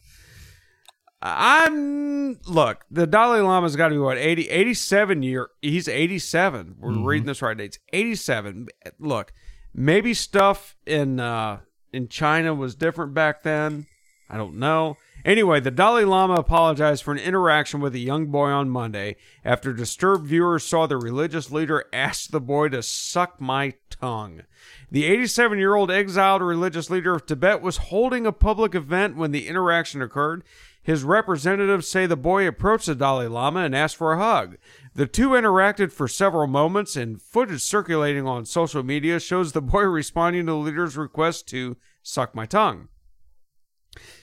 [1.22, 6.76] I'm look, the Dalai Lama's got to be what 80 87 year he's 87.
[6.78, 7.04] We're Mhm.
[7.06, 7.78] reading this right dates.
[7.92, 8.68] 87.
[8.98, 9.32] Look,
[9.74, 11.60] maybe stuff in uh
[11.96, 13.86] in China was different back then.
[14.28, 14.96] I don't know.
[15.24, 19.72] Anyway, the Dalai Lama apologized for an interaction with a young boy on Monday after
[19.72, 24.42] disturbed viewers saw the religious leader ask the boy to suck my tongue.
[24.90, 29.32] The 87 year old exiled religious leader of Tibet was holding a public event when
[29.32, 30.44] the interaction occurred.
[30.86, 34.56] His representatives say the boy approached the Dalai Lama and asked for a hug.
[34.94, 39.82] The two interacted for several moments, and footage circulating on social media shows the boy
[39.82, 42.86] responding to the leader's request to suck my tongue.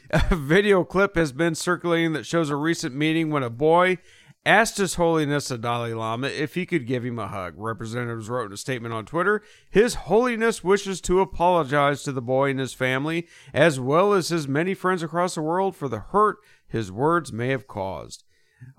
[0.10, 3.98] A video clip has been circulating that shows a recent meeting when a boy
[4.46, 7.54] asked His Holiness the Dalai Lama if he could give him a hug.
[7.58, 12.52] Representatives wrote in a statement on Twitter His Holiness wishes to apologize to the boy
[12.52, 16.38] and his family, as well as his many friends across the world, for the hurt
[16.74, 18.24] his words may have caused.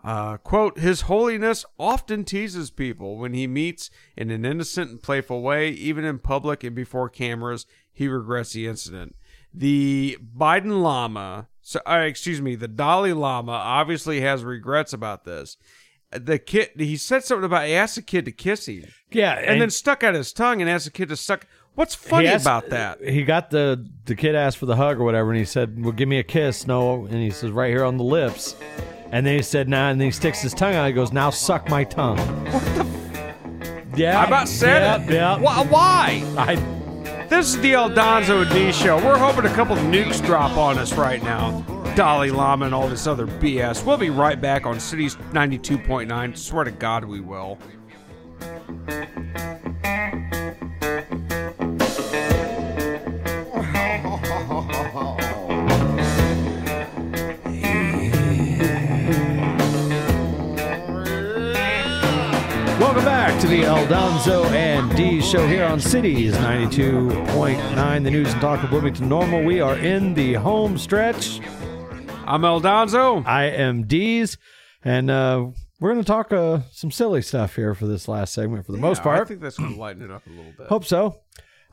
[0.03, 5.43] Uh, quote, His Holiness often teases people when he meets in an innocent and playful
[5.43, 7.67] way, even in public and before cameras.
[7.93, 9.15] He regrets the incident.
[9.53, 15.57] The Biden Lama, so, uh, excuse me, the Dalai Lama obviously has regrets about this.
[16.11, 18.87] The kid, he said something about he asked the kid to kiss him.
[19.13, 21.47] Yeah, and, and- then stuck out his tongue and asked the kid to suck.
[21.75, 23.03] What's funny asked- about that?
[23.03, 25.93] He got the the kid asked for the hug or whatever, and he said, "Well,
[25.93, 28.55] give me a kiss." No, and he says, "Right here on the lips."
[29.11, 30.87] And then he said, "Nah," and then he sticks his tongue out.
[30.87, 32.85] He goes, "Now suck my tongue." What the?
[33.97, 35.13] Yeah, I about said yeah, it.
[35.13, 35.39] Yeah.
[35.39, 35.65] Why?
[35.67, 36.35] why?
[36.37, 36.57] I
[37.29, 38.97] This is the El Donzo D show.
[38.97, 41.61] We're hoping a couple nukes drop on us right now.
[41.95, 43.85] Dalai Lama and all this other BS.
[43.87, 46.37] We'll be right back on Cities 92.9.
[46.37, 47.57] Swear to God, we will.
[63.45, 68.65] To the El Donzo and D show here on Cities 92.9, the news and talk
[68.65, 69.45] of Bloomington Normal.
[69.45, 71.41] We are in the home stretch.
[72.25, 73.23] I'm El Donzo.
[73.27, 74.39] I am Deez,
[74.83, 75.49] and uh,
[75.79, 78.79] we're going to talk uh, some silly stuff here for this last segment for the
[78.79, 79.21] most part.
[79.21, 80.69] I think that's going to lighten it up a little bit.
[80.69, 81.21] Hope so.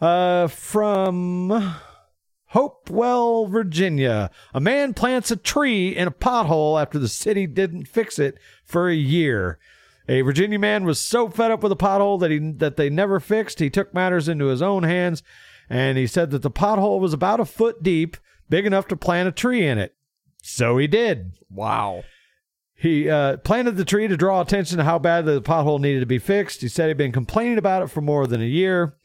[0.02, 1.77] Uh, from
[2.48, 8.19] Hopewell, Virginia, a man plants a tree in a pothole after the city didn't fix
[8.19, 9.57] it for a year.
[10.07, 13.19] A Virginia man was so fed up with a pothole that he that they never
[13.19, 15.23] fixed, he took matters into his own hands,
[15.69, 18.18] and he said that the pothole was about a foot deep,
[18.49, 19.95] big enough to plant a tree in it.
[20.41, 21.34] So he did.
[21.49, 22.03] Wow.
[22.73, 26.07] He uh, planted the tree to draw attention to how badly the pothole needed to
[26.07, 26.61] be fixed.
[26.61, 28.98] He said he'd been complaining about it for more than a year.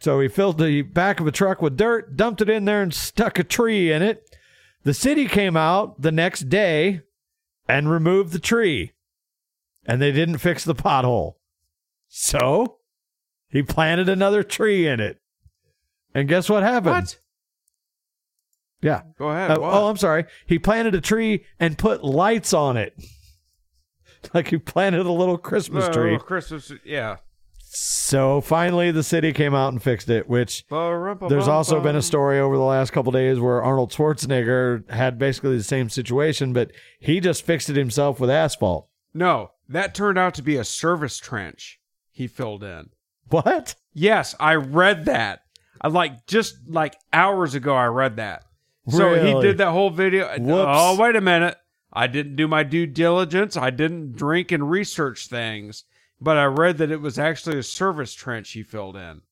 [0.00, 2.92] So he filled the back of a truck with dirt, dumped it in there, and
[2.92, 4.36] stuck a tree in it.
[4.82, 7.00] The city came out the next day
[7.66, 8.92] and removed the tree.
[9.86, 11.34] And they didn't fix the pothole.
[12.08, 12.78] So
[13.48, 15.20] he planted another tree in it.
[16.14, 16.94] And guess what happened?
[16.94, 17.18] What?
[18.80, 19.02] Yeah.
[19.18, 19.50] Go ahead.
[19.50, 20.24] Uh, oh, I'm sorry.
[20.46, 22.94] He planted a tree and put lights on it.
[24.34, 26.18] like he planted a little Christmas tree.
[26.18, 27.16] Christmas, yeah.
[27.58, 30.28] So finally, the city came out and fixed it.
[30.28, 35.18] Which there's also been a story over the last couple days where Arnold Schwarzenegger had
[35.18, 36.70] basically the same situation, but
[37.00, 38.88] he just fixed it himself with asphalt.
[39.12, 41.80] No, that turned out to be a service trench
[42.10, 42.90] he filled in.
[43.28, 43.74] What?
[43.92, 45.40] Yes, I read that.
[45.80, 48.44] I like just like hours ago I read that.
[48.88, 50.28] So he did that whole video.
[50.38, 50.68] Whoops.
[50.68, 51.56] Oh, wait a minute.
[51.92, 53.56] I didn't do my due diligence.
[53.56, 55.84] I didn't drink and research things,
[56.20, 59.22] but I read that it was actually a service trench he filled in.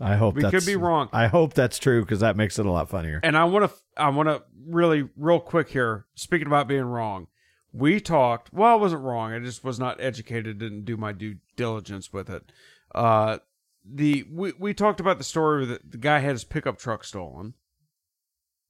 [0.00, 1.08] I hope We could be wrong.
[1.12, 3.20] I hope that's true because that makes it a lot funnier.
[3.22, 6.06] And I want to, I want to really, real quick here.
[6.14, 7.26] Speaking about being wrong,
[7.72, 8.52] we talked.
[8.52, 9.32] Well, I wasn't wrong.
[9.32, 10.58] I just was not educated.
[10.58, 12.50] Didn't do my due diligence with it.
[12.94, 13.38] Uh,
[13.84, 17.54] the we we talked about the story that the guy had his pickup truck stolen,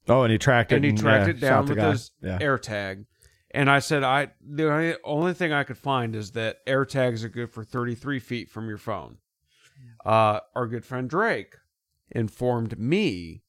[0.09, 0.77] Oh, and he tracked it.
[0.77, 1.91] and he tracked yeah, it down with guy.
[1.91, 2.39] his yeah.
[2.41, 3.07] air tag.
[3.53, 7.25] And I said, I the only- only thing I could find is that air tags
[7.25, 9.19] are good for 33 feet from your phone.
[10.05, 11.57] Uh, our good friend Drake
[12.11, 13.43] informed me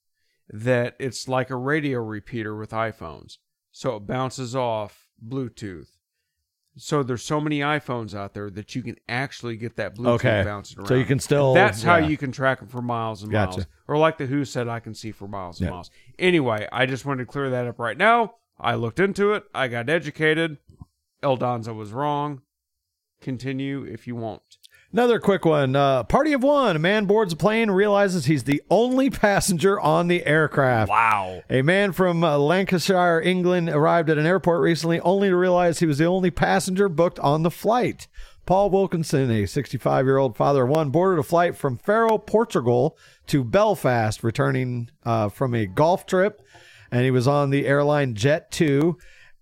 [0.49, 3.38] that it's like a radio repeater with iPhones,
[3.72, 5.88] so it bounces off Bluetooth.
[6.77, 10.43] So there's so many iPhones out there that you can actually get that Bluetooth Okay.
[10.45, 10.88] bouncing around.
[10.88, 12.07] So you can still- That's how yeah.
[12.07, 13.57] you can track them for miles and Gotcha.
[13.60, 13.65] miles.
[13.89, 15.72] Or like the Who said, I can see for miles and Yeah.
[15.72, 15.91] miles.
[16.18, 18.35] Anyway, I just wanted to clear that up right now.
[18.57, 19.43] I looked into it.
[19.53, 20.60] I got educated.
[21.22, 22.41] El Donzo was wrong.
[23.19, 24.41] Continue if you want.
[24.94, 25.76] Another quick one.
[25.76, 26.76] Uh, party of one.
[26.76, 30.90] A man boards a plane realizes he's the only passenger on the aircraft.
[30.90, 31.44] Wow.
[31.50, 35.86] A man from uh, Lancashire, England, arrived at an airport recently only to realize he
[35.86, 38.08] was the only passenger booked on the flight.
[38.46, 42.98] Paul Wilkinson, a 65 year old father of one, boarded a flight from Faro, Portugal
[43.28, 46.42] to Belfast, returning uh, from a golf trip.
[46.92, 48.98] and he was on the airline Jet 2.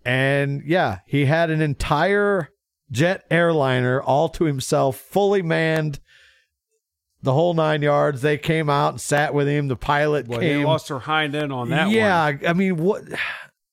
[0.05, 2.49] And yeah, he had an entire
[2.91, 5.99] jet airliner all to himself, fully manned,
[7.21, 8.21] the whole nine yards.
[8.21, 9.67] They came out and sat with him.
[9.67, 10.59] The pilot Well, came.
[10.59, 12.45] they lost their hind end on that yeah, one.
[12.47, 13.03] I mean, what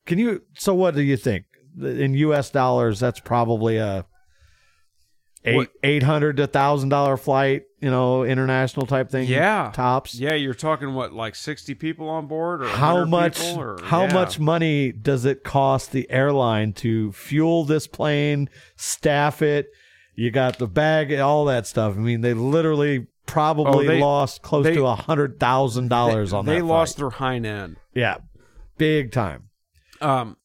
[0.04, 0.42] can you?
[0.58, 1.44] So, what do you think
[1.80, 2.50] in U.S.
[2.50, 3.00] dollars?
[3.00, 4.04] That's probably a
[5.46, 7.62] eight eight hundred to thousand dollar flight.
[7.80, 9.28] You know, international type thing.
[9.28, 9.70] Yeah.
[9.72, 10.14] tops.
[10.14, 13.40] Yeah, you're talking what, like 60 people on board, or How much?
[13.54, 14.14] or- how yeah.
[14.14, 19.66] much money does it cost the airline to fuel this plane, staff it?
[20.14, 21.94] You got the bag, all that stuff.
[21.94, 26.32] I mean, they literally probably Oh, they- lost close they- to a hundred thousand dollars
[26.32, 27.76] on They lost their hind end.
[27.94, 28.16] Yeah,
[28.78, 29.50] big time.
[30.00, 30.38] Um,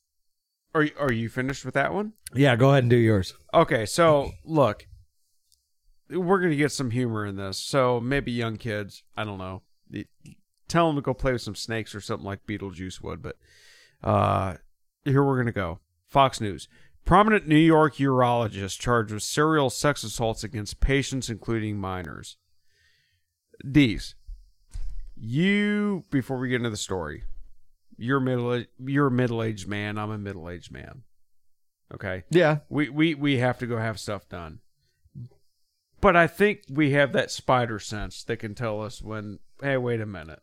[0.76, 2.14] are are you finished with that one?
[2.36, 3.34] Yeah, go ahead and do yours.
[3.54, 4.86] Okay, so look,
[6.12, 7.58] we're gonna get some humor in this.
[7.58, 9.62] So maybe young kids, I don't know,
[10.68, 13.22] tell them to go play with some snakes or something like Beetlejuice would.
[13.22, 13.38] But
[14.04, 14.56] uh,
[15.06, 15.80] here we're gonna go.
[16.08, 16.68] Fox News:
[17.06, 22.38] Prominent New York urologist charged with serial sex assaults against patients, including minors.
[23.66, 24.16] Deez.
[25.16, 27.24] You before we get into the story,
[27.98, 29.98] you're middle you're a middle aged man.
[29.98, 31.04] I'm a middle aged man.
[31.94, 32.24] Okay.
[32.30, 32.60] Yeah.
[32.70, 34.60] We we we have to go have stuff done.
[36.02, 40.02] But I think we have that spider sense that can tell us when, hey, wait
[40.02, 40.42] a minute,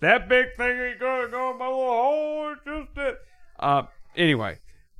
[0.00, 2.52] that big thing ain't gonna go in my little hole.
[2.52, 3.18] It's just it.
[3.58, 3.84] Uh,
[4.16, 4.58] anyway,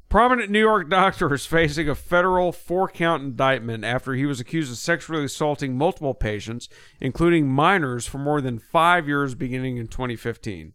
[0.08, 4.78] prominent New York doctor is facing a federal four-count indictment after he was accused of
[4.78, 6.68] sexually assaulting multiple patients,
[7.00, 10.72] including minors, for more than five years, beginning in 2015.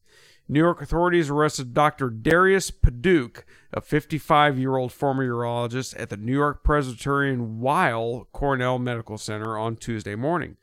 [0.51, 2.09] New York authorities arrested Dr.
[2.09, 8.77] Darius Paduch, a 55 year old former urologist at the New York Presbyterian Weill Cornell
[8.77, 10.57] Medical Center on Tuesday morning.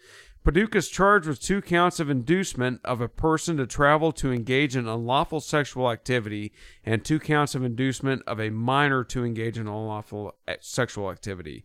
[0.45, 4.77] Paduke is charged with two counts of inducement of a person to travel to engage
[4.77, 6.53] in unlawful sexual activity
[6.85, 11.65] and two counts of inducement of a minor to engage in unlawful eh, sexual activity.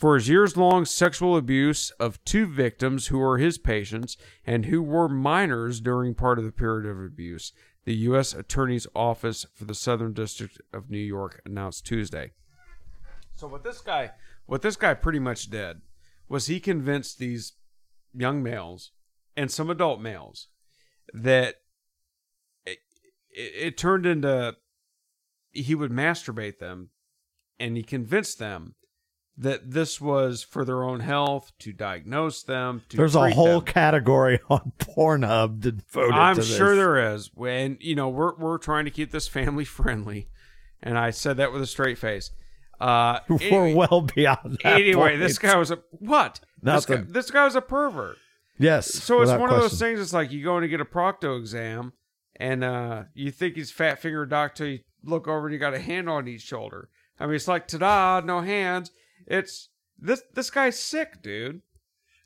[0.00, 4.16] For his years long sexual abuse of two victims who were his patients
[4.46, 7.52] and who were minors during part of the period of abuse,
[7.84, 8.32] the U.S.
[8.32, 12.30] Attorney's Office for the Southern District of New York announced Tuesday.
[13.34, 14.12] So what this guy,
[14.46, 15.82] what this guy pretty much did,
[16.30, 17.52] was he convinced these
[18.14, 18.92] young males
[19.36, 20.48] and some adult males
[21.12, 21.56] that
[22.64, 22.78] it,
[23.28, 24.56] it, it turned into
[25.52, 26.88] he would masturbate them,
[27.58, 28.76] and he convinced them
[29.38, 32.82] that this was for their own health to diagnose them.
[32.90, 33.72] To There's a whole them.
[33.72, 37.30] category on Pornhub devoted I'm to sure there is.
[37.40, 40.28] And you know, we're we're trying to keep this family friendly,
[40.82, 42.30] and I said that with a straight face.
[42.80, 44.80] Uh, We're anyway- well beyond that.
[44.80, 45.20] Anyway, point.
[45.20, 46.40] this guy was a what?
[46.62, 48.16] This guy, this guy was a pervert.
[48.58, 48.92] Yes.
[48.92, 50.00] So it's one of those things.
[50.00, 51.92] It's like you go in to get a procto exam,
[52.36, 54.66] and uh, you think he's fat finger doctor.
[54.66, 56.88] You look over and you got a hand on each shoulder.
[57.18, 58.90] I mean, it's like ta-da, no hands.
[59.30, 61.62] It's this this guy's sick, dude.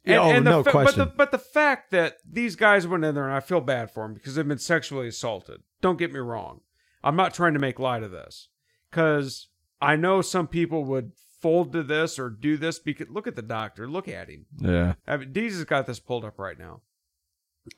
[0.04, 0.98] Yeah, oh, the no fa- question.
[0.98, 3.90] But the, but the fact that these guys went in there, and I feel bad
[3.90, 5.62] for them because they've been sexually assaulted.
[5.80, 6.60] Don't get me wrong.
[7.02, 8.48] I'm not trying to make light of this
[8.90, 9.48] because
[9.80, 13.42] I know some people would fold to this or do this because look at the
[13.42, 13.86] doctor.
[13.86, 14.46] Look at him.
[14.58, 14.94] Yeah.
[15.06, 16.80] I mean, Deez has got this pulled up right now.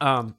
[0.00, 0.36] Um.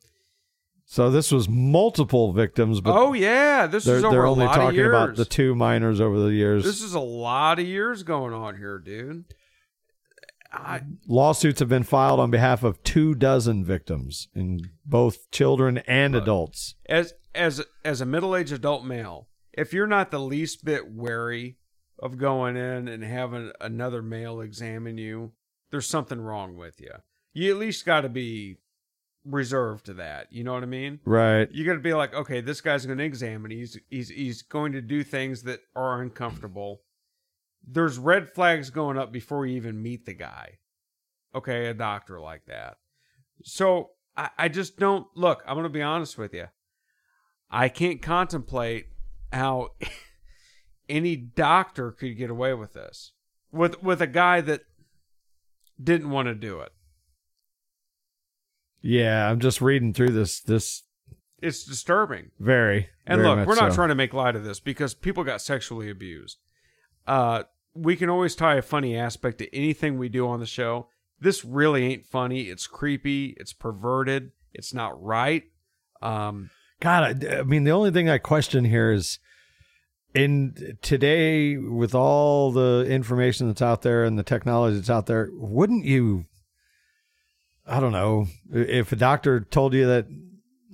[0.90, 4.46] So this was multiple victims, but oh yeah, this they're, is over they're a only
[4.46, 6.64] talking about the two minors over the years.
[6.64, 9.26] This is a lot of years going on here, dude.
[10.54, 16.16] I, Lawsuits have been filed on behalf of two dozen victims, in both children and
[16.16, 16.76] adults.
[16.88, 21.58] as as as a middle-aged adult male, if you're not the least bit wary
[22.00, 25.34] of going in and having another male examine you,
[25.70, 26.94] there's something wrong with you.
[27.34, 28.60] You at least got to be
[29.30, 30.32] reserved to that.
[30.32, 31.00] You know what I mean?
[31.06, 31.52] Right.
[31.52, 33.52] You got to be like, okay, this guy's going to examine.
[33.52, 36.82] He's he's he's going to do things that are uncomfortable.
[37.68, 40.60] There's red flags going up before you even meet the guy.
[41.36, 42.78] Okay, a doctor like that.
[43.44, 45.44] So I, I just don't look.
[45.46, 46.48] I'm going to be honest with you.
[47.50, 48.88] I can't contemplate
[49.32, 49.72] how
[50.90, 53.14] any doctor could get away with this
[53.52, 54.62] with with a guy that
[55.82, 56.72] didn't want to do it.
[58.82, 60.40] Yeah, I'm just reading through this.
[60.40, 60.84] This
[61.42, 62.32] It's disturbing.
[62.40, 63.76] very And very look, much we're not so.
[63.76, 66.38] trying to make light of this because people got sexually abused.
[67.06, 67.44] Uh,
[67.74, 70.88] we can always tie a funny aspect to anything we do on the show.
[71.20, 72.44] This really ain't funny.
[72.44, 73.36] It's creepy.
[73.38, 74.32] It's perverted.
[74.54, 75.44] It's not right.
[76.02, 76.50] Um,
[76.80, 79.20] God, I, I mean, the only thing I question here is
[80.14, 85.30] in today with all the information that's out there and the technology that's out there,
[85.34, 86.26] wouldn't you?
[87.68, 90.08] I don't know if a doctor told you that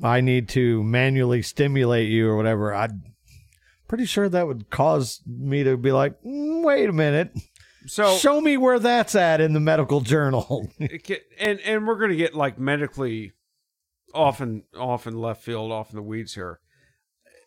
[0.03, 3.03] I need to manually stimulate you or whatever, I'm
[3.87, 7.31] pretty sure that would cause me to be like, "Mm, wait a minute.
[7.85, 10.71] So Show me where that's at in the medical journal.
[10.79, 13.33] and and we're gonna get like medically
[14.13, 16.59] often often left field, off in the weeds here.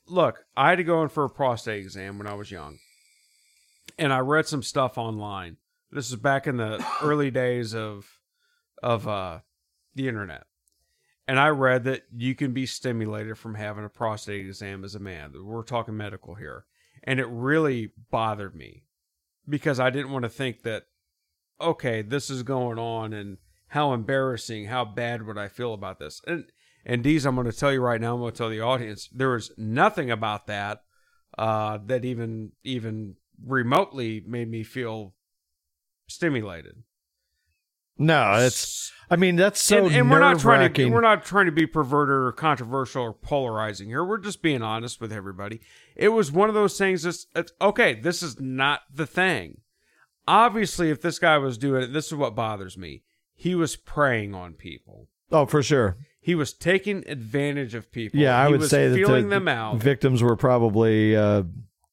[0.08, 2.78] Look, I had to go in for a prostate exam when I was young,
[3.98, 5.56] and I read some stuff online.
[5.90, 8.15] This is back in the early days of
[8.82, 9.40] of uh,
[9.94, 10.44] the internet,
[11.26, 15.00] and I read that you can be stimulated from having a prostate exam as a
[15.00, 15.32] man.
[15.42, 16.66] We're talking medical here,
[17.02, 18.84] and it really bothered me
[19.48, 20.84] because I didn't want to think that
[21.60, 23.38] okay, this is going on and
[23.68, 26.20] how embarrassing, how bad would I feel about this?
[26.26, 26.44] And
[26.84, 29.08] and Deez, I'm going to tell you right now, I'm going to tell the audience,
[29.12, 30.82] there was nothing about that
[31.36, 35.14] uh, that even even remotely made me feel
[36.08, 36.82] stimulated.
[37.98, 38.92] No, it's.
[39.08, 41.66] I mean, that's so and, and we're not trying to we're not trying to be
[41.66, 44.04] perverted or controversial or polarizing here.
[44.04, 45.60] We're just being honest with everybody.
[45.94, 47.04] It was one of those things.
[47.04, 47.94] That's it's, okay.
[47.94, 49.60] This is not the thing.
[50.26, 53.02] Obviously, if this guy was doing it, this is what bothers me.
[53.32, 55.06] He was preying on people.
[55.30, 55.98] Oh, for sure.
[56.20, 58.18] He was taking advantage of people.
[58.18, 59.76] Yeah, I He would was say that feeling the them out.
[59.76, 61.44] victims were probably uh,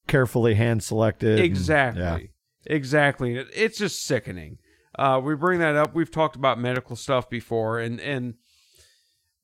[0.08, 1.34] carefully hand selected.
[1.38, 2.02] and- Exactly.
[2.02, 2.18] yeah.
[2.66, 3.36] Exactly.
[3.36, 4.58] It's just sickening.
[4.98, 5.96] Uh, we bring that up.
[5.96, 8.36] We've talked about medical stuff before, and and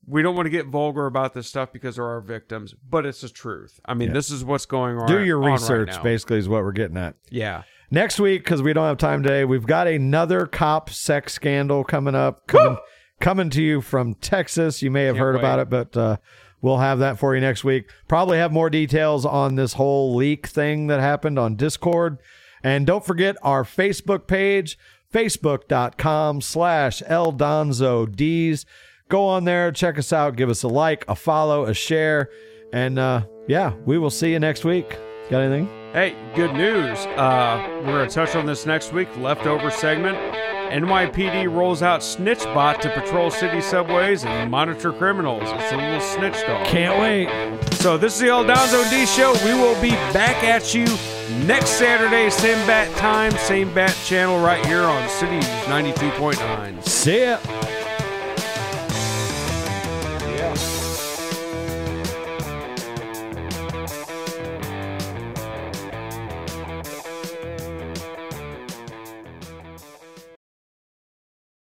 [0.07, 3.21] we don't want to get vulgar about this stuff because there are victims, but it's
[3.21, 3.79] the truth.
[3.85, 4.13] I mean, Yeah.
[4.15, 5.07] this is what's going on.
[5.07, 7.15] Do your on right research, basically, is what we're getting at.
[7.29, 7.63] Yeah.
[7.91, 12.15] Next week, because we don't have time today, we've got another cop sex scandal coming
[12.15, 12.77] up, coming,
[13.19, 14.81] coming to you from Texas.
[14.81, 16.17] You may have Can't heard about it, but uh,
[16.61, 17.89] we'll have that for you next week.
[18.07, 22.17] Probably have more details on this whole leak thing that happened on Discord.
[22.63, 24.77] And don't forget our Facebook page,
[25.13, 28.65] facebook.com slash eldonzods.
[29.09, 32.29] Go on there, check us out, give us a like, a follow, a share.
[32.71, 34.97] And uh, yeah, we will see you next week.
[35.29, 35.67] Got anything?
[35.93, 36.99] Hey, good news.
[37.17, 39.07] Uh, we're going to touch on this next week.
[39.17, 40.17] Leftover segment.
[40.69, 45.43] NYPD rolls out SnitchBot to patrol city subways and monitor criminals.
[45.45, 46.65] It's a little snitch dog.
[46.67, 47.73] Can't wait.
[47.75, 49.33] So this is the El Donzo D Show.
[49.45, 50.85] We will be back at you
[51.45, 56.83] next Saturday, same bat time, same bat channel, right here on City 92.9.
[56.83, 57.39] See ya.